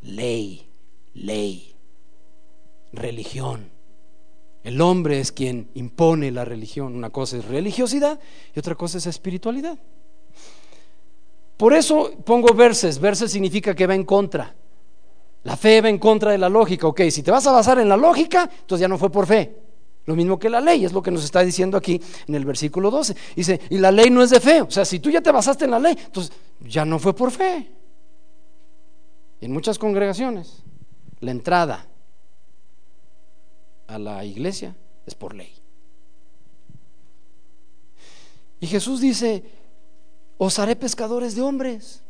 ley, 0.08 0.68
ley, 1.14 1.76
religión. 2.94 3.70
El 4.64 4.82
hombre 4.82 5.20
es 5.20 5.32
quien 5.32 5.70
impone 5.76 6.32
la 6.32 6.46
religión. 6.46 6.96
Una 6.96 7.10
cosa 7.10 7.38
es 7.38 7.46
religiosidad 7.46 8.20
y 8.56 8.60
otra 8.60 8.76
cosa 8.76 8.98
es 8.98 9.06
espiritualidad. 9.06 9.78
Por 11.56 11.74
eso 11.74 12.12
pongo 12.26 12.54
verses. 12.54 13.00
Verses 13.00 13.32
significa 13.32 13.76
que 13.76 13.88
va 13.88 13.96
en 13.96 14.04
contra. 14.04 14.54
La 15.44 15.56
fe 15.56 15.82
va 15.82 15.90
en 15.90 15.98
contra 15.98 16.32
de 16.32 16.38
la 16.38 16.50
lógica. 16.50 16.88
Ok, 16.88 17.02
si 17.10 17.24
te 17.24 17.32
vas 17.32 17.48
a 17.48 17.52
basar 17.52 17.80
en 17.80 17.90
la 17.90 17.98
lógica, 17.98 18.50
entonces 18.52 18.82
ya 18.82 18.88
no 18.88 18.98
fue 18.98 19.10
por 19.10 19.26
fe. 19.26 19.56
Lo 20.06 20.16
mismo 20.16 20.40
que 20.40 20.50
la 20.50 20.62
ley, 20.62 20.86
es 20.86 20.94
lo 20.94 21.02
que 21.02 21.12
nos 21.12 21.24
está 21.24 21.42
diciendo 21.42 21.78
aquí 21.78 22.02
en 22.28 22.36
el 22.36 22.46
versículo 22.46 22.90
12. 22.92 23.16
Dice, 23.36 23.60
y 23.70 23.78
la 23.78 23.92
ley 23.92 24.10
no 24.10 24.22
es 24.22 24.30
de 24.30 24.40
fe. 24.40 24.62
O 24.62 24.72
sea, 24.72 24.86
si 24.86 25.00
tú 25.00 25.10
ya 25.10 25.22
te 25.22 25.32
basaste 25.32 25.66
en 25.66 25.72
la 25.72 25.80
ley, 25.80 25.98
entonces 25.98 26.32
ya 26.62 26.86
no 26.86 27.00
fue 27.00 27.14
por 27.14 27.32
fe. 27.32 27.72
En 29.42 29.52
muchas 29.52 29.78
congregaciones, 29.78 30.64
la 31.20 31.32
entrada 31.32 31.86
a 33.88 34.00
la 34.00 34.26
iglesia 34.26 34.76
es 35.06 35.16
por 35.16 35.36
ley. 35.36 35.54
Y 38.60 38.68
Jesús 38.68 39.02
dice, 39.02 39.44
os 40.38 40.58
haré 40.60 40.76
pescadores 40.76 41.36
de 41.36 41.42
hombres. 41.42 42.04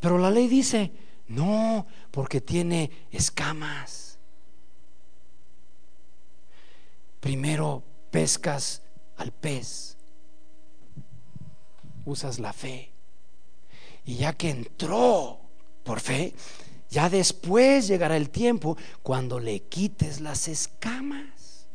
Pero 0.00 0.18
la 0.18 0.30
ley 0.30 0.48
dice, 0.48 0.92
no, 1.28 1.86
porque 2.10 2.40
tiene 2.40 2.90
escamas. 3.10 4.18
Primero 7.20 7.82
pescas 8.10 8.82
al 9.16 9.30
pez, 9.30 9.98
usas 12.06 12.38
la 12.38 12.52
fe. 12.52 12.90
Y 14.06 14.16
ya 14.16 14.32
que 14.32 14.48
entró 14.48 15.39
por 15.82 16.00
fe, 16.00 16.34
Ya 16.90 17.08
después 17.08 17.86
llegará 17.86 18.16
el 18.16 18.30
tiempo 18.30 18.76
cuando 19.02 19.38
le 19.38 19.60
quites 19.60 20.20
las 20.20 20.48
escamas. 20.48 21.68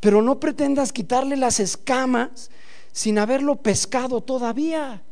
Pero 0.00 0.22
no 0.22 0.40
pretendas 0.40 0.92
quitarle 0.92 1.36
las 1.36 1.60
escamas 1.60 2.50
sin 2.90 3.16
haberlo 3.16 3.54
pescado 3.56 4.22
todavía. 4.22 5.04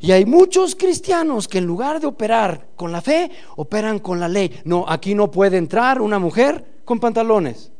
Y 0.00 0.10
hay 0.10 0.24
muchos 0.24 0.74
cristianos 0.74 1.46
que 1.46 1.58
en 1.58 1.66
lugar 1.66 2.00
de 2.00 2.08
operar 2.08 2.66
con 2.74 2.90
la 2.90 3.00
fe, 3.00 3.30
operan 3.56 4.00
con 4.00 4.18
la 4.18 4.28
ley. 4.28 4.60
No, 4.64 4.84
aquí 4.88 5.14
no 5.14 5.30
puede 5.30 5.56
entrar 5.56 6.00
una 6.00 6.18
mujer 6.18 6.80
con 6.84 6.98
pantalones. 6.98 7.70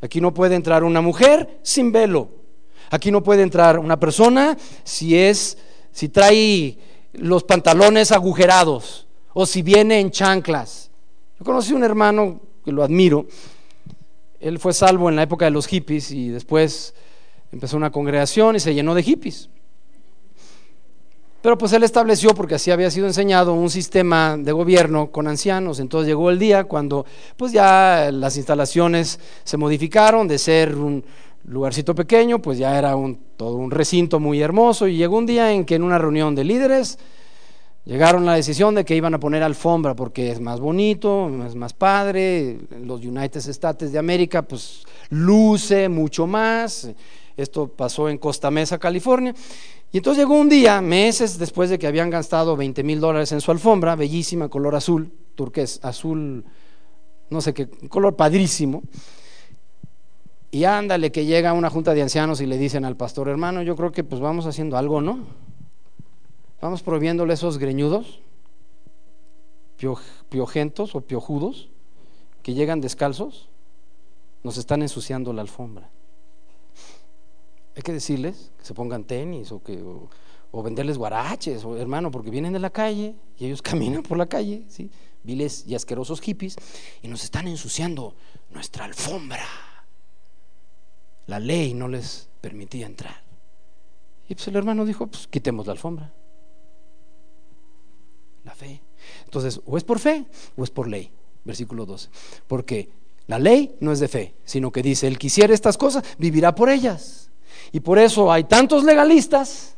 Aquí 0.00 0.20
no 0.20 0.34
puede 0.34 0.54
entrar 0.54 0.84
una 0.84 1.00
mujer 1.00 1.60
sin 1.62 1.92
velo. 1.92 2.30
Aquí 2.90 3.10
no 3.10 3.22
puede 3.22 3.42
entrar 3.42 3.78
una 3.78 3.98
persona 3.98 4.56
si 4.84 5.16
es 5.16 5.58
si 5.92 6.08
trae 6.08 6.78
los 7.12 7.44
pantalones 7.44 8.12
agujerados 8.12 9.06
o 9.34 9.46
si 9.46 9.62
viene 9.62 10.00
en 10.00 10.10
chanclas. 10.10 10.90
Yo 11.38 11.44
conocí 11.44 11.72
un 11.72 11.84
hermano 11.84 12.40
que 12.64 12.72
lo 12.72 12.82
admiro. 12.82 13.26
Él 14.40 14.58
fue 14.58 14.72
salvo 14.72 15.08
en 15.08 15.16
la 15.16 15.22
época 15.22 15.44
de 15.44 15.50
los 15.50 15.66
hippies 15.66 16.10
y 16.10 16.28
después 16.28 16.94
empezó 17.52 17.76
una 17.76 17.90
congregación 17.90 18.56
y 18.56 18.60
se 18.60 18.74
llenó 18.74 18.94
de 18.94 19.02
hippies. 19.02 19.48
Pero 21.40 21.56
pues 21.56 21.72
él 21.72 21.84
estableció, 21.84 22.34
porque 22.34 22.56
así 22.56 22.72
había 22.72 22.90
sido 22.90 23.06
enseñado, 23.06 23.54
un 23.54 23.70
sistema 23.70 24.36
de 24.36 24.50
gobierno 24.50 25.12
con 25.12 25.28
ancianos. 25.28 25.78
Entonces 25.78 26.08
llegó 26.08 26.30
el 26.30 26.38
día 26.38 26.64
cuando 26.64 27.06
pues 27.36 27.52
ya 27.52 28.10
las 28.12 28.36
instalaciones 28.36 29.20
se 29.44 29.56
modificaron 29.56 30.26
de 30.26 30.38
ser 30.38 30.74
un 30.74 31.04
lugarcito 31.48 31.94
pequeño, 31.94 32.40
pues 32.40 32.58
ya 32.58 32.78
era 32.78 32.94
un, 32.96 33.18
todo 33.36 33.56
un 33.56 33.70
recinto 33.70 34.20
muy 34.20 34.40
hermoso. 34.40 34.86
Y 34.86 34.96
llegó 34.96 35.16
un 35.16 35.26
día 35.26 35.52
en 35.52 35.64
que 35.64 35.74
en 35.74 35.82
una 35.82 35.98
reunión 35.98 36.34
de 36.34 36.44
líderes 36.44 36.98
llegaron 37.84 38.24
a 38.24 38.32
la 38.32 38.34
decisión 38.34 38.74
de 38.74 38.84
que 38.84 38.94
iban 38.94 39.14
a 39.14 39.20
poner 39.20 39.42
alfombra 39.42 39.96
porque 39.96 40.30
es 40.30 40.40
más 40.40 40.60
bonito, 40.60 41.30
es 41.46 41.54
más 41.54 41.72
padre. 41.72 42.58
Los 42.82 43.04
United 43.04 43.40
States 43.48 43.92
de 43.92 43.98
América 43.98 44.42
pues 44.42 44.84
luce 45.10 45.88
mucho 45.88 46.26
más. 46.26 46.90
Esto 47.36 47.68
pasó 47.68 48.08
en 48.08 48.18
Costa 48.18 48.50
Mesa, 48.50 48.78
California. 48.78 49.34
Y 49.90 49.98
entonces 49.98 50.22
llegó 50.22 50.38
un 50.38 50.50
día, 50.50 50.82
meses 50.82 51.38
después 51.38 51.70
de 51.70 51.78
que 51.78 51.86
habían 51.86 52.10
gastado 52.10 52.56
20 52.56 52.82
mil 52.82 53.00
dólares 53.00 53.32
en 53.32 53.40
su 53.40 53.50
alfombra, 53.50 53.96
bellísima, 53.96 54.50
color 54.50 54.74
azul, 54.74 55.10
turqués, 55.34 55.80
azul, 55.82 56.44
no 57.30 57.40
sé 57.40 57.54
qué, 57.54 57.68
color 57.88 58.14
padrísimo. 58.14 58.82
Y 60.50 60.64
ándale 60.64 61.12
que 61.12 61.26
llega 61.26 61.52
una 61.52 61.68
junta 61.68 61.92
de 61.94 62.02
ancianos 62.02 62.40
y 62.40 62.46
le 62.46 62.56
dicen 62.56 62.84
al 62.84 62.96
pastor, 62.96 63.28
hermano, 63.28 63.62
yo 63.62 63.76
creo 63.76 63.92
que 63.92 64.02
pues 64.02 64.20
vamos 64.20 64.46
haciendo 64.46 64.78
algo, 64.78 65.00
¿no? 65.00 65.20
Vamos 66.60 66.82
prohibiéndole 66.82 67.34
esos 67.34 67.58
greñudos, 67.58 68.20
piojentos 70.28 70.94
o 70.94 71.02
piojudos, 71.02 71.68
que 72.42 72.54
llegan 72.54 72.80
descalzos, 72.80 73.48
nos 74.42 74.56
están 74.56 74.82
ensuciando 74.82 75.32
la 75.32 75.42
alfombra. 75.42 75.90
Hay 77.76 77.82
que 77.82 77.92
decirles 77.92 78.50
que 78.58 78.64
se 78.64 78.74
pongan 78.74 79.04
tenis 79.04 79.52
o 79.52 79.62
que 79.62 79.80
o, 80.50 80.62
venderles 80.62 80.96
guaraches, 80.98 81.64
o 81.64 81.76
hermano, 81.76 82.10
porque 82.10 82.30
vienen 82.30 82.54
de 82.54 82.58
la 82.58 82.70
calle 82.70 83.14
y 83.38 83.44
ellos 83.44 83.62
caminan 83.62 84.02
por 84.02 84.16
la 84.16 84.26
calle, 84.26 84.64
¿sí? 84.68 84.90
viles 85.22 85.64
y 85.66 85.74
asquerosos 85.74 86.20
hippies, 86.20 86.56
y 87.02 87.08
nos 87.08 87.22
están 87.22 87.46
ensuciando 87.48 88.14
nuestra 88.50 88.86
alfombra. 88.86 89.46
La 91.28 91.38
ley 91.38 91.74
no 91.74 91.88
les 91.88 92.28
permitía 92.40 92.86
entrar. 92.86 93.22
Y 94.28 94.34
pues 94.34 94.48
el 94.48 94.56
hermano 94.56 94.84
dijo, 94.84 95.06
pues 95.06 95.26
quitemos 95.26 95.66
la 95.66 95.72
alfombra. 95.72 96.12
La 98.44 98.54
fe. 98.54 98.82
Entonces, 99.24 99.60
o 99.64 99.76
es 99.76 99.84
por 99.84 99.98
fe 99.98 100.26
o 100.56 100.64
es 100.64 100.70
por 100.70 100.88
ley. 100.88 101.10
Versículo 101.44 101.86
12. 101.86 102.08
Porque 102.46 102.88
la 103.26 103.38
ley 103.38 103.76
no 103.80 103.92
es 103.92 104.00
de 104.00 104.08
fe, 104.08 104.34
sino 104.44 104.72
que 104.72 104.82
dice, 104.82 105.06
el 105.06 105.18
que 105.18 105.26
hiciera 105.26 105.54
estas 105.54 105.76
cosas, 105.76 106.02
vivirá 106.18 106.54
por 106.54 106.70
ellas. 106.70 107.30
Y 107.72 107.80
por 107.80 107.98
eso 107.98 108.32
hay 108.32 108.44
tantos 108.44 108.84
legalistas, 108.84 109.76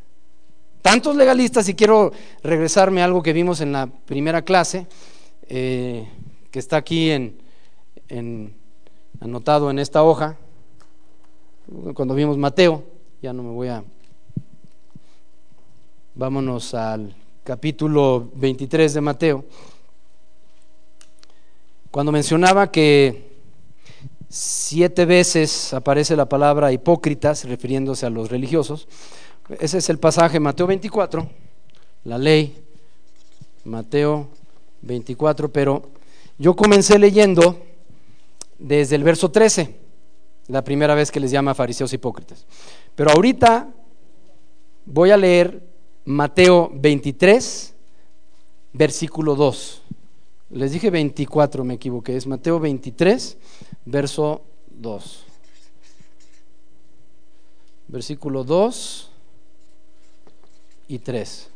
tantos 0.83 1.17
legalistas, 1.17 1.69
y 1.69 1.75
quiero 1.75 2.13
regresarme 2.45 3.03
a 3.03 3.07
algo 3.07 3.23
que 3.23 3.33
vimos 3.33 3.61
en 3.61 3.73
la 3.73 3.87
primera 3.87 4.43
clase, 4.43 4.87
eh, 5.49 6.09
que 6.53 6.61
está 6.61 6.77
aquí 6.77 7.11
en, 7.11 8.55
anotado 9.21 9.71
en 9.71 9.81
esta 9.81 10.05
hoja, 10.05 10.39
cuando 11.95 12.15
vimos 12.15 12.37
Mateo, 12.37 12.85
ya 13.23 13.33
no 13.33 13.43
me 13.43 13.51
voy 13.51 13.69
a... 13.69 13.85
Vámonos 16.15 16.75
al 16.75 17.15
capítulo 17.45 18.31
23 18.35 18.95
de 18.95 19.01
Mateo, 19.01 19.45
cuando 21.91 22.13
mencionaba 22.13 22.71
que 22.71 23.31
Siete 24.33 25.07
veces 25.07 25.75
aparece 25.75 26.15
la 26.15 26.29
palabra 26.29 26.71
hipócritas 26.71 27.45
refiriéndose 27.47 28.07
a 28.07 28.11
los 28.11 28.31
religiosos. 28.31 28.87
Ese 29.59 29.79
es 29.79 29.91
el 29.91 29.99
pasaje 29.99 30.39
Mateo 30.39 30.69
24, 30.69 31.29
la 32.05 32.17
ley, 32.17 32.63
Mateo 33.65 34.29
24, 34.83 35.53
pero 35.53 35.91
yo 36.39 36.55
comencé 36.55 36.97
leyendo 37.01 37.61
desde 38.61 38.95
el 38.95 39.03
verso 39.03 39.33
13, 39.33 39.75
la 40.51 40.63
primera 40.65 40.95
vez 40.95 41.11
que 41.11 41.21
les 41.21 41.31
llama 41.31 41.55
fariseos 41.55 41.93
hipócritas. 41.93 42.45
Pero 42.95 43.11
ahorita 43.11 43.73
voy 44.85 45.11
a 45.11 45.17
leer 45.17 45.63
Mateo 46.05 46.71
23, 46.75 47.75
versículo 48.73 49.37
2. 49.37 49.83
Les 50.51 50.73
dije 50.73 50.91
24, 50.91 51.65
me 51.65 51.75
equivoqué, 51.75 52.17
es 52.17 52.27
Mateo 52.27 52.59
23, 52.59 53.39
verso 53.85 54.43
2. 54.71 55.25
Versículo 57.87 58.43
2 58.43 59.11
y 60.89 60.99
3. 60.99 61.49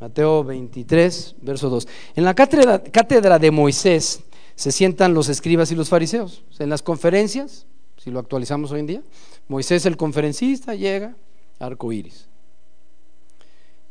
Mateo 0.00 0.44
23, 0.44 1.36
verso 1.40 1.70
2. 1.70 1.88
En 2.16 2.24
la 2.24 2.34
cátedra, 2.34 2.82
cátedra, 2.82 3.38
de 3.38 3.50
Moisés 3.50 4.20
se 4.54 4.72
sientan 4.72 5.14
los 5.14 5.28
escribas 5.28 5.70
y 5.72 5.74
los 5.74 5.88
fariseos. 5.88 6.44
En 6.58 6.68
las 6.68 6.82
conferencias, 6.82 7.66
si 7.96 8.10
lo 8.10 8.18
actualizamos 8.18 8.72
hoy 8.72 8.80
en 8.80 8.86
día, 8.86 9.02
Moisés 9.48 9.86
el 9.86 9.96
conferencista 9.96 10.74
llega, 10.74 11.16
arco 11.58 11.92
iris, 11.92 12.28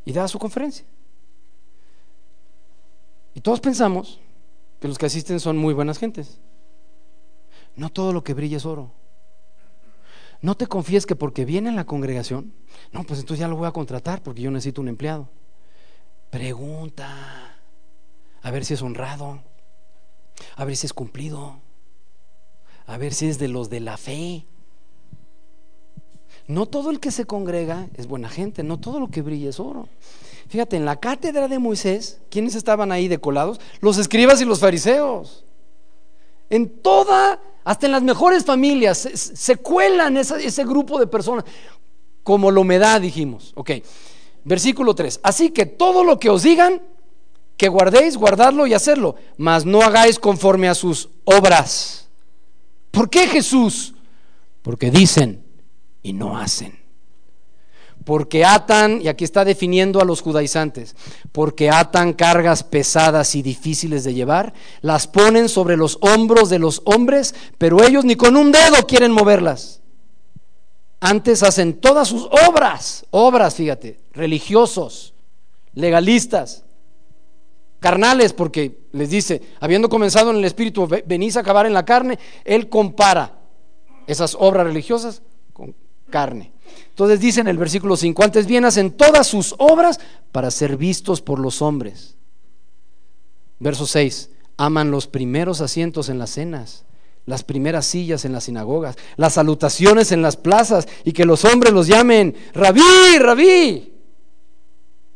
y 0.06 0.14
da 0.14 0.28
su 0.28 0.40
conferencia. 0.40 0.86
Y 3.34 3.42
todos 3.42 3.60
pensamos 3.60 4.20
que 4.80 4.88
los 4.88 4.98
que 4.98 5.06
asisten 5.06 5.40
son 5.40 5.58
muy 5.58 5.74
buenas 5.74 5.98
gentes. 5.98 6.40
No 7.76 7.90
todo 7.90 8.12
lo 8.12 8.24
que 8.24 8.34
brilla 8.34 8.58
es 8.58 8.66
oro. 8.66 8.92
No 10.42 10.56
te 10.56 10.68
confíes 10.68 11.06
que 11.06 11.16
porque 11.16 11.46
viene 11.46 11.70
en 11.70 11.76
la 11.76 11.86
congregación, 11.86 12.52
no, 12.92 13.04
pues 13.04 13.20
entonces 13.20 13.40
ya 13.40 13.48
lo 13.48 13.56
voy 13.56 13.68
a 13.68 13.72
contratar 13.72 14.24
porque 14.24 14.42
yo 14.42 14.50
necesito 14.50 14.82
un 14.82 14.88
empleado. 14.88 15.30
Pregunta, 16.32 17.60
a 18.42 18.52
ver 18.52 18.66
si 18.66 18.74
es 18.74 18.82
honrado, 18.82 19.44
a 20.56 20.66
ver 20.66 20.76
si 20.76 20.86
es 20.86 20.94
cumplido, 20.94 21.60
a 22.86 22.98
ver 22.98 23.14
si 23.14 23.28
es 23.28 23.40
de 23.40 23.48
los 23.48 23.70
de 23.70 23.80
la 23.80 23.98
fe. 23.98 24.46
No 26.48 26.66
todo 26.66 26.90
el 26.90 27.00
que 27.00 27.12
se 27.12 27.26
congrega 27.26 27.88
es 27.96 28.08
buena 28.08 28.30
gente, 28.30 28.64
no 28.64 28.80
todo 28.80 29.00
lo 29.00 29.10
que 29.10 29.22
brilla 29.22 29.50
es 29.50 29.60
oro. 29.60 29.88
Fíjate, 30.50 30.76
en 30.76 30.84
la 30.84 31.00
cátedra 31.00 31.48
de 31.48 31.60
Moisés, 31.60 32.20
¿quiénes 32.30 32.56
estaban 32.56 32.92
ahí 32.92 33.08
decolados? 33.08 33.60
Los 33.80 33.98
escribas 33.98 34.42
y 34.42 34.46
los 34.46 34.60
fariseos. 34.60 35.46
En 36.50 36.68
toda, 36.82 37.40
hasta 37.64 37.86
en 37.86 37.94
las 37.94 38.04
mejores 38.04 38.44
familias, 38.44 38.98
se, 39.14 39.56
cuelan 39.56 40.18
ese 40.18 40.66
grupo 40.66 41.00
de 41.00 41.08
personas, 41.08 41.46
como 42.24 42.52
la 42.52 42.60
humedad, 42.60 43.00
dijimos. 43.00 43.54
Ok, 43.56 43.72
versículo 44.44 44.94
3. 44.94 45.22
Así 45.24 45.52
que 45.52 45.66
todo 45.66 46.04
lo 46.04 46.20
que 46.20 46.30
os 46.30 46.44
digan, 46.44 46.82
que 47.62 47.70
guardéis, 47.70 48.18
guardadlo 48.18 48.66
y 48.66 48.74
hacerlo, 48.74 49.14
mas 49.38 49.68
no 49.68 49.84
hagáis 49.84 50.18
conforme 50.18 50.68
a 50.68 50.74
sus 50.74 51.10
obras. 51.26 52.10
¿Por 52.90 53.08
qué 53.08 53.28
Jesús? 53.28 53.94
Porque 54.64 54.90
dicen 54.90 55.46
y 56.02 56.14
no 56.14 56.40
hacen 56.40 56.82
porque 58.04 58.44
atan, 58.44 59.00
y 59.00 59.10
aquí 59.10 59.24
está 59.24 59.46
definiendo 59.46 60.02
a 60.02 60.06
los 60.06 60.22
judaizantes, 60.22 60.96
porque 61.32 61.70
atan 61.70 62.14
cargas 62.14 62.64
pesadas 62.64 63.36
y 63.36 63.44
difíciles 63.44 64.04
de 64.04 64.16
llevar, 64.16 64.56
las 64.82 65.06
ponen 65.06 65.48
sobre 65.48 65.78
los 65.78 66.00
hombros 66.02 66.50
de 66.50 66.58
los 66.58 66.82
hombres, 66.86 67.36
pero 67.60 67.84
ellos 67.84 68.04
ni 68.04 68.16
con 68.16 68.38
un 68.38 68.52
dedo 68.52 68.88
quieren 68.88 69.12
moverlas. 69.12 69.82
Antes 71.00 71.44
hacen 71.44 71.80
todas 71.80 72.08
sus 72.08 72.28
obras, 72.48 73.06
obras, 73.12 73.54
fíjate, 73.54 74.00
religiosos, 74.14 75.14
legalistas, 75.76 76.64
carnales, 77.82 78.32
porque 78.32 78.78
les 78.94 79.10
dice, 79.10 79.42
habiendo 79.60 79.90
comenzado 79.90 80.30
en 80.30 80.38
el 80.38 80.46
espíritu, 80.46 80.88
venís 81.06 81.36
a 81.36 81.42
acabar 81.42 81.66
en 81.66 81.74
la 81.74 81.84
carne, 81.84 82.20
él 82.46 82.70
compara 82.70 83.40
esas 84.08 84.38
obras 84.40 84.68
religiosas 84.68 85.24
con 85.52 85.76
carne. 86.10 86.54
Entonces 86.90 87.20
dice 87.20 87.42
en 87.42 87.48
el 87.48 87.58
versículo 87.58 87.98
5, 87.98 88.24
antes 88.24 88.46
bien 88.46 88.66
hacen 88.66 88.92
todas 88.92 89.26
sus 89.26 89.56
obras 89.58 90.00
para 90.32 90.52
ser 90.52 90.78
vistos 90.78 91.22
por 91.22 91.40
los 91.40 91.64
hombres. 91.64 92.16
Verso 93.60 93.88
6, 93.88 94.30
aman 94.58 94.92
los 94.92 95.08
primeros 95.08 95.60
asientos 95.60 96.10
en 96.10 96.20
las 96.20 96.30
cenas, 96.30 96.86
las 97.26 97.44
primeras 97.44 97.88
sillas 97.88 98.26
en 98.26 98.32
las 98.32 98.44
sinagogas, 98.44 98.96
las 99.16 99.34
salutaciones 99.34 100.12
en 100.12 100.22
las 100.22 100.38
plazas 100.38 100.88
y 101.04 101.14
que 101.14 101.26
los 101.26 101.46
hombres 101.46 101.74
los 101.74 101.88
llamen 101.88 102.36
rabí, 102.54 103.18
rabí, 103.20 103.94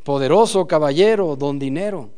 poderoso 0.04 0.66
caballero, 0.66 1.36
don 1.36 1.60
dinero, 1.60 2.10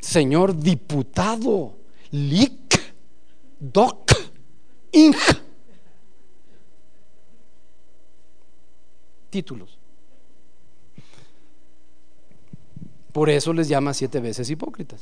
señor 0.00 0.56
diputado, 0.56 1.74
lic, 2.10 2.94
doc, 3.58 4.12
ing 4.92 5.14
títulos. 9.30 9.78
Por 13.12 13.30
eso 13.30 13.52
les 13.52 13.68
llama 13.68 13.94
siete 13.94 14.20
veces 14.20 14.48
hipócritas. 14.50 15.00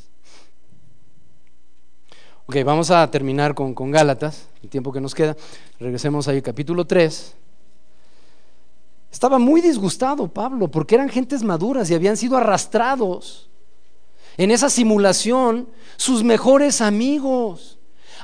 Ok, 2.47 2.57
vamos 2.65 2.91
a 2.91 3.11
terminar 3.11 3.55
con, 3.55 3.75
con 3.75 3.91
Gálatas, 3.91 4.49
el 4.63 4.71
tiempo 4.71 4.93
que 4.93 5.01
nos 5.01 5.15
queda. 5.15 5.37
Regresemos 5.81 6.29
ahí, 6.29 6.41
capítulo 6.41 6.87
3. 6.87 7.35
Estaba 9.11 9.39
muy 9.39 9.61
disgustado 9.61 10.29
Pablo 10.29 10.71
porque 10.71 10.95
eran 10.95 11.09
gentes 11.09 11.43
maduras 11.43 11.91
y 11.91 11.95
habían 11.95 12.17
sido 12.17 12.37
arrastrados 12.37 13.51
en 14.37 14.51
esa 14.51 14.71
simulación 14.71 15.69
sus 15.97 16.23
mejores 16.23 16.81
amigos. 16.81 17.79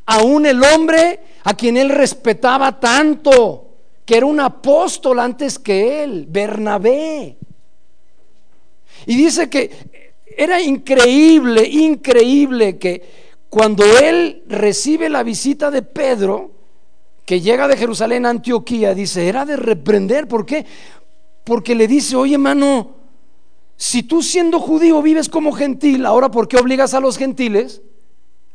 Aún 0.04 0.46
el 0.46 0.62
hombre 0.62 1.20
a 1.44 1.54
quien 1.54 1.76
él 1.76 1.88
respetaba 1.88 2.78
tanto 2.80 3.68
que 4.04 4.16
era 4.16 4.26
un 4.26 4.40
apóstol 4.40 5.20
antes 5.20 5.58
que 5.58 6.02
él, 6.02 6.26
Bernabé. 6.28 7.36
Y 9.06 9.16
dice 9.16 9.48
que 9.48 9.70
era 10.36 10.60
increíble, 10.60 11.66
increíble 11.66 12.78
que 12.78 13.02
cuando 13.48 13.84
él 13.98 14.42
recibe 14.48 15.08
la 15.08 15.22
visita 15.22 15.70
de 15.70 15.82
Pedro, 15.82 16.50
que 17.24 17.40
llega 17.40 17.68
de 17.68 17.76
Jerusalén 17.76 18.26
a 18.26 18.30
Antioquía, 18.30 18.94
dice, 18.94 19.28
era 19.28 19.44
de 19.44 19.56
reprender. 19.56 20.26
¿Por 20.26 20.46
qué? 20.46 20.66
Porque 21.44 21.74
le 21.74 21.86
dice, 21.86 22.16
oye 22.16 22.34
hermano, 22.34 23.01
si 23.82 24.04
tú 24.04 24.22
siendo 24.22 24.60
judío 24.60 25.02
vives 25.02 25.28
como 25.28 25.50
gentil, 25.50 26.06
ahora 26.06 26.30
¿por 26.30 26.46
qué 26.46 26.56
obligas 26.56 26.94
a 26.94 27.00
los 27.00 27.18
gentiles 27.18 27.82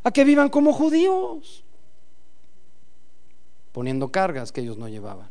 a 0.02 0.10
que 0.10 0.24
vivan 0.24 0.48
como 0.48 0.72
judíos? 0.72 1.64
Poniendo 3.72 4.10
cargas 4.10 4.52
que 4.52 4.62
ellos 4.62 4.78
no 4.78 4.88
llevaban. 4.88 5.28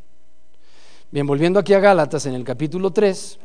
Bien, 1.10 1.26
volviendo 1.26 1.60
aquí 1.60 1.74
a 1.74 1.80
Gálatas 1.80 2.28
en 2.28 2.36
el 2.36 2.44
capítulo 2.44 2.92
3, 2.92 3.40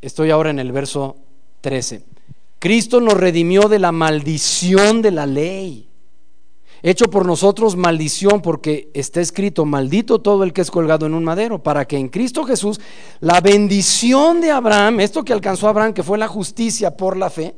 estoy 0.00 0.30
ahora 0.30 0.50
en 0.50 0.60
el 0.60 0.70
verso 0.70 1.16
13. 1.62 2.04
Cristo 2.60 3.00
nos 3.00 3.14
redimió 3.14 3.62
de 3.62 3.80
la 3.80 3.90
maldición 3.90 5.02
de 5.02 5.10
la 5.10 5.26
ley, 5.26 5.88
hecho 6.90 7.06
por 7.06 7.26
nosotros 7.26 7.74
maldición 7.74 8.40
porque 8.40 8.90
está 8.94 9.20
escrito, 9.20 9.64
maldito 9.64 10.20
todo 10.20 10.44
el 10.44 10.52
que 10.52 10.60
es 10.60 10.70
colgado 10.70 11.06
en 11.06 11.14
un 11.14 11.24
madero, 11.24 11.62
para 11.62 11.84
que 11.84 11.96
en 11.96 12.08
Cristo 12.08 12.44
Jesús 12.44 12.80
la 13.20 13.40
bendición 13.40 14.40
de 14.40 14.52
Abraham, 14.52 15.00
esto 15.00 15.24
que 15.24 15.32
alcanzó 15.32 15.66
Abraham, 15.66 15.94
que 15.94 16.02
fue 16.02 16.18
la 16.18 16.28
justicia 16.28 16.96
por 16.96 17.16
la 17.16 17.30
fe, 17.30 17.56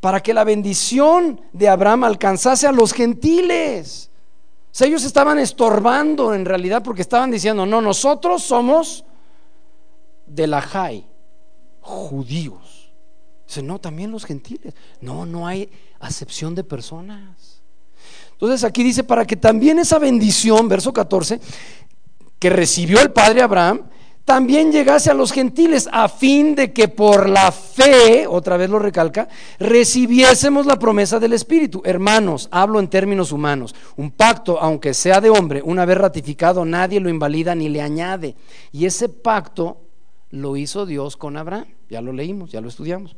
para 0.00 0.20
que 0.20 0.32
la 0.32 0.44
bendición 0.44 1.40
de 1.52 1.68
Abraham 1.68 2.04
alcanzase 2.04 2.66
a 2.66 2.72
los 2.72 2.94
gentiles 2.94 4.08
ellos 4.80 5.04
estaban 5.04 5.38
estorbando 5.38 6.32
en 6.32 6.46
realidad 6.46 6.82
porque 6.82 7.02
estaban 7.02 7.30
diciendo, 7.30 7.66
no, 7.66 7.82
nosotros 7.82 8.42
somos 8.42 9.04
de 10.26 10.46
la 10.46 10.62
Jai, 10.62 11.06
judíos. 11.80 12.92
Dice, 13.46 13.62
no, 13.62 13.78
también 13.78 14.10
los 14.10 14.24
gentiles. 14.24 14.74
No, 15.00 15.26
no 15.26 15.46
hay 15.46 15.70
acepción 16.00 16.54
de 16.54 16.64
personas. 16.64 17.41
Entonces 18.42 18.64
aquí 18.64 18.82
dice, 18.82 19.04
para 19.04 19.24
que 19.24 19.36
también 19.36 19.78
esa 19.78 20.00
bendición, 20.00 20.66
verso 20.66 20.92
14, 20.92 21.38
que 22.40 22.50
recibió 22.50 23.00
el 23.00 23.12
padre 23.12 23.40
Abraham, 23.40 23.82
también 24.24 24.72
llegase 24.72 25.12
a 25.12 25.14
los 25.14 25.30
gentiles, 25.30 25.88
a 25.92 26.08
fin 26.08 26.56
de 26.56 26.72
que 26.72 26.88
por 26.88 27.28
la 27.28 27.52
fe, 27.52 28.26
otra 28.26 28.56
vez 28.56 28.68
lo 28.68 28.80
recalca, 28.80 29.28
recibiésemos 29.60 30.66
la 30.66 30.76
promesa 30.76 31.20
del 31.20 31.34
Espíritu. 31.34 31.82
Hermanos, 31.84 32.48
hablo 32.50 32.80
en 32.80 32.88
términos 32.88 33.30
humanos. 33.30 33.76
Un 33.94 34.10
pacto, 34.10 34.60
aunque 34.60 34.92
sea 34.92 35.20
de 35.20 35.30
hombre, 35.30 35.62
una 35.64 35.84
vez 35.84 35.98
ratificado, 35.98 36.64
nadie 36.64 36.98
lo 36.98 37.10
invalida 37.10 37.54
ni 37.54 37.68
le 37.68 37.80
añade. 37.80 38.34
Y 38.72 38.86
ese 38.86 39.08
pacto 39.08 39.82
lo 40.32 40.56
hizo 40.56 40.84
Dios 40.84 41.16
con 41.16 41.36
Abraham. 41.36 41.66
Ya 41.88 42.00
lo 42.00 42.12
leímos, 42.12 42.50
ya 42.50 42.60
lo 42.60 42.66
estudiamos. 42.66 43.14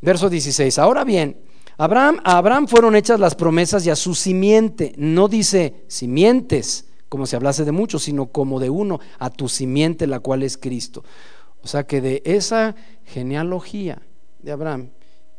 Verso 0.00 0.30
16. 0.30 0.78
Ahora 0.78 1.04
bien, 1.04 1.36
Abraham, 1.76 2.20
a 2.24 2.38
Abraham 2.38 2.68
fueron 2.68 2.96
hechas 2.96 3.18
las 3.18 3.34
promesas 3.34 3.84
y 3.86 3.90
a 3.90 3.96
su 3.96 4.14
simiente. 4.14 4.92
No 4.96 5.28
dice 5.28 5.84
simientes 5.88 6.86
como 7.14 7.26
si 7.26 7.36
hablase 7.36 7.64
de 7.64 7.70
muchos, 7.70 8.02
sino 8.02 8.26
como 8.26 8.58
de 8.58 8.70
uno, 8.70 8.98
a 9.20 9.30
tu 9.30 9.48
simiente, 9.48 10.08
la 10.08 10.18
cual 10.18 10.42
es 10.42 10.58
Cristo. 10.58 11.04
O 11.62 11.68
sea 11.68 11.86
que 11.86 12.00
de 12.00 12.22
esa 12.24 12.74
genealogía 13.04 14.02
de 14.42 14.50
Abraham 14.50 14.90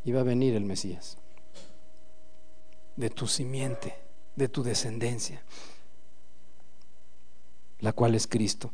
iba 0.06 0.22
a 0.22 0.24
venir 0.24 0.56
el 0.56 0.64
Mesías, 0.64 1.18
de 2.96 3.10
tu 3.10 3.28
simiente, 3.28 3.94
de 4.38 4.48
tu 4.48 4.64
descendencia, 4.64 5.44
la 7.82 7.92
cual 7.92 8.16
es 8.16 8.26
Cristo. 8.26 8.72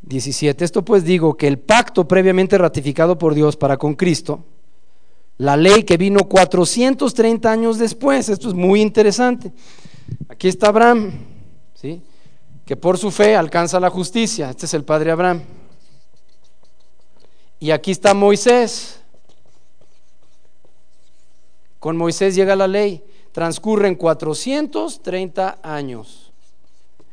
17. 0.00 0.64
Esto 0.64 0.86
pues 0.86 1.04
digo 1.04 1.36
que 1.36 1.48
el 1.48 1.58
pacto 1.58 2.08
previamente 2.08 2.56
ratificado 2.56 3.18
por 3.18 3.34
Dios 3.34 3.58
para 3.58 3.76
con 3.76 3.94
Cristo, 3.94 4.42
la 5.38 5.56
ley 5.56 5.84
que 5.84 5.96
vino 5.96 6.20
430 6.20 7.50
años 7.50 7.78
después, 7.78 8.28
esto 8.28 8.48
es 8.48 8.54
muy 8.54 8.80
interesante. 8.80 9.52
Aquí 10.28 10.48
está 10.48 10.68
Abraham, 10.68 11.12
¿sí? 11.74 12.02
que 12.66 12.76
por 12.76 12.98
su 12.98 13.10
fe 13.10 13.36
alcanza 13.36 13.78
la 13.78 13.90
justicia. 13.90 14.50
Este 14.50 14.66
es 14.66 14.74
el 14.74 14.84
padre 14.84 15.12
Abraham. 15.12 15.42
Y 17.60 17.70
aquí 17.70 17.92
está 17.92 18.12
Moisés. 18.12 19.00
Con 21.78 21.96
Moisés 21.96 22.34
llega 22.34 22.56
la 22.56 22.66
ley. 22.66 23.04
Transcurren 23.32 23.94
430 23.94 25.60
años 25.62 26.32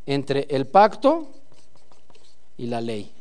entre 0.05 0.47
el 0.49 0.65
pacto 0.65 1.27
y 2.57 2.65
la 2.65 2.81
ley. 2.81 3.11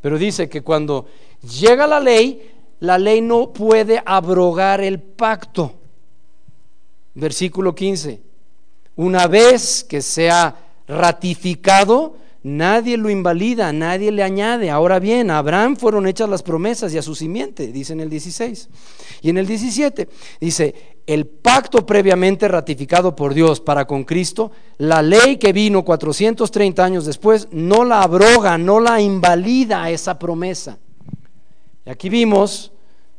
Pero 0.00 0.18
dice 0.18 0.48
que 0.48 0.62
cuando 0.62 1.06
llega 1.46 1.86
la 1.86 2.00
ley, 2.00 2.52
la 2.80 2.98
ley 2.98 3.20
no 3.20 3.52
puede 3.52 4.02
abrogar 4.04 4.80
el 4.80 5.00
pacto. 5.00 5.74
Versículo 7.14 7.74
15. 7.74 8.20
Una 8.96 9.26
vez 9.26 9.84
que 9.84 10.02
sea 10.02 10.56
ratificado, 10.86 12.16
nadie 12.42 12.96
lo 12.96 13.10
invalida, 13.10 13.72
nadie 13.72 14.12
le 14.12 14.22
añade. 14.22 14.70
Ahora 14.70 14.98
bien, 14.98 15.30
a 15.30 15.38
Abraham 15.38 15.76
fueron 15.76 16.06
hechas 16.06 16.28
las 16.28 16.42
promesas 16.42 16.92
y 16.94 16.98
a 16.98 17.02
su 17.02 17.14
simiente, 17.14 17.68
dice 17.68 17.92
en 17.92 18.00
el 18.00 18.10
16. 18.10 18.68
Y 19.22 19.30
en 19.30 19.38
el 19.38 19.46
17 19.46 20.08
dice, 20.40 20.74
el 21.06 21.26
pacto 21.26 21.84
previamente 21.84 22.48
ratificado 22.48 23.14
por 23.16 23.34
Dios 23.34 23.60
para 23.60 23.86
con 23.86 24.04
Cristo, 24.04 24.50
la 24.78 25.02
ley 25.02 25.36
que 25.36 25.52
vino 25.52 25.84
430 25.84 26.84
años 26.84 27.06
después, 27.06 27.48
no 27.50 27.84
la 27.84 28.02
abroga, 28.02 28.58
no 28.58 28.80
la 28.80 29.00
invalida 29.00 29.88
esa 29.90 30.18
promesa. 30.18 30.78
Y 31.86 31.90
aquí 31.90 32.08
vimos, 32.08 32.72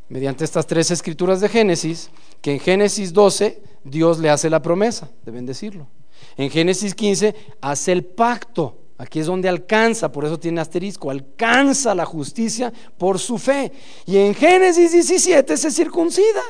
mediante 0.10 0.44
estas 0.44 0.68
tres 0.68 0.92
escrituras 0.92 1.40
de 1.40 1.48
Génesis, 1.48 2.10
que 2.42 2.52
en 2.52 2.60
Génesis 2.60 3.14
12 3.14 3.62
Dios 3.86 4.20
le 4.20 4.30
hace 4.30 4.50
la 4.50 4.62
promesa 4.62 5.10
de 5.26 5.32
bendecirlo. 5.32 5.88
En 6.36 6.50
Génesis 6.50 6.94
15 6.94 7.34
hace 7.62 7.92
el 7.94 8.04
pacto. 8.04 8.78
Aquí 8.98 9.20
es 9.20 9.28
donde 9.28 9.48
alcanza, 9.48 10.12
por 10.12 10.26
eso 10.26 10.40
tiene 10.40 10.60
asterisco, 10.60 11.10
alcanza 11.10 11.96
la 11.96 12.04
justicia 12.04 12.74
por 12.98 13.20
su 13.20 13.38
fe. 13.38 13.72
Y 14.06 14.18
en 14.18 14.34
Génesis 14.34 14.92
17 14.92 15.56
se 15.56 15.72
circuncida. 15.72 16.42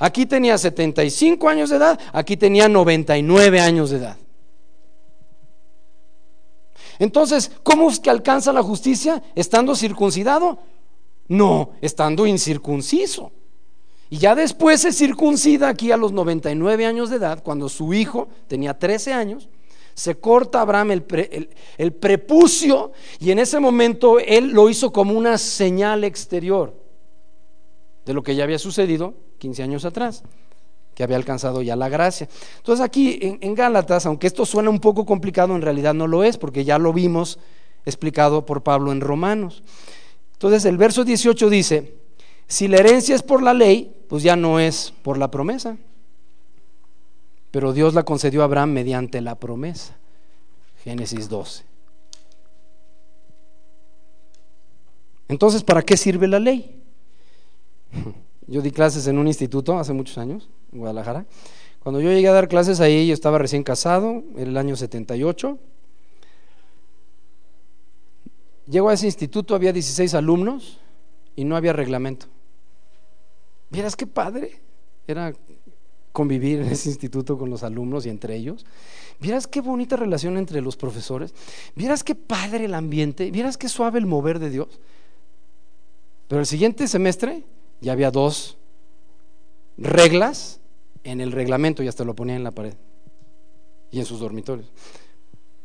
Aquí 0.00 0.26
tenía 0.26 0.56
75 0.58 1.48
años 1.48 1.70
de 1.70 1.76
edad, 1.76 2.00
aquí 2.12 2.36
tenía 2.36 2.68
99 2.68 3.60
años 3.60 3.90
de 3.90 3.98
edad. 3.98 4.16
Entonces, 6.98 7.52
¿cómo 7.62 7.90
es 7.90 8.00
que 8.00 8.10
alcanza 8.10 8.52
la 8.52 8.62
justicia 8.62 9.22
estando 9.34 9.76
circuncidado? 9.76 10.58
No, 11.28 11.72
estando 11.80 12.26
incircunciso. 12.26 13.32
Y 14.10 14.18
ya 14.18 14.34
después 14.34 14.80
se 14.80 14.92
circuncida 14.92 15.68
aquí 15.68 15.92
a 15.92 15.96
los 15.96 16.12
99 16.12 16.86
años 16.86 17.10
de 17.10 17.16
edad, 17.16 17.42
cuando 17.42 17.68
su 17.68 17.92
hijo 17.92 18.28
tenía 18.46 18.78
13 18.78 19.12
años, 19.12 19.48
se 19.94 20.14
corta 20.14 20.60
Abraham 20.60 20.92
el, 20.92 21.50
el, 21.76 21.92
prepucio 21.92 22.92
y 23.18 23.32
en 23.32 23.40
ese 23.40 23.58
momento 23.58 24.20
él 24.20 24.52
lo 24.52 24.70
hizo 24.70 24.92
como 24.92 25.12
una 25.12 25.36
señal 25.38 26.04
exterior 26.04 26.72
de 28.06 28.14
lo 28.14 28.22
que 28.22 28.36
ya 28.36 28.44
había 28.44 28.60
sucedido 28.60 29.14
15 29.38 29.64
años 29.64 29.84
atrás, 29.84 30.22
que 30.94 31.02
había 31.02 31.16
alcanzado 31.16 31.62
ya 31.62 31.74
la 31.74 31.88
gracia. 31.88 32.28
Entonces 32.58 32.82
aquí 32.84 33.18
en, 33.20 33.38
en, 33.40 33.54
Gálatas, 33.56 34.06
aunque 34.06 34.28
esto 34.28 34.46
suena 34.46 34.70
un 34.70 34.78
poco 34.78 35.04
complicado, 35.04 35.56
en 35.56 35.62
realidad 35.62 35.94
no 35.94 36.06
lo 36.06 36.22
es, 36.22 36.38
porque 36.38 36.64
ya 36.64 36.78
lo 36.78 36.92
vimos 36.92 37.40
explicado 37.84 38.46
por 38.46 38.62
Pablo 38.62 38.92
en 38.92 39.00
Romanos. 39.00 39.64
Entonces 40.38 40.64
el 40.66 40.76
verso 40.76 41.04
18 41.04 41.50
dice, 41.50 41.96
si 42.46 42.68
la 42.68 42.76
herencia 42.76 43.16
es 43.16 43.24
por 43.24 43.42
la 43.42 43.52
ley, 43.52 43.92
pues 44.08 44.22
ya 44.22 44.36
no 44.36 44.60
es 44.60 44.94
por 45.02 45.18
la 45.18 45.32
promesa. 45.32 45.76
Pero 47.50 47.72
Dios 47.72 47.92
la 47.92 48.04
concedió 48.04 48.42
a 48.42 48.44
Abraham 48.44 48.70
mediante 48.70 49.20
la 49.20 49.34
promesa. 49.34 49.96
Génesis 50.84 51.28
12. 51.28 51.64
Entonces, 55.26 55.64
¿para 55.64 55.82
qué 55.82 55.96
sirve 55.96 56.28
la 56.28 56.38
ley? 56.38 56.82
Yo 58.46 58.62
di 58.62 58.70
clases 58.70 59.08
en 59.08 59.18
un 59.18 59.26
instituto 59.26 59.76
hace 59.76 59.92
muchos 59.92 60.18
años, 60.18 60.48
en 60.72 60.78
Guadalajara. 60.78 61.26
Cuando 61.80 62.00
yo 62.00 62.10
llegué 62.10 62.28
a 62.28 62.32
dar 62.32 62.48
clases 62.48 62.80
ahí, 62.80 63.06
yo 63.06 63.14
estaba 63.14 63.38
recién 63.38 63.62
casado, 63.62 64.22
en 64.36 64.48
el 64.48 64.56
año 64.56 64.74
78. 64.74 65.58
Llego 68.68 68.90
a 68.90 68.94
ese 68.94 69.06
instituto, 69.06 69.54
había 69.54 69.72
16 69.72 70.14
alumnos 70.14 70.78
y 71.34 71.44
no 71.44 71.56
había 71.56 71.72
reglamento. 71.72 72.26
Vieras 73.70 73.96
qué 73.96 74.06
padre 74.06 74.60
era 75.06 75.32
convivir 76.12 76.60
en 76.60 76.66
ese 76.66 76.90
instituto 76.90 77.38
con 77.38 77.48
los 77.48 77.62
alumnos 77.62 78.04
y 78.04 78.10
entre 78.10 78.36
ellos. 78.36 78.66
Vieras 79.20 79.46
qué 79.46 79.60
bonita 79.60 79.96
relación 79.96 80.36
entre 80.36 80.60
los 80.60 80.76
profesores. 80.76 81.34
Vieras 81.76 82.04
qué 82.04 82.14
padre 82.14 82.66
el 82.66 82.74
ambiente. 82.74 83.30
Vieras 83.30 83.56
qué 83.56 83.68
suave 83.68 83.98
el 83.98 84.06
mover 84.06 84.38
de 84.38 84.50
Dios. 84.50 84.80
Pero 86.28 86.40
el 86.40 86.46
siguiente 86.46 86.86
semestre 86.88 87.44
ya 87.80 87.92
había 87.92 88.10
dos 88.10 88.58
reglas 89.78 90.60
en 91.04 91.20
el 91.20 91.32
reglamento 91.32 91.82
y 91.82 91.88
hasta 91.88 92.04
lo 92.04 92.14
ponía 92.14 92.36
en 92.36 92.44
la 92.44 92.50
pared 92.50 92.74
y 93.90 93.98
en 93.98 94.04
sus 94.04 94.20
dormitorios. 94.20 94.70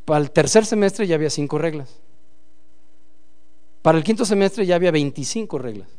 Para 0.06 0.22
el 0.22 0.32
tercer 0.32 0.66
semestre 0.66 1.06
ya 1.06 1.16
había 1.16 1.30
cinco 1.30 1.58
reglas. 1.58 2.00
Para 3.84 3.98
el 3.98 4.04
quinto 4.04 4.26
semestre 4.26 4.66
ya 4.66 4.76
había 4.76 4.92
25 4.92 5.60
reglas. 5.60 5.90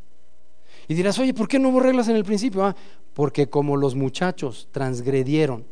Y 0.89 0.95
dirás, 0.95 1.19
oye, 1.19 1.35
¿por 1.35 1.47
qué 1.47 1.59
no 1.59 1.69
hubo 1.69 1.81
reglas 1.81 2.09
en 2.09 2.17
el 2.17 2.25
principio? 2.25 2.65
Ah, 2.65 2.75
porque 3.13 3.49
como 3.49 3.77
los 3.77 3.95
muchachos 3.95 4.69
transgredieron 4.73 5.67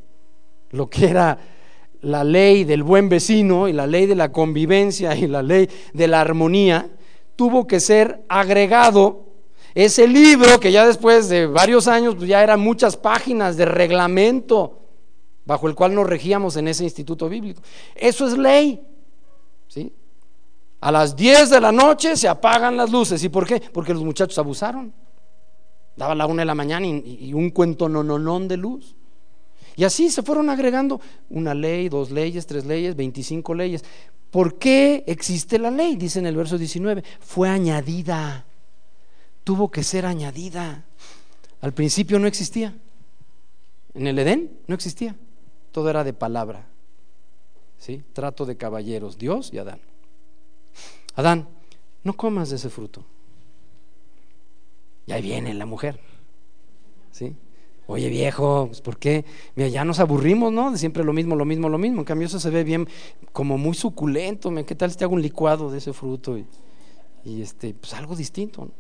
lo 0.71 0.89
que 0.89 1.07
era 1.07 1.39
la 2.03 2.23
ley 2.23 2.65
del 2.65 2.83
buen 2.83 3.09
vecino 3.09 3.67
y 3.67 3.73
la 3.73 3.87
ley 3.87 4.07
de 4.07 4.15
la 4.15 4.31
convivencia 4.31 5.17
y 5.17 5.27
la 5.27 5.43
ley 5.43 5.69
de 5.95 6.07
la 6.07 6.21
armonía, 6.21 6.91
tuvo 7.35 7.67
que 7.67 7.81
ser 7.81 8.25
agregado 8.29 9.27
ese 9.75 10.07
libro 10.07 10.61
que 10.61 10.71
ya 10.71 10.87
después 10.87 11.31
de 11.31 11.47
varios 11.47 11.89
años 11.89 12.15
pues 12.17 12.29
ya 12.29 12.43
eran 12.43 12.61
muchas 12.61 12.99
páginas 12.99 13.57
de 13.57 13.65
reglamento 13.65 14.81
bajo 15.47 15.67
el 15.67 15.75
cual 15.75 15.95
nos 15.95 16.07
regíamos 16.07 16.57
en 16.57 16.69
ese 16.69 16.85
instituto 16.85 17.31
bíblico. 17.31 17.63
Eso 17.95 18.27
es 18.27 18.37
ley. 18.37 18.92
A 20.83 20.91
las 20.91 21.15
10 21.15 21.51
de 21.51 21.61
la 21.61 21.71
noche 21.71 22.17
se 22.17 22.27
apagan 22.27 22.77
las 22.77 22.91
luces. 22.91 23.23
¿Y 23.23 23.29
por 23.29 23.47
qué? 23.47 23.61
Porque 23.61 23.95
los 23.95 24.03
muchachos 24.03 24.37
abusaron. 24.39 24.93
Daba 25.95 26.13
la 26.17 26.27
una 26.27 26.43
de 26.43 26.47
la 26.47 26.57
mañana 26.57 26.85
y, 26.85 27.33
un 27.33 27.51
cuento 27.51 27.89
nononón 27.89 28.49
de 28.49 28.57
luz. 28.57 28.97
Y 29.77 29.85
así 29.85 30.11
se 30.11 30.25
fueron 30.25 30.51
agregando 30.51 31.01
una 31.31 31.55
ley, 31.55 31.89
dos 31.89 32.11
leyes, 32.11 32.49
tres 32.49 32.67
leyes, 32.67 32.97
25 32.97 33.55
leyes. 33.55 33.85
¿Por 34.33 34.59
qué 34.59 35.05
existe 35.07 35.57
la 35.61 35.71
ley? 35.71 35.95
Dice 35.95 36.19
en 36.19 36.27
el 36.27 36.35
verso 36.35 36.59
19. 36.59 37.05
Fue 37.21 37.49
añadida. 37.49 38.45
Tuvo 39.45 39.71
que 39.71 39.85
ser 39.85 40.05
añadida. 40.05 40.85
Al 41.61 41.73
principio 41.73 42.19
no 42.19 42.27
existía. 42.27 42.75
En 43.95 44.09
el 44.09 44.19
Edén 44.19 44.51
no 44.67 44.75
existía. 44.75 45.15
Todo 45.71 45.91
era 45.91 46.03
de 46.03 46.13
palabra. 46.13 46.67
¿Sí? 47.79 48.03
Trato 48.13 48.45
de 48.47 48.57
caballeros, 48.57 49.17
Dios 49.17 49.51
y 49.53 49.59
Adán. 49.59 49.79
Adán, 51.15 51.49
no 52.05 52.15
comas 52.15 52.51
de 52.51 52.57
ese 52.57 52.71
fruto. 52.71 53.05
Y 55.07 55.13
ahí 55.13 55.23
viene 55.23 55.55
la 55.55 55.67
mujer. 55.67 56.01
¿Sí? 57.11 57.37
Oye 57.87 58.09
viejo, 58.09 58.67
pues 58.69 58.81
¿por 58.81 58.97
qué? 58.97 59.25
Mira, 59.57 59.69
ya 59.69 59.85
nos 59.85 59.99
aburrimos, 60.01 60.53
¿no? 60.53 60.71
De 60.71 60.79
siempre 60.79 61.05
lo 61.05 61.13
mismo, 61.13 61.35
lo 61.35 61.45
mismo, 61.45 61.69
lo 61.69 61.79
mismo. 61.79 62.01
En 62.01 62.05
cambio 62.05 62.27
eso 62.27 62.39
se 62.39 62.51
ve 62.51 62.65
bien, 62.65 62.89
como 63.33 63.59
muy 63.59 63.75
suculento. 63.75 64.51
¿Qué 64.65 64.75
tal 64.75 64.91
si 64.91 64.97
te 64.97 65.05
hago 65.05 65.15
un 65.15 65.23
licuado 65.23 65.71
de 65.71 65.79
ese 65.79 65.93
fruto? 65.93 66.39
Y, 67.25 67.43
este, 67.43 67.75
pues 67.75 67.93
algo 67.95 68.15
distinto. 68.15 68.71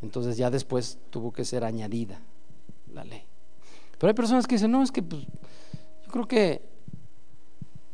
Entonces 0.00 0.36
ya 0.36 0.50
después 0.50 0.98
tuvo 1.10 1.32
que 1.32 1.44
ser 1.44 1.62
añadida 1.64 2.20
la 2.92 3.04
ley. 3.04 3.22
Pero 3.98 4.08
hay 4.08 4.14
personas 4.14 4.46
que 4.46 4.56
dicen, 4.56 4.72
no, 4.72 4.82
es 4.82 4.90
que 4.90 5.02
pues, 5.02 5.22
yo 6.04 6.10
creo 6.10 6.26
que 6.26 6.62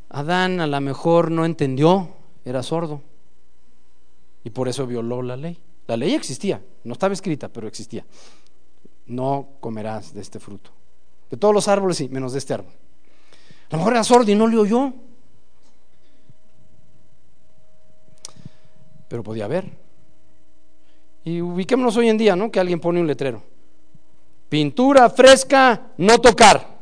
Adán 0.08 0.60
a 0.60 0.66
lo 0.66 0.80
mejor 0.80 1.30
no 1.30 1.44
entendió, 1.44 2.08
era 2.44 2.62
sordo. 2.62 3.02
Y 4.48 4.50
por 4.50 4.66
eso 4.66 4.86
violó 4.86 5.20
la 5.20 5.36
ley. 5.36 5.58
La 5.86 5.94
ley 5.98 6.14
existía, 6.14 6.62
no 6.84 6.94
estaba 6.94 7.12
escrita, 7.12 7.50
pero 7.50 7.68
existía. 7.68 8.06
No 9.04 9.46
comerás 9.60 10.14
de 10.14 10.22
este 10.22 10.40
fruto. 10.40 10.70
De 11.28 11.36
todos 11.36 11.52
los 11.52 11.68
árboles, 11.68 11.98
sí, 11.98 12.08
menos 12.08 12.32
de 12.32 12.38
este 12.38 12.54
árbol. 12.54 12.72
A 13.68 13.72
lo 13.72 13.76
mejor 13.76 13.92
era 13.92 14.04
sordo 14.04 14.30
y 14.30 14.34
no 14.34 14.46
le 14.46 14.56
oyó. 14.56 14.94
Pero 19.08 19.22
podía 19.22 19.46
ver. 19.48 19.70
Y 21.24 21.42
ubiquémonos 21.42 21.94
hoy 21.98 22.08
en 22.08 22.16
día, 22.16 22.34
¿no? 22.34 22.50
Que 22.50 22.58
alguien 22.58 22.80
pone 22.80 23.02
un 23.02 23.06
letrero. 23.06 23.42
Pintura 24.48 25.10
fresca, 25.10 25.92
no 25.98 26.18
tocar. 26.22 26.78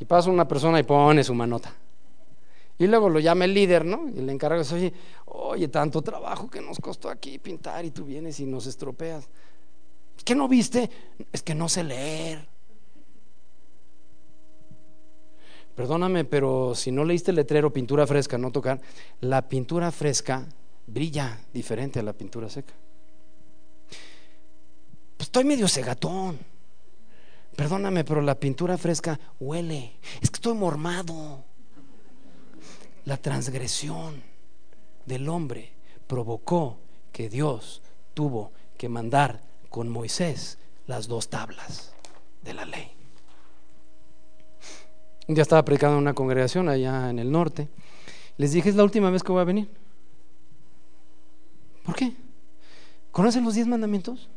Y 0.00 0.06
pasa 0.06 0.30
una 0.30 0.48
persona 0.48 0.80
y 0.80 0.84
pone 0.84 1.22
su 1.22 1.34
manota. 1.34 1.74
Y 2.82 2.88
luego 2.88 3.08
lo 3.08 3.20
llama 3.20 3.44
el 3.44 3.54
líder, 3.54 3.84
¿no? 3.84 4.08
Y 4.08 4.22
le 4.22 4.32
encarga, 4.32 4.60
oye, 4.74 4.92
oye, 5.26 5.68
tanto 5.68 6.02
trabajo 6.02 6.50
que 6.50 6.60
nos 6.60 6.80
costó 6.80 7.08
aquí 7.10 7.38
pintar 7.38 7.84
y 7.84 7.92
tú 7.92 8.04
vienes 8.04 8.40
y 8.40 8.44
nos 8.44 8.66
estropeas. 8.66 9.28
¿Qué 10.24 10.34
no 10.34 10.48
viste? 10.48 10.90
Es 11.30 11.44
que 11.44 11.54
no 11.54 11.68
sé 11.68 11.84
leer. 11.84 12.44
Perdóname, 15.76 16.24
pero 16.24 16.74
si 16.74 16.90
no 16.90 17.04
leíste 17.04 17.30
el 17.30 17.36
letrero 17.36 17.72
pintura 17.72 18.04
fresca, 18.04 18.36
no 18.36 18.50
tocar, 18.50 18.80
la 19.20 19.48
pintura 19.48 19.92
fresca 19.92 20.44
brilla 20.84 21.38
diferente 21.54 22.00
a 22.00 22.02
la 22.02 22.14
pintura 22.14 22.50
seca. 22.50 22.74
Pues 25.16 25.28
estoy 25.28 25.44
medio 25.44 25.68
cegatón. 25.68 26.36
Perdóname, 27.54 28.02
pero 28.02 28.20
la 28.22 28.34
pintura 28.34 28.76
fresca 28.76 29.20
huele. 29.38 30.00
Es 30.20 30.30
que 30.30 30.38
estoy 30.38 30.54
mormado. 30.54 31.44
La 33.04 33.16
transgresión 33.16 34.22
del 35.06 35.28
hombre 35.28 35.72
provocó 36.06 36.78
que 37.12 37.28
Dios 37.28 37.82
tuvo 38.14 38.52
que 38.76 38.88
mandar 38.88 39.40
con 39.70 39.88
Moisés 39.88 40.58
las 40.86 41.08
dos 41.08 41.28
tablas 41.28 41.92
de 42.42 42.54
la 42.54 42.64
ley. 42.64 42.90
Un 45.26 45.34
día 45.34 45.42
estaba 45.42 45.64
predicando 45.64 45.96
en 45.96 46.02
una 46.02 46.14
congregación 46.14 46.68
allá 46.68 47.10
en 47.10 47.18
el 47.18 47.30
norte. 47.30 47.68
Les 48.36 48.52
dije, 48.52 48.68
es 48.68 48.76
la 48.76 48.84
última 48.84 49.10
vez 49.10 49.22
que 49.22 49.32
voy 49.32 49.40
a 49.40 49.44
venir. 49.44 49.68
¿Por 51.84 51.94
qué? 51.94 52.12
¿Conocen 53.10 53.44
los 53.44 53.54
diez 53.54 53.66
mandamientos? 53.66 54.28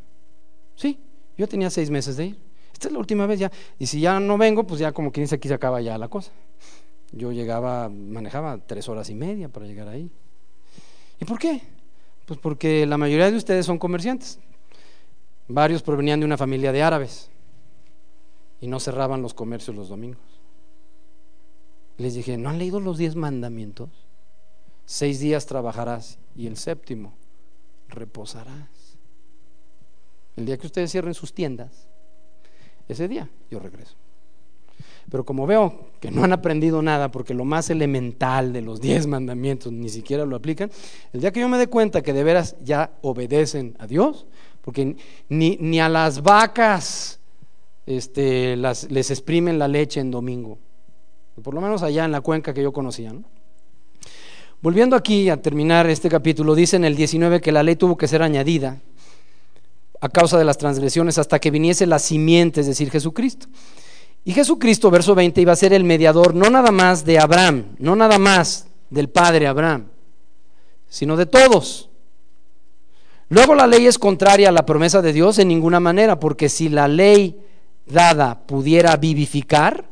Sí, 0.75 0.99
yo 1.37 1.47
tenía 1.47 1.69
seis 1.69 1.89
meses 1.89 2.17
de 2.17 2.27
ir. 2.27 2.39
Esta 2.73 2.87
es 2.87 2.93
la 2.93 2.99
última 2.99 3.25
vez 3.25 3.39
ya. 3.39 3.51
Y 3.79 3.87
si 3.87 3.99
ya 3.99 4.19
no 4.19 4.37
vengo, 4.37 4.65
pues 4.65 4.79
ya 4.79 4.91
como 4.91 5.11
quien 5.11 5.23
dice 5.23 5.35
aquí 5.35 5.47
se 5.47 5.53
acaba 5.53 5.81
ya 5.81 5.97
la 5.97 6.07
cosa. 6.07 6.31
Yo 7.15 7.31
llegaba, 7.31 7.87
manejaba 7.89 8.59
tres 8.59 8.89
horas 8.89 9.09
y 9.09 9.15
media 9.15 9.47
para 9.49 9.65
llegar 9.65 9.87
ahí. 9.87 10.11
¿Y 11.19 11.25
por 11.25 11.39
qué? 11.39 11.61
Pues 12.25 12.39
porque 12.39 12.85
la 12.85 12.97
mayoría 12.97 13.31
de 13.31 13.37
ustedes 13.37 13.65
son 13.65 13.79
comerciantes. 13.79 14.37
Varios 15.47 15.81
provenían 15.81 16.19
de 16.19 16.25
una 16.25 16.37
familia 16.37 16.73
de 16.73 16.83
árabes 16.83 17.29
y 18.59 18.67
no 18.67 18.81
cerraban 18.81 19.21
los 19.21 19.33
comercios 19.33 19.75
los 19.75 19.87
domingos. 19.87 20.21
Les 21.97 22.15
dije, 22.15 22.37
¿no 22.37 22.49
han 22.49 22.59
leído 22.59 22.81
los 22.81 22.97
diez 22.97 23.15
mandamientos? 23.15 23.89
Seis 24.85 25.21
días 25.21 25.45
trabajarás 25.45 26.19
y 26.35 26.47
el 26.47 26.57
séptimo 26.57 27.13
reposarás. 27.87 28.97
El 30.35 30.45
día 30.45 30.57
que 30.57 30.67
ustedes 30.67 30.91
cierren 30.91 31.13
sus 31.13 31.33
tiendas, 31.33 31.87
ese 32.89 33.07
día 33.07 33.29
yo 33.49 33.59
regreso. 33.59 33.95
Pero 35.09 35.23
como 35.23 35.45
veo 35.45 35.89
que 35.99 36.11
no 36.11 36.23
han 36.23 36.33
aprendido 36.33 36.81
nada, 36.81 37.11
porque 37.11 37.33
lo 37.33 37.45
más 37.45 37.69
elemental 37.69 38.53
de 38.53 38.61
los 38.61 38.81
diez 38.81 39.07
mandamientos 39.07 39.71
ni 39.71 39.89
siquiera 39.89 40.25
lo 40.25 40.35
aplican, 40.35 40.71
el 41.13 41.21
día 41.21 41.31
que 41.31 41.39
yo 41.39 41.49
me 41.49 41.57
dé 41.57 41.67
cuenta 41.67 42.01
que 42.01 42.13
de 42.13 42.23
veras 42.23 42.55
ya 42.63 42.91
obedecen 43.01 43.75
a 43.79 43.87
Dios, 43.87 44.25
porque 44.61 44.95
ni, 45.29 45.57
ni 45.61 45.79
a 45.79 45.89
las 45.89 46.23
vacas 46.23 47.19
este, 47.85 48.55
las, 48.55 48.89
les 48.89 49.11
exprimen 49.11 49.59
la 49.59 49.67
leche 49.67 49.99
en 49.99 50.09
domingo, 50.09 50.57
por 51.43 51.53
lo 51.53 51.61
menos 51.61 51.83
allá 51.83 52.05
en 52.05 52.11
la 52.11 52.21
cuenca 52.21 52.53
que 52.53 52.63
yo 52.63 52.73
conocía. 52.73 53.13
Volviendo 54.61 54.95
aquí 54.95 55.29
a 55.29 55.39
terminar 55.39 55.87
este 55.87 56.09
capítulo, 56.09 56.55
dice 56.55 56.75
en 56.75 56.85
el 56.85 56.95
19 56.95 57.41
que 57.41 57.51
la 57.51 57.61
ley 57.61 57.75
tuvo 57.75 57.97
que 57.97 58.07
ser 58.07 58.23
añadida 58.23 58.81
a 60.01 60.09
causa 60.09 60.37
de 60.39 60.45
las 60.45 60.57
transgresiones 60.57 61.17
hasta 61.19 61.39
que 61.39 61.51
viniese 61.51 61.85
la 61.85 61.99
simiente, 61.99 62.61
es 62.61 62.67
decir, 62.67 62.89
Jesucristo. 62.89 63.47
Y 64.27 64.33
Jesucristo, 64.33 64.89
verso 64.89 65.13
20, 65.13 65.39
iba 65.39 65.53
a 65.53 65.55
ser 65.55 65.71
el 65.71 65.83
mediador 65.83 66.33
no 66.33 66.49
nada 66.49 66.71
más 66.71 67.05
de 67.05 67.19
Abraham, 67.19 67.75
no 67.77 67.95
nada 67.95 68.17
más 68.17 68.67
del 68.89 69.07
padre 69.07 69.45
Abraham, 69.45 69.85
sino 70.89 71.15
de 71.15 71.27
todos. 71.27 71.89
Luego 73.29 73.53
la 73.53 73.67
ley 73.67 73.85
es 73.85 73.99
contraria 73.99 74.49
a 74.49 74.51
la 74.51 74.65
promesa 74.65 75.03
de 75.03 75.13
Dios 75.13 75.37
en 75.37 75.47
ninguna 75.47 75.79
manera, 75.79 76.19
porque 76.19 76.49
si 76.49 76.69
la 76.69 76.87
ley 76.87 77.39
dada 77.85 78.47
pudiera 78.47 78.97
vivificar, 78.97 79.85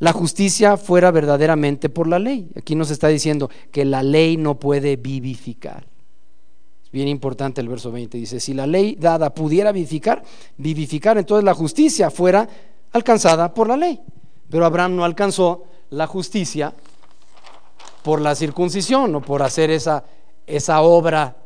la 0.00 0.12
justicia 0.12 0.76
fuera 0.76 1.12
verdaderamente 1.12 1.88
por 1.88 2.08
la 2.08 2.18
ley. 2.18 2.50
Aquí 2.56 2.74
nos 2.74 2.90
está 2.90 3.06
diciendo 3.06 3.50
que 3.70 3.84
la 3.84 4.02
ley 4.02 4.36
no 4.36 4.58
puede 4.58 4.96
vivificar. 4.96 5.86
Es 6.82 6.90
bien 6.90 7.06
importante 7.06 7.60
el 7.60 7.68
verso 7.68 7.92
20. 7.92 8.18
Dice, 8.18 8.40
si 8.40 8.52
la 8.52 8.66
ley 8.66 8.96
dada 8.98 9.32
pudiera 9.32 9.70
vivificar, 9.70 10.24
vivificar, 10.56 11.18
entonces 11.18 11.44
la 11.44 11.54
justicia 11.54 12.10
fuera 12.10 12.48
alcanzada 12.94 13.52
por 13.52 13.68
la 13.68 13.76
ley. 13.76 14.00
Pero 14.48 14.64
Abraham 14.64 14.96
no 14.96 15.04
alcanzó 15.04 15.64
la 15.90 16.06
justicia 16.06 16.72
por 18.02 18.20
la 18.20 18.34
circuncisión 18.34 19.14
o 19.16 19.20
por 19.20 19.42
hacer 19.42 19.70
esa, 19.70 20.04
esa 20.46 20.80
obra 20.80 21.36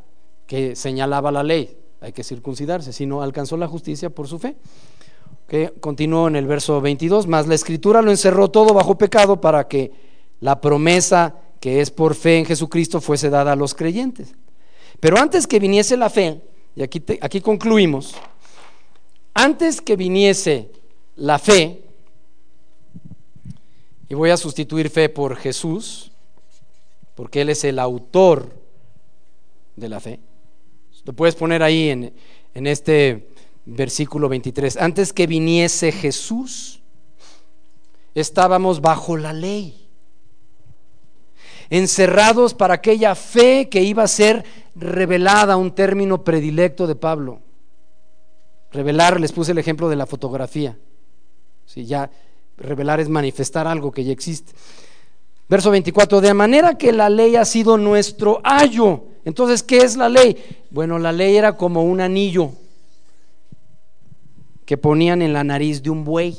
que 0.47 0.77
señalaba 0.77 1.33
la 1.33 1.43
ley. 1.43 1.77
Hay 2.01 2.13
que 2.13 2.23
circuncidarse, 2.23 2.93
sino 2.93 3.23
alcanzó 3.23 3.57
la 3.57 3.67
justicia 3.67 4.11
por 4.11 4.29
su 4.29 4.39
fe. 4.39 4.57
Que 5.49 5.73
continuó 5.81 6.29
en 6.29 6.37
el 6.37 6.47
verso 6.47 6.81
22, 6.81 7.27
más 7.27 7.47
la 7.47 7.55
escritura 7.55 8.03
lo 8.03 8.11
encerró 8.11 8.51
todo 8.51 8.75
bajo 8.75 8.99
pecado 8.99 9.41
para 9.41 9.67
que 9.67 9.91
la 10.41 10.61
promesa 10.61 11.35
que 11.61 11.81
es 11.81 11.91
por 11.91 12.15
fe 12.15 12.39
en 12.39 12.45
Jesucristo 12.45 13.01
fuese 13.01 13.31
dada 13.31 13.53
a 13.53 13.57
los 13.57 13.75
creyentes. 13.75 14.35
Pero 15.01 15.19
antes 15.19 15.47
que 15.47 15.59
viniese 15.59 15.97
la 15.97 16.11
fe, 16.11 16.43
y 16.77 16.83
aquí, 16.83 17.03
aquí 17.21 17.41
concluimos, 17.41 18.15
antes 19.33 19.81
que 19.81 19.97
viniese 19.97 20.71
la 21.19 21.39
fe, 21.39 21.83
y 24.09 24.15
voy 24.15 24.31
a 24.31 24.37
sustituir 24.37 24.89
fe 24.89 25.09
por 25.09 25.37
Jesús, 25.37 26.13
porque 27.15 27.43
Él 27.43 27.51
es 27.51 27.65
el 27.65 27.79
autor 27.79 28.55
de 29.77 29.89
la 29.89 30.01
fe. 30.01 30.21
Lo 31.05 31.13
puedes 31.13 31.35
poner 31.35 31.63
ahí 31.63 31.91
en, 31.91 32.15
en 32.55 32.67
este 32.67 33.29
versículo 33.67 34.29
23. 34.29 34.77
Antes 34.77 35.13
que 35.13 35.27
viniese 35.27 35.91
Jesús, 35.91 36.81
estábamos 38.15 38.81
bajo 38.81 39.17
la 39.17 39.33
ley, 39.33 39.89
encerrados 41.71 42.55
para 42.55 42.75
aquella 42.75 43.15
fe 43.15 43.69
que 43.69 43.83
iba 43.83 44.05
a 44.05 44.09
ser 44.09 44.45
revelada, 44.75 45.57
un 45.57 45.75
término 45.75 46.25
predilecto 46.25 46.87
de 46.87 46.95
Pablo. 46.95 47.41
Revelar, 48.71 49.21
les 49.21 49.33
puse 49.33 49.53
el 49.53 49.59
ejemplo 49.59 49.89
de 49.89 49.97
la 49.97 50.07
fotografía. 50.07 50.79
Si 51.69 51.85
ya 51.85 52.11
revelar 52.57 52.99
es 52.99 53.11
manifestar 53.11 53.67
algo 53.67 53.93
que 53.93 54.03
ya 54.03 54.11
existe. 54.11 54.55
Verso 55.51 55.71
24, 55.71 56.23
de 56.23 56.33
manera 56.33 56.79
que 56.79 56.93
la 56.93 57.11
ley 57.11 57.37
ha 57.37 57.45
sido 57.45 57.77
nuestro 57.77 58.41
ayo. 58.43 59.05
Entonces, 59.27 59.63
¿qué 59.63 59.79
es 59.79 59.95
la 59.95 60.09
ley? 60.09 60.37
Bueno, 60.71 60.99
la 60.99 61.13
ley 61.13 61.37
era 61.37 61.59
como 61.59 61.85
un 61.85 62.01
anillo 62.01 62.53
que 64.65 64.79
ponían 64.79 65.21
en 65.21 65.35
la 65.35 65.45
nariz 65.45 65.83
de 65.83 65.91
un 65.91 66.05
buey 66.05 66.39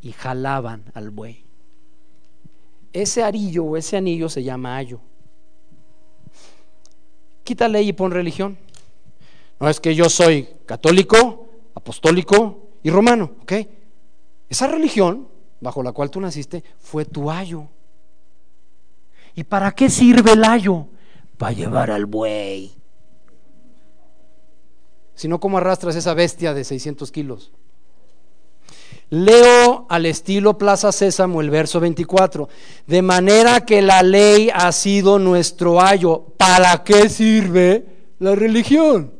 y 0.00 0.12
jalaban 0.12 0.82
al 0.94 1.10
buey. 1.10 1.44
Ese 2.94 3.22
arillo 3.22 3.64
o 3.64 3.76
ese 3.76 3.98
anillo 3.98 4.30
se 4.30 4.42
llama 4.42 4.76
ayo. 4.76 5.00
Quita 7.44 7.68
ley 7.68 7.90
y 7.90 7.92
pon 7.92 8.10
religión. 8.10 8.56
No 9.60 9.68
es 9.68 9.80
que 9.80 9.94
yo 9.94 10.08
soy 10.08 10.48
católico, 10.64 11.46
apostólico 11.74 12.65
y 12.86 12.90
romano, 12.90 13.32
¿ok? 13.42 13.52
Esa 14.48 14.68
religión 14.68 15.26
bajo 15.60 15.82
la 15.82 15.90
cual 15.90 16.08
tú 16.08 16.20
naciste 16.20 16.62
fue 16.78 17.04
tu 17.04 17.32
ayo. 17.32 17.66
¿Y 19.34 19.42
para 19.42 19.72
qué 19.72 19.90
sirve 19.90 20.34
el 20.34 20.44
ayo? 20.44 20.86
Para 21.36 21.50
llevar 21.50 21.90
al 21.90 22.06
buey. 22.06 22.72
Si 25.16 25.26
no, 25.26 25.40
¿cómo 25.40 25.58
arrastras 25.58 25.96
esa 25.96 26.14
bestia 26.14 26.54
de 26.54 26.62
600 26.62 27.10
kilos? 27.10 27.50
Leo 29.10 29.86
al 29.88 30.06
estilo 30.06 30.56
Plaza 30.56 30.92
Sésamo 30.92 31.40
el 31.40 31.50
verso 31.50 31.80
24. 31.80 32.48
De 32.86 33.02
manera 33.02 33.64
que 33.64 33.82
la 33.82 34.04
ley 34.04 34.48
ha 34.54 34.70
sido 34.70 35.18
nuestro 35.18 35.80
ayo. 35.80 36.24
¿Para 36.36 36.84
qué 36.84 37.08
sirve 37.08 37.84
la 38.20 38.36
religión? 38.36 39.12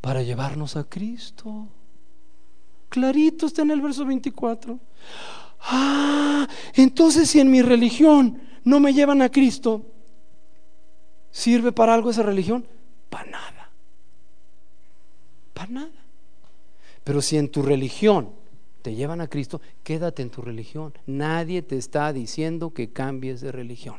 Para 0.00 0.22
llevarnos 0.22 0.76
a 0.76 0.82
Cristo. 0.82 1.68
Clarito 2.88 3.46
está 3.46 3.62
en 3.62 3.70
el 3.70 3.80
verso 3.80 4.04
24. 4.04 4.78
Ah, 5.60 6.48
entonces 6.74 7.30
si 7.30 7.40
en 7.40 7.50
mi 7.50 7.62
religión 7.62 8.40
no 8.64 8.80
me 8.80 8.92
llevan 8.92 9.22
a 9.22 9.30
Cristo, 9.30 9.86
¿sirve 11.30 11.72
para 11.72 11.94
algo 11.94 12.10
esa 12.10 12.22
religión? 12.22 12.66
Para 13.08 13.30
nada. 13.30 13.70
Para 15.54 15.70
nada. 15.70 16.04
Pero 17.04 17.22
si 17.22 17.36
en 17.36 17.48
tu 17.48 17.62
religión 17.62 18.30
te 18.82 18.94
llevan 18.94 19.20
a 19.20 19.28
Cristo, 19.28 19.60
quédate 19.82 20.22
en 20.22 20.30
tu 20.30 20.42
religión. 20.42 20.92
Nadie 21.06 21.62
te 21.62 21.76
está 21.76 22.12
diciendo 22.12 22.72
que 22.72 22.92
cambies 22.92 23.40
de 23.40 23.52
religión. 23.52 23.96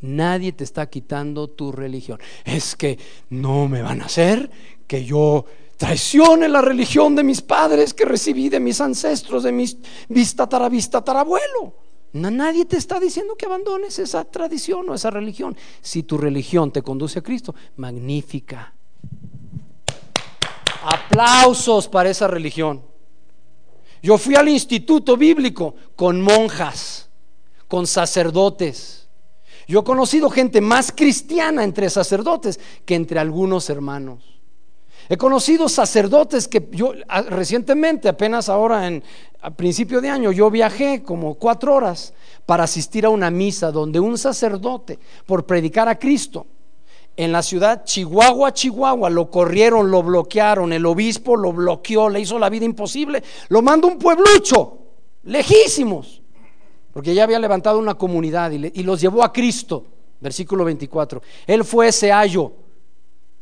Nadie 0.00 0.52
te 0.52 0.64
está 0.64 0.90
quitando 0.90 1.48
tu 1.48 1.72
religión. 1.72 2.20
Es 2.44 2.76
que 2.76 2.98
no 3.30 3.68
me 3.68 3.82
van 3.82 4.02
a 4.02 4.06
hacer 4.06 4.50
que 4.86 5.04
yo 5.04 5.46
traicione 5.82 6.48
la 6.48 6.62
religión 6.62 7.16
de 7.16 7.24
mis 7.24 7.42
padres 7.42 7.92
que 7.92 8.04
recibí 8.04 8.48
de 8.48 8.60
mis 8.60 8.80
ancestros, 8.80 9.42
de 9.42 9.50
mis 9.50 9.76
bistatarabistatarabuelo. 10.08 11.74
Nadie 12.12 12.66
te 12.66 12.76
está 12.76 13.00
diciendo 13.00 13.34
que 13.34 13.46
abandones 13.46 13.98
esa 13.98 14.24
tradición 14.24 14.88
o 14.88 14.94
esa 14.94 15.10
religión. 15.10 15.56
Si 15.80 16.04
tu 16.04 16.18
religión 16.18 16.70
te 16.70 16.82
conduce 16.82 17.18
a 17.18 17.22
Cristo, 17.22 17.56
magnífica. 17.74 18.72
Aplausos 20.84 21.88
para 21.88 22.10
esa 22.10 22.28
religión. 22.28 22.84
Yo 24.00 24.18
fui 24.18 24.36
al 24.36 24.48
instituto 24.48 25.16
bíblico 25.16 25.74
con 25.96 26.22
monjas, 26.22 27.08
con 27.66 27.88
sacerdotes. 27.88 29.08
Yo 29.66 29.80
he 29.80 29.84
conocido 29.84 30.30
gente 30.30 30.60
más 30.60 30.92
cristiana 30.92 31.64
entre 31.64 31.90
sacerdotes 31.90 32.60
que 32.84 32.94
entre 32.94 33.18
algunos 33.18 33.68
hermanos. 33.68 34.31
He 35.12 35.18
conocido 35.18 35.68
sacerdotes 35.68 36.48
que 36.48 36.70
yo 36.72 36.94
recientemente, 37.28 38.08
apenas 38.08 38.48
ahora 38.48 38.86
en, 38.86 39.04
a 39.42 39.50
principio 39.50 40.00
de 40.00 40.08
año, 40.08 40.32
yo 40.32 40.50
viajé 40.50 41.02
como 41.02 41.34
cuatro 41.34 41.74
horas 41.74 42.14
para 42.46 42.64
asistir 42.64 43.04
a 43.04 43.10
una 43.10 43.30
misa 43.30 43.70
donde 43.70 44.00
un 44.00 44.16
sacerdote, 44.16 44.98
por 45.26 45.44
predicar 45.44 45.86
a 45.86 45.98
Cristo, 45.98 46.46
en 47.14 47.30
la 47.30 47.42
ciudad 47.42 47.84
Chihuahua, 47.84 48.54
Chihuahua, 48.54 49.10
lo 49.10 49.30
corrieron, 49.30 49.90
lo 49.90 50.02
bloquearon, 50.02 50.72
el 50.72 50.86
obispo 50.86 51.36
lo 51.36 51.52
bloqueó, 51.52 52.08
le 52.08 52.20
hizo 52.20 52.38
la 52.38 52.48
vida 52.48 52.64
imposible, 52.64 53.22
lo 53.50 53.60
mandó 53.60 53.88
un 53.88 53.98
pueblucho, 53.98 54.78
lejísimos, 55.24 56.22
porque 56.90 57.12
ya 57.12 57.24
había 57.24 57.38
levantado 57.38 57.78
una 57.78 57.96
comunidad 57.96 58.50
y, 58.50 58.72
y 58.80 58.82
los 58.82 58.98
llevó 58.98 59.22
a 59.22 59.30
Cristo, 59.30 59.84
versículo 60.22 60.64
24. 60.64 61.20
Él 61.46 61.64
fue 61.64 61.88
ese 61.88 62.10
ayo 62.10 62.50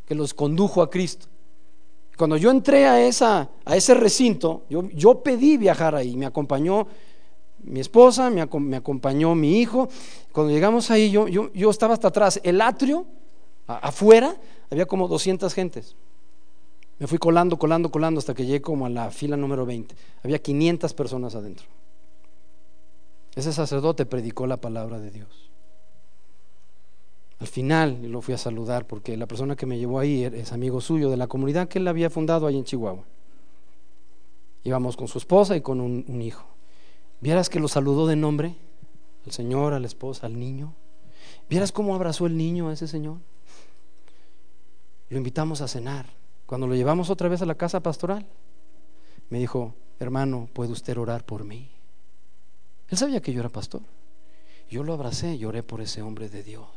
que 0.04 0.16
los 0.16 0.34
condujo 0.34 0.82
a 0.82 0.90
Cristo. 0.90 1.29
Cuando 2.20 2.36
yo 2.36 2.50
entré 2.50 2.84
a, 2.84 3.00
esa, 3.00 3.48
a 3.64 3.76
ese 3.76 3.94
recinto, 3.94 4.64
yo, 4.68 4.86
yo 4.90 5.22
pedí 5.22 5.56
viajar 5.56 5.94
ahí, 5.94 6.18
me 6.18 6.26
acompañó 6.26 6.86
mi 7.60 7.80
esposa, 7.80 8.28
me, 8.28 8.42
acompañó 8.42 9.34
mi 9.34 9.58
hijo. 9.58 9.88
Cuando 10.30 10.52
llegamos 10.52 10.90
ahí, 10.90 11.10
yo, 11.10 11.28
yo, 11.28 11.50
yo 11.54 11.70
estaba 11.70 11.94
hasta 11.94 12.08
atrás. 12.08 12.38
El 12.42 12.60
atrio, 12.60 13.06
afuera, 13.66 14.36
había 14.70 14.84
como 14.84 15.08
200 15.08 15.54
gentes. 15.54 15.96
Me 16.98 17.06
fui 17.06 17.16
colando, 17.16 17.58
colando, 17.58 17.90
colando 17.90 18.18
hasta 18.18 18.34
que 18.34 18.44
llegué 18.44 18.60
como 18.60 18.84
a 18.84 18.90
la 18.90 19.10
fila 19.10 19.38
número 19.38 19.64
20. 19.64 19.94
Había 20.22 20.40
500 20.40 20.92
personas 20.92 21.34
adentro. 21.34 21.68
Ese 23.34 23.50
sacerdote 23.50 24.04
predicó 24.04 24.46
la 24.46 24.58
palabra 24.58 24.98
de 24.98 25.10
Dios. 25.10 25.49
Al 27.40 27.46
final 27.46 28.02
lo 28.02 28.20
fui 28.20 28.34
a 28.34 28.38
saludar 28.38 28.86
porque 28.86 29.16
la 29.16 29.26
persona 29.26 29.56
que 29.56 29.64
me 29.64 29.78
llevó 29.78 29.98
ahí 29.98 30.24
es 30.24 30.52
amigo 30.52 30.82
suyo 30.82 31.08
de 31.08 31.16
la 31.16 31.26
comunidad 31.26 31.68
que 31.68 31.78
él 31.78 31.88
había 31.88 32.10
fundado 32.10 32.46
ahí 32.46 32.56
en 32.56 32.64
Chihuahua. 32.64 33.04
Íbamos 34.62 34.94
con 34.94 35.08
su 35.08 35.16
esposa 35.16 35.56
y 35.56 35.62
con 35.62 35.80
un, 35.80 36.20
hijo. 36.20 36.44
¿Vieras 37.22 37.48
que 37.48 37.58
lo 37.58 37.66
saludó 37.66 38.06
de 38.06 38.14
nombre? 38.14 38.56
Al 39.24 39.32
señor, 39.32 39.72
a 39.72 39.80
la 39.80 39.86
esposa, 39.86 40.26
al 40.26 40.38
niño. 40.38 40.74
¿Vieras 41.48 41.72
cómo 41.72 41.94
abrazó 41.94 42.26
el 42.26 42.36
niño 42.36 42.68
a 42.68 42.74
ese 42.74 42.86
señor? 42.86 43.16
Lo 45.08 45.16
invitamos 45.16 45.62
a 45.62 45.68
cenar. 45.68 46.06
Cuando 46.44 46.66
lo 46.66 46.74
llevamos 46.74 47.08
otra 47.08 47.28
vez 47.28 47.40
a 47.40 47.46
la 47.46 47.54
casa 47.54 47.80
pastoral, 47.80 48.26
me 49.30 49.38
dijo, 49.38 49.72
hermano, 49.98 50.46
¿puede 50.52 50.72
usted 50.72 50.98
orar 50.98 51.24
por 51.24 51.44
mí? 51.44 51.70
Él 52.88 52.98
sabía 52.98 53.22
que 53.22 53.32
yo 53.32 53.40
era 53.40 53.48
pastor. 53.48 53.80
Yo 54.70 54.84
lo 54.84 54.92
abracé, 54.92 55.36
lloré 55.36 55.64
por 55.64 55.80
ese 55.80 56.00
hombre 56.00 56.28
de 56.28 56.44
Dios. 56.44 56.68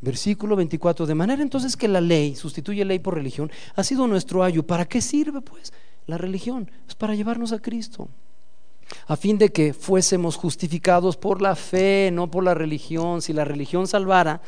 Versículo 0.00 0.56
24, 0.56 1.04
de 1.04 1.14
manera 1.14 1.42
entonces 1.42 1.76
que 1.76 1.86
la 1.86 2.00
ley, 2.00 2.34
sustituye 2.34 2.84
ley 2.84 2.98
por 2.98 3.14
religión, 3.14 3.52
ha 3.76 3.84
sido 3.84 4.06
nuestro 4.06 4.42
ayo. 4.42 4.62
¿Para 4.62 4.86
qué 4.86 5.02
sirve 5.02 5.42
pues 5.42 5.72
la 6.06 6.16
religión? 6.16 6.70
Es 6.88 6.94
para 6.94 7.14
llevarnos 7.14 7.52
a 7.52 7.60
Cristo. 7.60 8.08
a 9.06 9.16
fin 9.16 9.38
de 9.38 9.52
que 9.52 9.72
fuésemos 9.72 10.34
justificados 10.34 11.16
por 11.16 11.40
la 11.40 11.54
fe, 11.54 12.10
no 12.12 12.28
por 12.28 12.42
la 12.42 12.54
religión. 12.54 13.22
Si 13.22 13.32
la 13.32 13.44
religión 13.44 13.86
salvara, 13.86 14.40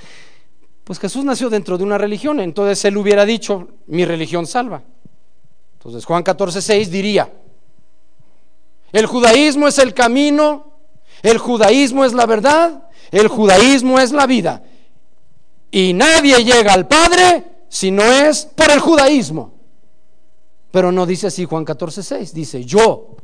pues 0.84 0.98
Jesús 0.98 1.24
nació 1.24 1.48
dentro 1.50 1.78
de 1.78 1.84
una 1.84 1.98
religión, 1.98 2.40
entonces 2.40 2.84
él 2.84 2.96
hubiera 2.96 3.24
dicho, 3.24 3.68
mi 3.86 4.04
religión 4.04 4.46
salva. 4.46 4.82
Entonces 5.74 6.04
Juan 6.04 6.22
14, 6.22 6.60
6 6.60 6.90
diría, 6.90 7.32
el 8.92 9.06
judaísmo 9.06 9.68
es 9.68 9.78
el 9.78 9.94
camino, 9.94 10.71
el 11.22 11.38
judaísmo 11.38 12.04
es 12.04 12.12
la 12.12 12.26
verdad, 12.26 12.88
el 13.10 13.28
judaísmo 13.28 13.98
es 13.98 14.12
la 14.12 14.26
vida. 14.26 14.62
Y 15.70 15.92
nadie 15.92 16.44
llega 16.44 16.72
al 16.72 16.86
Padre 16.86 17.44
si 17.68 17.90
no 17.90 18.02
es 18.02 18.44
por 18.44 18.70
el 18.70 18.80
judaísmo. 18.80 19.54
Pero 20.70 20.90
no 20.90 21.06
dice 21.06 21.26
así 21.26 21.44
Juan 21.44 21.64
14, 21.64 22.02
6, 22.02 22.34
dice, 22.34 22.64
yo 22.64 23.16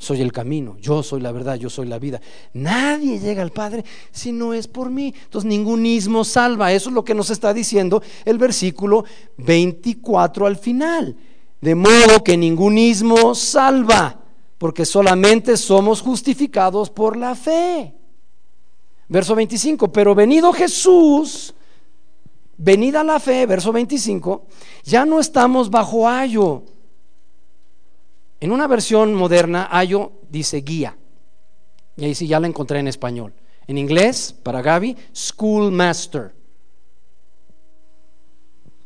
soy 0.00 0.22
el 0.22 0.32
camino, 0.32 0.78
yo 0.80 1.02
soy 1.02 1.20
la 1.20 1.30
verdad, 1.30 1.56
yo 1.56 1.68
soy 1.68 1.86
la 1.86 1.98
vida. 1.98 2.22
Nadie 2.54 3.18
llega 3.18 3.42
al 3.42 3.52
Padre 3.52 3.84
si 4.10 4.32
no 4.32 4.54
es 4.54 4.66
por 4.66 4.88
mí. 4.88 5.14
Entonces 5.24 5.46
ningún 5.46 5.84
ismo 5.84 6.24
salva. 6.24 6.72
Eso 6.72 6.88
es 6.88 6.94
lo 6.94 7.04
que 7.04 7.14
nos 7.14 7.28
está 7.28 7.52
diciendo 7.52 8.02
el 8.24 8.38
versículo 8.38 9.04
24 9.36 10.46
al 10.46 10.56
final. 10.56 11.16
De 11.60 11.74
modo 11.74 12.24
que 12.24 12.38
ningún 12.38 12.78
ismo 12.78 13.34
salva, 13.34 14.19
porque 14.60 14.84
solamente 14.84 15.56
somos 15.56 16.02
justificados 16.02 16.90
por 16.90 17.16
la 17.16 17.34
fe. 17.34 17.94
Verso 19.08 19.34
25, 19.34 19.90
pero 19.90 20.14
venido 20.14 20.52
Jesús, 20.52 21.54
venida 22.58 23.02
la 23.02 23.18
fe, 23.18 23.46
verso 23.46 23.72
25, 23.72 24.44
ya 24.84 25.06
no 25.06 25.18
estamos 25.18 25.70
bajo 25.70 26.06
ayo 26.06 26.64
en 28.38 28.52
una 28.52 28.66
versión 28.66 29.14
moderna, 29.14 29.66
Ayo 29.70 30.12
dice 30.28 30.58
guía. 30.58 30.94
Y 31.96 32.04
ahí 32.04 32.14
sí 32.14 32.26
ya 32.26 32.38
la 32.38 32.46
encontré 32.46 32.80
en 32.80 32.88
español. 32.88 33.32
En 33.66 33.78
inglés, 33.78 34.36
para 34.42 34.60
Gaby, 34.60 34.94
schoolmaster, 35.14 36.34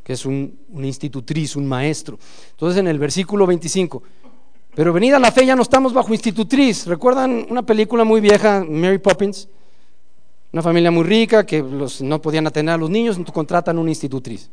que 0.04 0.12
es 0.12 0.24
un, 0.24 0.56
institutriz, 0.84 1.56
un 1.56 1.66
maestro. 1.66 2.16
Entonces 2.52 2.78
en 2.78 2.86
el 2.86 3.00
versículo 3.00 3.44
25, 3.44 4.04
pero 4.74 4.92
venida 4.92 5.18
la 5.18 5.30
fe 5.30 5.46
ya 5.46 5.54
no 5.56 5.62
estamos 5.62 5.92
bajo 5.92 6.12
institutriz. 6.12 6.86
¿Recuerdan 6.86 7.46
una 7.48 7.62
película 7.62 8.04
muy 8.04 8.20
vieja, 8.20 8.64
Mary 8.68 8.98
Poppins? 8.98 9.48
Una 10.52 10.62
familia 10.62 10.90
muy 10.90 11.04
rica 11.04 11.44
que 11.44 11.62
no 12.00 12.22
podían 12.22 12.46
atender 12.46 12.74
a 12.74 12.78
los 12.78 12.90
niños, 12.90 13.16
entonces 13.16 13.34
contratan 13.34 13.78
una 13.78 13.90
institutriz. 13.90 14.50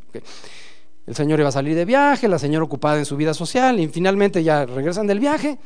El 1.06 1.16
señor 1.16 1.40
iba 1.40 1.50
a 1.50 1.52
salir 1.52 1.76
de 1.76 1.86
viaje, 1.86 2.28
la 2.28 2.40
señora 2.40 2.66
ocupada 2.66 2.98
en 2.98 3.06
su 3.06 3.18
vida 3.18 3.34
social 3.34 3.80
y 3.80 3.88
finalmente 3.88 4.44
ya 4.44 4.66
regresan 4.66 5.08
del 5.08 5.20
viaje. 5.20 5.58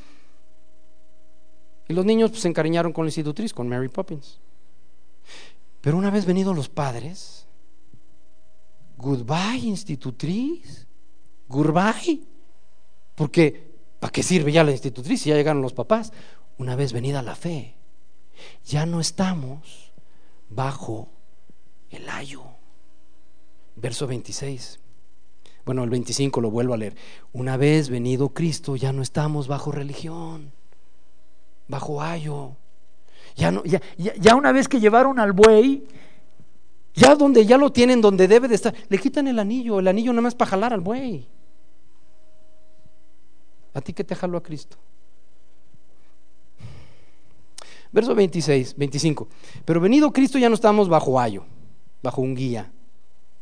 Y 1.87 1.93
los 1.93 2.05
niños 2.05 2.31
pues, 2.31 2.41
se 2.41 2.47
encariñaron 2.47 2.93
con 2.93 3.05
la 3.05 3.09
institutriz, 3.09 3.53
con 3.53 3.69
Mary 3.69 3.89
Poppins. 3.89 4.39
Pero 5.81 5.97
una 5.97 6.09
vez 6.09 6.25
venidos 6.25 6.55
los 6.55 6.67
padres, 6.67 7.45
goodbye 8.97 9.59
institutriz, 9.59 10.87
goodbye. 11.47 12.21
Porque, 13.13 13.64
¿para 14.05 14.11
qué 14.11 14.21
sirve 14.21 14.51
ya 14.51 14.63
la 14.63 14.69
institutriz 14.69 15.25
ya 15.25 15.33
llegaron 15.33 15.63
los 15.63 15.73
papás? 15.73 16.13
Una 16.59 16.75
vez 16.75 16.93
venida 16.93 17.23
la 17.23 17.33
fe, 17.33 17.73
ya 18.63 18.85
no 18.85 18.99
estamos 18.99 19.93
bajo 20.47 21.09
el 21.89 22.07
ayo. 22.07 22.43
Verso 23.75 24.05
26. 24.05 24.79
Bueno, 25.65 25.83
el 25.83 25.89
25 25.89 26.39
lo 26.39 26.51
vuelvo 26.51 26.75
a 26.75 26.77
leer. 26.77 26.95
Una 27.33 27.57
vez 27.57 27.89
venido 27.89 28.29
Cristo, 28.29 28.75
ya 28.75 28.93
no 28.93 29.01
estamos 29.01 29.47
bajo 29.47 29.71
religión, 29.71 30.51
bajo 31.67 32.03
ayo. 32.03 32.57
Ya, 33.35 33.59
ya, 33.97 34.35
una 34.35 34.51
vez 34.51 34.67
que 34.67 34.79
llevaron 34.79 35.17
al 35.17 35.33
buey, 35.33 35.83
ya 36.93 37.15
donde 37.15 37.47
ya 37.47 37.57
lo 37.57 37.71
tienen, 37.71 38.01
donde 38.01 38.27
debe 38.27 38.49
de 38.49 38.53
estar, 38.53 38.75
le 38.87 38.99
quitan 38.99 39.27
el 39.27 39.39
anillo, 39.39 39.79
el 39.79 39.87
anillo 39.87 40.13
nada 40.13 40.21
más 40.21 40.35
para 40.35 40.51
jalar 40.51 40.73
al 40.73 40.81
buey. 40.81 41.27
¿A 43.75 43.81
ti 43.81 43.93
que 43.93 44.03
te 44.03 44.15
a 44.15 44.41
Cristo? 44.41 44.77
Verso 47.91 48.15
26, 48.15 48.75
25. 48.75 49.27
Pero 49.63 49.79
venido 49.79 50.11
Cristo 50.11 50.39
ya 50.39 50.49
no 50.49 50.55
estamos 50.55 50.89
bajo 50.89 51.19
ayo, 51.19 51.45
bajo 52.01 52.21
un 52.21 52.33
guía 52.33 52.71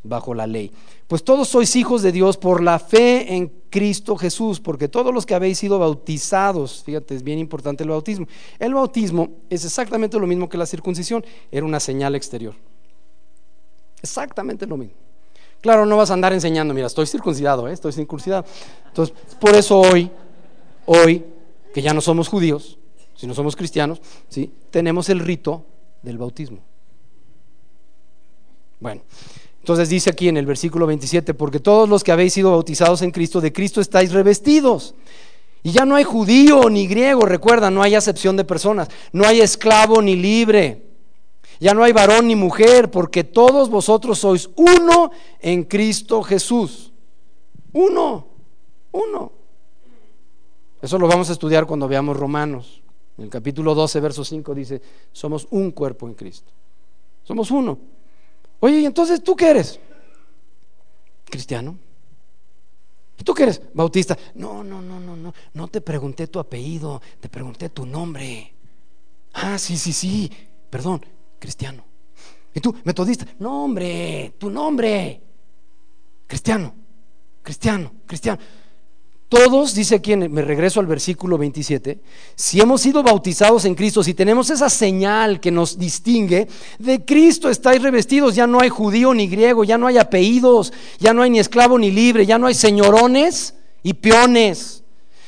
bajo 0.04 0.34
la 0.34 0.46
ley. 0.46 0.72
Pues 1.08 1.24
todos 1.24 1.48
sois 1.48 1.76
hijos 1.76 2.02
de 2.02 2.12
Dios 2.12 2.38
por 2.38 2.62
la 2.62 2.78
fe 2.78 3.34
en 3.34 3.52
Cristo 3.70 4.16
Jesús, 4.16 4.60
porque 4.60 4.88
todos 4.88 5.14
los 5.14 5.26
que 5.26 5.34
habéis 5.34 5.58
sido 5.58 5.80
bautizados, 5.80 6.84
fíjate, 6.84 7.16
es 7.16 7.24
bien 7.24 7.40
importante 7.40 7.84
el 7.84 7.90
bautismo. 7.90 8.28
El 8.60 8.74
bautismo 8.74 9.30
es 9.50 9.66
exactamente 9.66 10.20
lo 10.20 10.28
mismo 10.28 10.50
que 10.50 10.58
la 10.58 10.66
circuncisión, 10.66 11.26
era 11.52 11.66
una 11.66 11.80
señal 11.80 12.16
exterior. 12.16 12.54
Exactamente 14.02 14.68
lo 14.68 14.78
mismo. 14.78 14.96
Claro, 15.62 15.86
no 15.86 15.96
vas 15.96 16.12
a 16.12 16.14
andar 16.14 16.34
enseñando, 16.34 16.74
mira, 16.74 16.88
estoy 16.88 17.08
circuncidado, 17.08 17.70
¿eh? 17.70 17.74
estoy 17.74 17.94
circuncidado. 17.94 18.44
Entonces, 18.88 19.16
por 19.40 19.56
eso 19.56 19.80
hoy, 19.80 20.12
hoy, 20.86 21.24
que 21.74 21.82
ya 21.82 21.94
no 21.94 22.02
somos 22.02 22.28
judíos, 22.28 22.78
si 23.16 23.28
no 23.28 23.34
somos 23.34 23.56
cristianos, 23.56 24.02
¿sí? 24.30 24.52
tenemos 24.72 25.10
el 25.10 25.20
rito 25.20 25.66
del 26.02 26.18
bautismo. 26.18 26.60
Bueno, 28.80 29.02
entonces 29.60 29.88
dice 29.88 30.10
aquí 30.10 30.28
en 30.28 30.38
el 30.38 30.46
versículo 30.46 30.86
27, 30.86 31.34
porque 31.34 31.60
todos 31.60 31.88
los 31.88 32.04
que 32.04 32.12
habéis 32.12 32.34
sido 32.34 32.52
bautizados 32.52 33.02
en 33.02 33.12
Cristo, 33.12 33.40
de 33.40 33.54
Cristo 33.54 33.80
estáis 33.80 34.12
revestidos. 34.12 34.94
Y 35.64 35.72
ya 35.72 35.86
no 35.86 35.96
hay 35.96 36.04
judío 36.04 36.70
ni 36.70 36.88
griego, 36.88 37.22
recuerda, 37.22 37.72
no 37.72 37.82
hay 37.82 37.96
acepción 37.96 38.36
de 38.36 38.44
personas, 38.44 38.90
no 39.14 39.26
hay 39.26 39.40
esclavo 39.40 40.02
ni 40.02 40.18
libre, 40.18 40.84
ya 41.62 41.74
no 41.74 41.84
hay 41.84 41.94
varón 41.94 42.28
ni 42.28 42.36
mujer, 42.36 42.92
porque 42.92 43.24
todos 43.24 43.70
vosotros 43.70 44.20
sois 44.20 44.50
uno 44.58 45.12
en 45.40 45.64
Cristo 45.64 46.22
Jesús. 46.22 46.92
Uno, 47.72 48.28
uno. 48.92 49.32
Eso 50.84 51.00
lo 51.00 51.08
vamos 51.08 51.30
a 51.30 51.32
estudiar 51.32 51.66
cuando 51.66 51.88
veamos 51.88 52.18
Romanos. 52.18 52.84
En 53.18 53.24
el 53.24 53.30
capítulo 53.30 53.74
12, 53.74 54.02
verso 54.02 54.26
5 54.26 54.54
dice, 54.54 54.82
somos 55.14 55.48
un 55.52 55.72
cuerpo 55.72 56.10
en 56.10 56.14
Cristo. 56.14 56.52
Somos 57.24 57.52
uno. 57.52 57.80
Oye, 58.60 58.82
¿y 58.82 58.86
entonces 58.86 59.24
tú 59.24 59.34
qué 59.34 59.52
eres? 59.52 59.80
Cristiano. 61.24 61.78
¿Y 63.18 63.24
tú 63.24 63.34
qué 63.34 63.44
eres? 63.44 63.62
Bautista. 63.74 64.18
No, 64.36 64.62
no, 64.62 64.82
no, 64.82 65.00
no, 65.00 65.16
no. 65.16 65.34
No 65.54 65.68
te 65.70 65.80
pregunté 65.80 66.28
tu 66.28 66.38
apellido, 66.38 67.02
te 67.22 67.30
pregunté 67.30 67.70
tu 67.70 67.86
nombre. 67.86 68.54
Ah, 69.32 69.58
sí, 69.58 69.78
sí, 69.78 69.94
sí. 69.94 70.30
Perdón, 70.70 71.02
cristiano. 71.40 71.86
¿Y 72.54 72.60
tú, 72.60 72.76
metodista? 72.84 73.26
No, 73.40 73.64
hombre, 73.64 74.34
tu 74.38 74.50
nombre. 74.50 75.22
Cristiano, 76.28 76.76
cristiano, 77.42 77.90
cristiano. 78.06 78.40
Todos, 79.34 79.74
dice 79.74 79.96
aquí, 79.96 80.16
me 80.16 80.44
regreso 80.44 80.80
al 80.80 80.86
versículo 80.86 81.40
27, 81.40 82.00
si 82.36 82.62
hemos 82.62 82.82
sido 82.82 83.02
bautizados 83.02 83.66
en 83.66 83.74
Cristo, 83.74 84.04
si 84.04 84.14
tenemos 84.14 84.52
esa 84.52 84.70
señal 84.70 85.40
que 85.40 85.50
nos 85.50 85.80
distingue, 85.80 86.48
de 86.78 87.04
Cristo 87.04 87.50
estáis 87.50 87.82
revestidos, 87.82 88.36
ya 88.36 88.46
no 88.46 88.62
hay 88.62 88.70
judío 88.70 89.12
ni 89.12 89.28
griego, 89.28 89.64
ya 89.64 89.80
no 89.80 89.88
hay 89.88 89.98
apellidos, 89.98 90.72
ya 91.00 91.16
no 91.16 91.24
hay 91.24 91.32
ni 91.32 91.40
esclavo 91.40 91.80
ni 91.80 91.90
libre, 91.90 92.28
ya 92.28 92.38
no 92.38 92.46
hay 92.46 92.54
señorones 92.54 93.56
y 93.82 93.96
peones. 93.96 94.83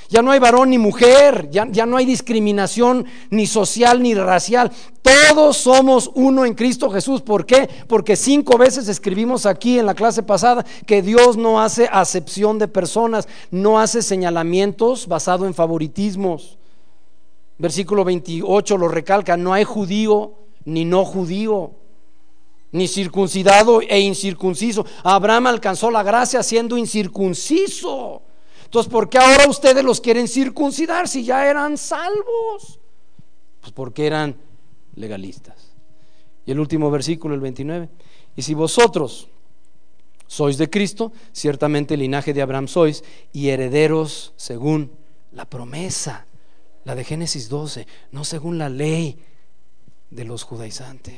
Ya 0.10 0.22
no 0.22 0.32
hay 0.32 0.40
varón 0.40 0.69
ni 0.69 0.77
mujer, 0.77 1.49
ya, 1.49 1.68
ya, 1.69 1.86
no 1.86 1.98
hay 1.98 2.06
discriminación 2.06 3.06
ni 3.30 3.48
social 3.48 4.02
ni 4.02 4.14
racial. 4.14 4.72
Todos 5.02 5.57
somos 5.57 6.11
uno 6.14 6.45
en 6.45 6.53
Cristo 6.53 6.90
Jesús. 6.90 7.22
¿Por 7.22 7.45
qué? 7.45 7.69
Porque 7.88 8.15
cinco 8.15 8.57
veces 8.57 8.88
escribimos 8.88 9.45
aquí 9.45 9.80
en 9.80 9.86
la 9.86 9.94
clase 9.94 10.23
pasada 10.23 10.65
que 10.86 11.02
Dios 11.02 11.38
no 11.38 11.61
hace 11.61 11.88
acepción 11.91 12.60
de 12.60 12.68
personas, 12.68 13.27
no 13.52 13.80
hace 13.80 14.02
señalamientos 14.02 15.07
basado 15.07 15.45
en 15.45 15.53
favoritismos. 15.53 16.57
Versículo 17.57 18.03
28 18.03 18.77
lo 18.77 18.88
recalca, 18.88 19.38
no 19.38 19.53
hay 19.53 19.64
judío 19.64 20.34
ni 20.65 20.86
no 20.86 21.06
judío 21.06 21.72
ni 22.76 22.90
circuncidado 22.90 23.80
e 23.80 24.02
incircunciso. 24.02 24.86
Abraham 25.02 25.48
alcanzó 25.48 25.90
la 25.90 26.03
gracia 26.03 26.44
siendo 26.44 26.77
incircunciso. 26.77 28.22
Entonces, 28.76 28.91
¿por 28.91 29.10
qué 29.10 29.19
ahora 29.19 29.47
ustedes 29.47 29.85
los 29.85 30.02
quieren 30.02 30.27
circuncidar 30.27 31.07
si 31.07 31.23
ya 31.23 31.49
eran 31.49 31.77
salvos? 31.77 32.77
Pues 33.61 33.72
porque 33.72 34.06
eran 34.06 34.35
legalistas. 34.95 35.72
Y 36.45 36.52
el 36.52 36.60
último 36.60 36.91
versículo, 36.91 37.35
el 37.35 37.39
29. 37.39 37.88
Y 38.35 38.41
si 38.41 38.53
vosotros 38.53 39.30
sois 40.27 40.57
de 40.57 40.69
Cristo, 40.69 41.14
ciertamente 41.31 41.93
el 41.93 42.02
linaje 42.02 42.34
de 42.34 42.41
Abraham 42.41 42.68
sois 42.68 43.06
y 43.31 43.47
herederos 43.47 44.34
según 44.35 44.91
la 45.31 45.45
promesa, 45.45 46.26
la 46.84 46.95
de 46.95 47.06
Génesis 47.06 47.47
12, 47.47 47.88
no 48.11 48.26
según 48.26 48.57
la 48.57 48.68
ley 48.68 49.18
de 50.10 50.26
los 50.26 50.43
judaizantes. 50.43 51.15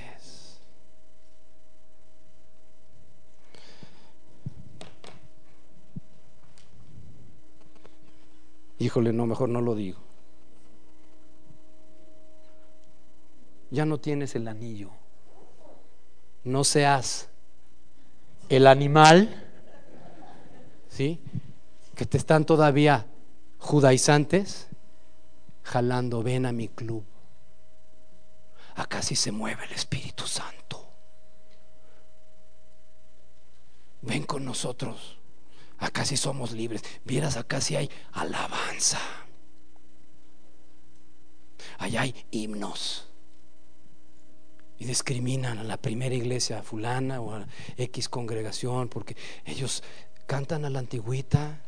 Híjole, 8.79 9.13
no, 9.13 9.25
mejor 9.25 9.49
no 9.49 9.61
lo 9.61 9.75
digo. 9.75 10.07
ya 13.69 13.85
no 13.85 13.99
tienes 13.99 14.35
el 14.35 14.47
anillo. 14.47 14.91
No 16.43 16.63
seas 16.63 17.29
el 18.49 18.67
animal, 18.67 19.49
¿sí? 20.89 21.19
Que 21.95 22.05
te 22.05 22.17
están 22.17 22.45
todavía 22.45 23.05
judaizantes 23.57 24.67
jalando, 25.63 26.23
ven 26.23 26.45
a 26.45 26.51
mi 26.51 26.69
club. 26.69 27.03
Acá 28.75 29.01
sí 29.01 29.15
se 29.15 29.31
mueve 29.31 29.65
el 29.65 29.71
Espíritu 29.71 30.25
Santo. 30.25 30.87
Ven 34.01 34.23
con 34.23 34.45
nosotros. 34.45 35.16
Acá 35.77 36.05
sí 36.05 36.17
somos 36.17 36.51
libres. 36.51 36.83
Vieras, 37.05 37.37
acá 37.37 37.61
sí 37.61 37.75
hay 37.75 37.89
alabanza. 38.11 38.99
Allá 41.77 42.01
hay 42.01 42.15
himnos. 42.31 43.07
Y 44.79 44.85
discriminan 44.85 45.57
a 45.57 45.63
la 45.63 45.77
primera 45.77 46.13
iglesia 46.13 46.61
fulana 46.61 47.19
o 47.21 47.33
a 47.33 47.47
X 47.77 48.09
congregación 48.09 48.89
porque 48.89 49.15
ellos 49.45 49.83
cantan 50.27 50.65
a 50.65 50.69
la 50.69 50.79
antigüita 50.79 51.61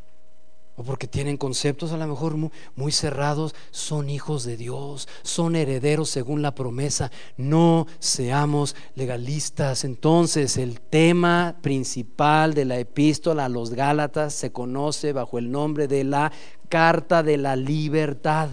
o 0.80 0.84
porque 0.84 1.08
tienen 1.08 1.36
conceptos 1.36 1.92
a 1.92 1.98
lo 1.98 2.08
mejor 2.08 2.38
muy, 2.38 2.92
cerrados, 2.94 3.54
son 3.70 4.10
hijos 4.10 4.46
de 4.46 4.56
Dios, 4.56 5.10
son 5.24 5.58
herederos 5.58 6.10
según 6.10 6.42
la 6.42 6.56
promesa. 6.56 7.12
No 7.36 7.86
seamos 8.00 8.78
legalistas. 8.96 9.84
Entonces 9.84 10.56
el 10.56 10.80
tema 10.80 11.58
principal 11.62 12.54
de 12.54 12.64
la 12.64 12.80
epístola 12.80 13.44
a 13.44 13.50
los 13.50 13.72
Gálatas 13.72 14.34
se 14.34 14.54
conoce 14.54 15.12
bajo 15.12 15.38
el 15.38 15.52
nombre 15.52 15.90
de 15.90 16.06
la 16.06 16.32
Carta 16.70 17.24
de 17.24 17.36
la 17.36 17.58
Libertad. 17.58 18.48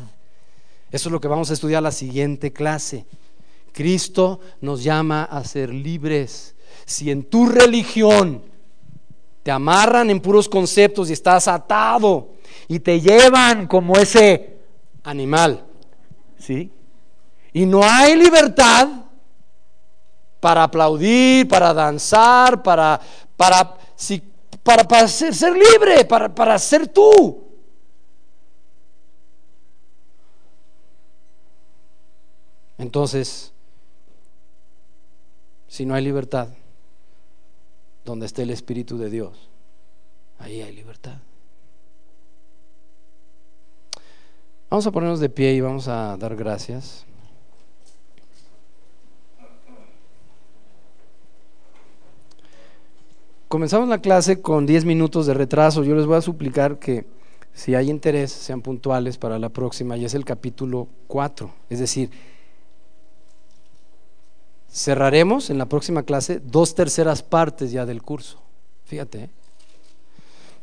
Eso 0.91 1.09
es 1.09 1.13
lo 1.13 1.21
que 1.21 1.29
vamos 1.29 1.51
a 1.51 1.55
estudiar 1.55 1.85
la 1.85 1.93
siguiente 1.93 2.53
clase. 2.53 3.07
Cristo 3.71 4.41
nos 4.61 4.83
llama 4.83 5.23
a 5.23 5.45
ser 5.45 5.73
libres. 5.73 6.57
Si 6.87 7.13
en 7.13 7.23
tu 7.23 7.47
religión 7.47 8.43
te 9.47 9.53
amarran 9.53 10.11
en 10.11 10.19
puros 10.19 10.49
conceptos 10.49 11.09
y 11.09 11.13
estás 11.13 11.47
atado 11.47 12.31
y 12.67 12.81
te 12.81 13.01
llevan 13.01 13.69
como 13.69 13.97
ese 13.97 14.57
animal. 15.05 15.65
¿Sí? 16.37 16.73
Y 17.53 17.65
no 17.65 17.81
hay 17.85 18.17
libertad 18.17 18.89
para 20.41 20.65
aplaudir, 20.65 21.47
para 21.47 21.73
danzar, 21.73 22.61
para, 22.61 23.01
para, 23.37 23.77
para, 24.65 25.07
ser, 25.07 25.33
ser, 25.33 25.53
libre, 25.53 26.05
para, 26.07 26.35
para 26.35 26.59
ser 26.59 26.89
tú. 26.89 27.47
Entonces, 32.79 33.53
si 35.69 35.87
no 35.87 35.95
hay 35.95 36.03
libertad, 36.03 36.49
donde 38.07 38.25
esté 38.25 38.43
el 38.43 38.51
Espíritu 38.51 38.97
de 38.97 39.11
Dios, 39.11 39.51
ahí 40.39 40.63
hay 40.63 40.75
libertad. 40.75 41.19
Vamos 44.71 44.87
a 44.87 44.91
ponernos 44.91 45.21
de 45.21 45.29
pie 45.29 45.53
y 45.53 45.61
vamos 45.61 45.89
a 45.89 46.17
dar 46.17 46.35
gracias. 46.35 47.05
Comenzamos 53.49 53.89
la 53.89 54.01
clase 54.01 54.41
con 54.41 54.67
10 54.67 54.85
minutos 54.85 55.27
de 55.27 55.35
retraso. 55.35 55.85
Yo 55.85 55.95
les 55.95 56.07
voy 56.07 56.17
a 56.17 56.21
suplicar 56.21 56.79
que 56.79 57.07
si 57.55 57.75
hay 57.75 57.91
interés 57.91 58.33
sean 58.33 58.61
puntuales 58.61 59.19
para 59.19 59.39
la 59.39 59.49
próxima 59.49 59.97
y 59.97 60.05
es 60.05 60.15
el 60.15 60.25
capítulo 60.25 60.89
4. 61.07 61.53
Es 61.71 61.79
decir, 61.79 62.11
cerraremos 64.77 65.49
en 65.49 65.57
la 65.57 65.67
próxima 65.67 66.03
clase 66.03 66.39
dos 66.39 66.75
terceras 66.75 67.23
partes 67.23 67.73
ya 67.73 67.87
del 67.87 68.03
curso. 68.03 68.43
Fíjate. 68.85 69.25
¿eh? 69.25 69.31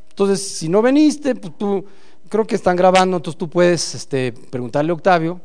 Entonces, 0.10 0.48
si 0.48 0.70
no 0.70 0.84
veniste, 0.84 1.34
pues 1.34 1.58
tú, 1.58 1.84
creo 2.30 2.46
que 2.46 2.56
están 2.56 2.76
grabando, 2.76 3.18
entonces 3.18 3.40
tú 3.40 3.50
puedes 3.50 3.96
este, 3.96 4.32
preguntarle 4.32 4.92
a 4.92 4.94
Octavio, 4.94 5.42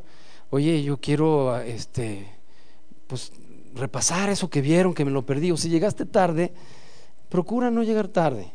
oye, 0.50 0.82
yo 0.82 0.98
quiero 0.98 1.56
este, 1.58 2.30
pues, 3.06 3.32
repasar 3.74 4.28
eso 4.28 4.50
que 4.50 4.60
vieron, 4.60 4.92
que 4.92 5.04
me 5.06 5.10
lo 5.10 5.24
perdí. 5.24 5.50
O 5.50 5.56
si 5.56 5.70
llegaste 5.70 6.04
tarde, 6.04 6.52
procura 7.30 7.70
no 7.70 7.82
llegar 7.82 8.08
tarde. 8.08 8.52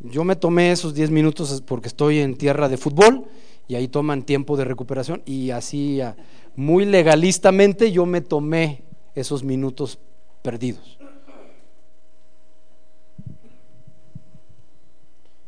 Yo 0.00 0.24
me 0.24 0.34
tomé 0.34 0.72
esos 0.72 0.92
10 0.92 1.10
minutos 1.10 1.62
porque 1.64 1.86
estoy 1.86 2.18
en 2.18 2.36
tierra 2.36 2.68
de 2.68 2.76
fútbol 2.76 3.26
y 3.68 3.76
ahí 3.76 3.86
toman 3.86 4.24
tiempo 4.24 4.56
de 4.56 4.64
recuperación 4.64 5.22
y 5.24 5.50
así 5.50 6.00
muy 6.56 6.84
legalistamente 6.84 7.90
yo 7.90 8.06
me 8.06 8.20
tomé 8.20 8.83
esos 9.14 9.42
minutos 9.42 9.98
perdidos. 10.42 10.98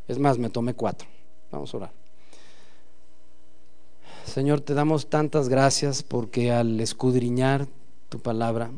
Es 0.09 0.19
más, 0.19 0.39
me 0.39 0.51
tomé 0.51 0.75
cuatro. 0.75 1.09
Vamos 1.51 1.73
a 1.75 1.77
orar. 1.77 1.93
Señor, 4.25 4.61
te 4.61 4.75
damos 4.75 5.09
tantas 5.09 5.49
gracias 5.49 6.03
porque 6.03 6.53
al 6.53 6.81
escudriñar 6.81 7.67
tu 8.09 8.21
palabra, 8.21 8.71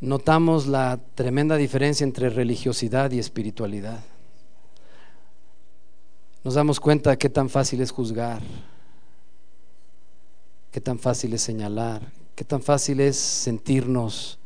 notamos 0.00 0.66
la 0.66 1.00
tremenda 1.14 1.56
diferencia 1.56 2.04
entre 2.04 2.30
religiosidad 2.30 3.10
y 3.10 3.18
espiritualidad. 3.18 4.00
Nos 6.44 6.54
damos 6.54 6.80
cuenta 6.80 7.10
de 7.10 7.18
qué 7.18 7.28
tan 7.28 7.48
fácil 7.48 7.80
es 7.80 7.90
juzgar, 7.90 8.40
qué 10.70 10.80
tan 10.80 10.98
fácil 10.98 11.34
es 11.34 11.42
señalar, 11.42 12.02
Qué 12.40 12.46
tan 12.46 12.62
fácil 12.62 13.00
es 13.00 13.18
sentirnos 13.18 14.38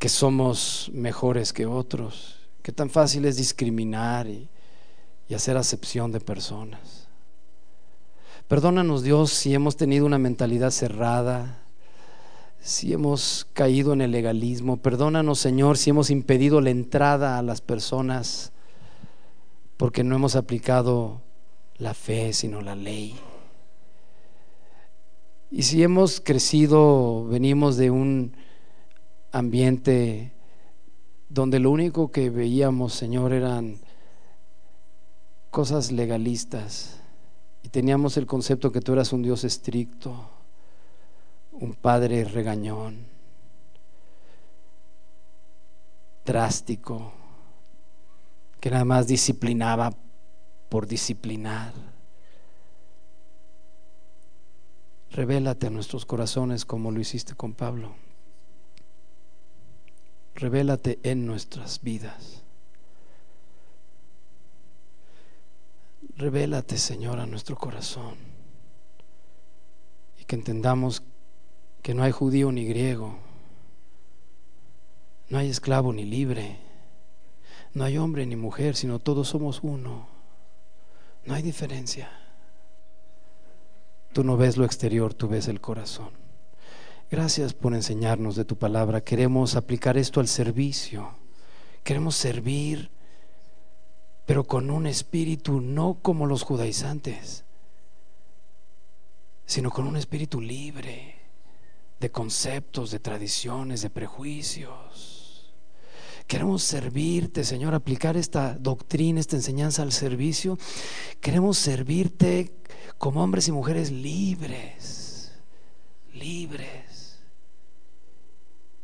que 0.00 0.08
somos 0.08 0.90
mejores 0.92 1.52
que 1.52 1.66
otros. 1.66 2.48
Qué 2.64 2.72
tan 2.72 2.90
fácil 2.90 3.24
es 3.26 3.36
discriminar 3.36 4.26
y, 4.26 4.48
hacer 5.32 5.56
acepción 5.56 6.10
de 6.10 6.18
personas. 6.18 7.06
Perdónanos 8.48 9.04
Dios 9.04 9.30
si 9.30 9.54
hemos 9.54 9.76
tenido 9.76 10.04
una 10.04 10.18
mentalidad 10.18 10.72
cerrada, 10.72 11.62
si 12.60 12.92
hemos 12.92 13.46
caído 13.52 13.92
en 13.92 14.00
el 14.00 14.10
legalismo. 14.10 14.78
Perdónanos 14.78 15.38
Señor 15.38 15.78
si 15.78 15.90
hemos 15.90 16.10
impedido 16.10 16.60
la 16.60 16.70
entrada 16.70 17.38
a 17.38 17.42
las 17.42 17.60
personas 17.60 18.50
porque 19.76 20.02
no 20.02 20.16
hemos 20.16 20.34
aplicado 20.34 21.22
la 21.76 21.94
fe, 21.94 22.32
sino 22.32 22.60
la 22.62 22.74
ley. 22.74 23.14
Y 25.50 25.64
si 25.64 25.82
hemos 25.82 26.20
crecido, 26.20 27.26
venimos 27.26 27.76
de 27.76 27.90
un 27.90 28.36
ambiente 29.32 30.32
donde 31.28 31.58
lo 31.58 31.72
único 31.72 32.12
que 32.12 32.30
veíamos, 32.30 32.94
Señor, 32.94 33.32
eran 33.32 33.78
cosas 35.50 35.90
legalistas 35.90 37.00
y 37.64 37.68
teníamos 37.68 38.16
el 38.16 38.26
concepto 38.26 38.70
que 38.70 38.80
tú 38.80 38.92
eras 38.92 39.12
un 39.12 39.22
Dios 39.22 39.42
estricto, 39.42 40.30
un 41.50 41.74
Padre 41.74 42.24
regañón, 42.24 43.06
drástico, 46.24 47.12
que 48.60 48.70
nada 48.70 48.84
más 48.84 49.08
disciplinaba 49.08 49.92
por 50.68 50.86
disciplinar. 50.86 51.89
Revélate 55.12 55.66
a 55.66 55.70
nuestros 55.70 56.06
corazones 56.06 56.64
como 56.64 56.92
lo 56.92 57.00
hiciste 57.00 57.34
con 57.34 57.52
Pablo. 57.52 57.94
Revélate 60.36 61.00
en 61.02 61.26
nuestras 61.26 61.82
vidas. 61.82 62.42
Revélate, 66.16 66.78
Señor, 66.78 67.18
a 67.18 67.26
nuestro 67.26 67.56
corazón. 67.56 68.14
Y 70.20 70.24
que 70.24 70.36
entendamos 70.36 71.02
que 71.82 71.94
no 71.94 72.04
hay 72.04 72.12
judío 72.12 72.52
ni 72.52 72.64
griego. 72.64 73.18
No 75.28 75.38
hay 75.38 75.48
esclavo 75.48 75.92
ni 75.92 76.04
libre. 76.04 76.58
No 77.74 77.84
hay 77.84 77.98
hombre 77.98 78.26
ni 78.26 78.36
mujer, 78.36 78.76
sino 78.76 79.00
todos 79.00 79.28
somos 79.28 79.60
uno. 79.62 80.08
No 81.24 81.34
hay 81.34 81.42
diferencia. 81.42 82.19
Tú 84.12 84.24
no 84.24 84.36
ves 84.36 84.56
lo 84.56 84.64
exterior, 84.64 85.14
tú 85.14 85.28
ves 85.28 85.48
el 85.48 85.60
corazón. 85.60 86.10
Gracias 87.10 87.54
por 87.54 87.74
enseñarnos 87.74 88.36
de 88.36 88.44
tu 88.44 88.56
palabra. 88.56 89.00
Queremos 89.00 89.56
aplicar 89.56 89.96
esto 89.96 90.20
al 90.20 90.28
servicio. 90.28 91.10
Queremos 91.82 92.14
servir, 92.14 92.90
pero 94.26 94.44
con 94.44 94.70
un 94.70 94.86
espíritu 94.86 95.60
no 95.60 95.98
como 96.02 96.26
los 96.26 96.42
judaizantes, 96.42 97.44
sino 99.46 99.70
con 99.70 99.86
un 99.86 99.96
espíritu 99.96 100.40
libre 100.40 101.16
de 101.98 102.10
conceptos, 102.10 102.90
de 102.90 102.98
tradiciones, 102.98 103.82
de 103.82 103.90
prejuicios. 103.90 105.19
Queremos 106.30 106.62
servirte, 106.62 107.42
Señor, 107.42 107.74
aplicar 107.74 108.16
esta 108.16 108.54
doctrina, 108.54 109.18
esta 109.18 109.34
enseñanza 109.34 109.82
al 109.82 109.90
servicio. 109.90 110.56
Queremos 111.20 111.58
servirte 111.58 112.52
como 112.98 113.22
hombres 113.22 113.48
y 113.48 113.52
mujeres 113.52 113.90
libres 113.90 115.10
libres. 116.20 117.18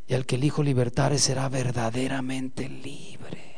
Y 0.08 0.14
al 0.14 0.26
que 0.26 0.36
el 0.36 0.44
Hijo 0.44 0.62
libertare 0.62 1.18
será 1.18 1.48
verdaderamente 1.48 2.68
libre. 2.68 3.56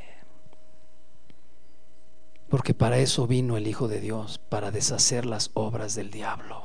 Porque 2.48 2.72
para 2.72 2.98
eso 2.98 3.26
vino 3.26 3.56
el 3.56 3.66
Hijo 3.66 3.88
de 3.88 4.00
Dios, 4.00 4.38
para 4.38 4.70
deshacer 4.70 5.26
las 5.26 5.50
obras 5.54 5.94
del 5.94 6.10
diablo. 6.10 6.62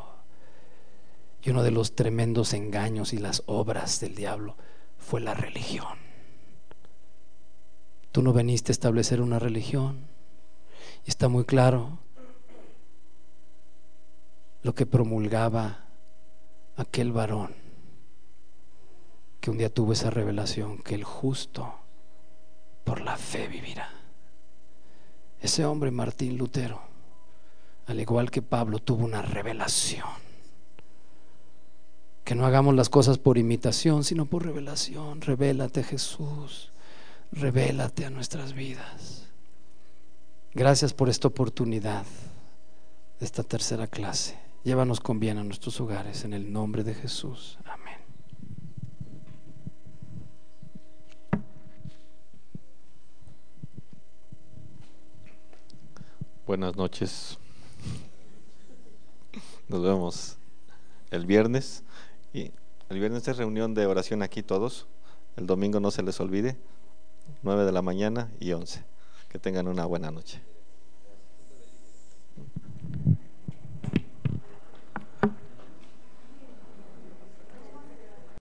Y 1.42 1.50
uno 1.50 1.64
de 1.64 1.72
los 1.72 1.96
tremendos 1.96 2.54
engaños 2.54 3.12
y 3.12 3.18
las 3.18 3.44
obras 3.46 4.00
del 4.00 4.16
diablo 4.16 4.56
fue 4.98 5.20
la 5.20 5.34
religión. 5.34 6.03
Tú 8.14 8.22
no 8.22 8.32
veniste 8.32 8.72
a 8.72 8.74
establecer 8.74 9.22
una 9.22 9.40
religión. 9.40 10.08
Y 11.06 11.10
está 11.10 11.28
muy 11.28 11.44
claro 11.44 12.00
lo 14.62 14.74
que 14.74 14.86
promulgaba 14.86 15.88
aquel 16.78 17.12
varón 17.12 17.64
que 19.44 19.52
un 19.52 19.58
día 19.58 19.74
tuvo 19.74 19.92
esa 19.92 20.10
revelación, 20.10 20.78
que 20.78 20.96
el 20.96 21.04
justo 21.04 21.74
por 22.86 23.02
la 23.02 23.18
fe 23.18 23.50
vivirá. 23.50 23.90
Ese 25.42 25.66
hombre, 25.66 25.92
Martín 25.92 26.38
Lutero, 26.38 26.82
al 27.88 28.00
igual 28.00 28.32
que 28.32 28.42
Pablo, 28.42 28.80
tuvo 28.80 29.04
una 29.04 29.22
revelación. 29.22 30.08
Que 32.24 32.36
no 32.36 32.46
hagamos 32.46 32.74
las 32.76 32.88
cosas 32.88 33.18
por 33.18 33.38
imitación, 33.38 34.06
sino 34.06 34.28
por 34.28 34.46
revelación. 34.46 35.20
Revélate 35.20 35.84
Jesús, 35.84 36.72
revélate 37.34 38.06
a 38.06 38.10
nuestras 38.10 38.54
vidas. 38.54 39.28
Gracias 40.54 40.94
por 40.94 41.10
esta 41.10 41.28
oportunidad 41.28 42.06
de 43.20 43.26
esta 43.26 43.44
tercera 43.44 43.88
clase. 43.88 44.38
Llévanos 44.64 45.00
con 45.00 45.20
bien 45.20 45.38
a 45.38 45.44
nuestros 45.44 45.82
hogares 45.82 46.24
en 46.24 46.34
el 46.34 46.54
nombre 46.54 46.84
de 46.84 46.94
Jesús. 46.94 47.58
Amén. 47.66 47.98
Buenas 56.46 56.76
noches. 56.76 57.40
Nos 59.68 59.82
vemos 59.82 60.38
el 61.10 61.26
viernes. 61.26 61.84
Y 62.32 62.52
el 62.90 63.00
viernes 63.00 63.28
es 63.28 63.38
reunión 63.38 63.74
de 63.74 63.88
oración 63.88 64.22
aquí 64.22 64.44
todos. 64.44 64.88
El 65.36 65.48
domingo 65.48 65.80
no 65.80 65.90
se 65.90 66.04
les 66.04 66.20
olvide. 66.20 66.58
9 67.44 67.66
de 67.66 67.72
la 67.72 67.82
mañana 67.82 68.32
y 68.40 68.54
11. 68.54 68.84
Que 69.30 69.38
tengan 69.38 69.68
una 69.68 69.86
buena 69.86 70.12
noche. 70.12 70.42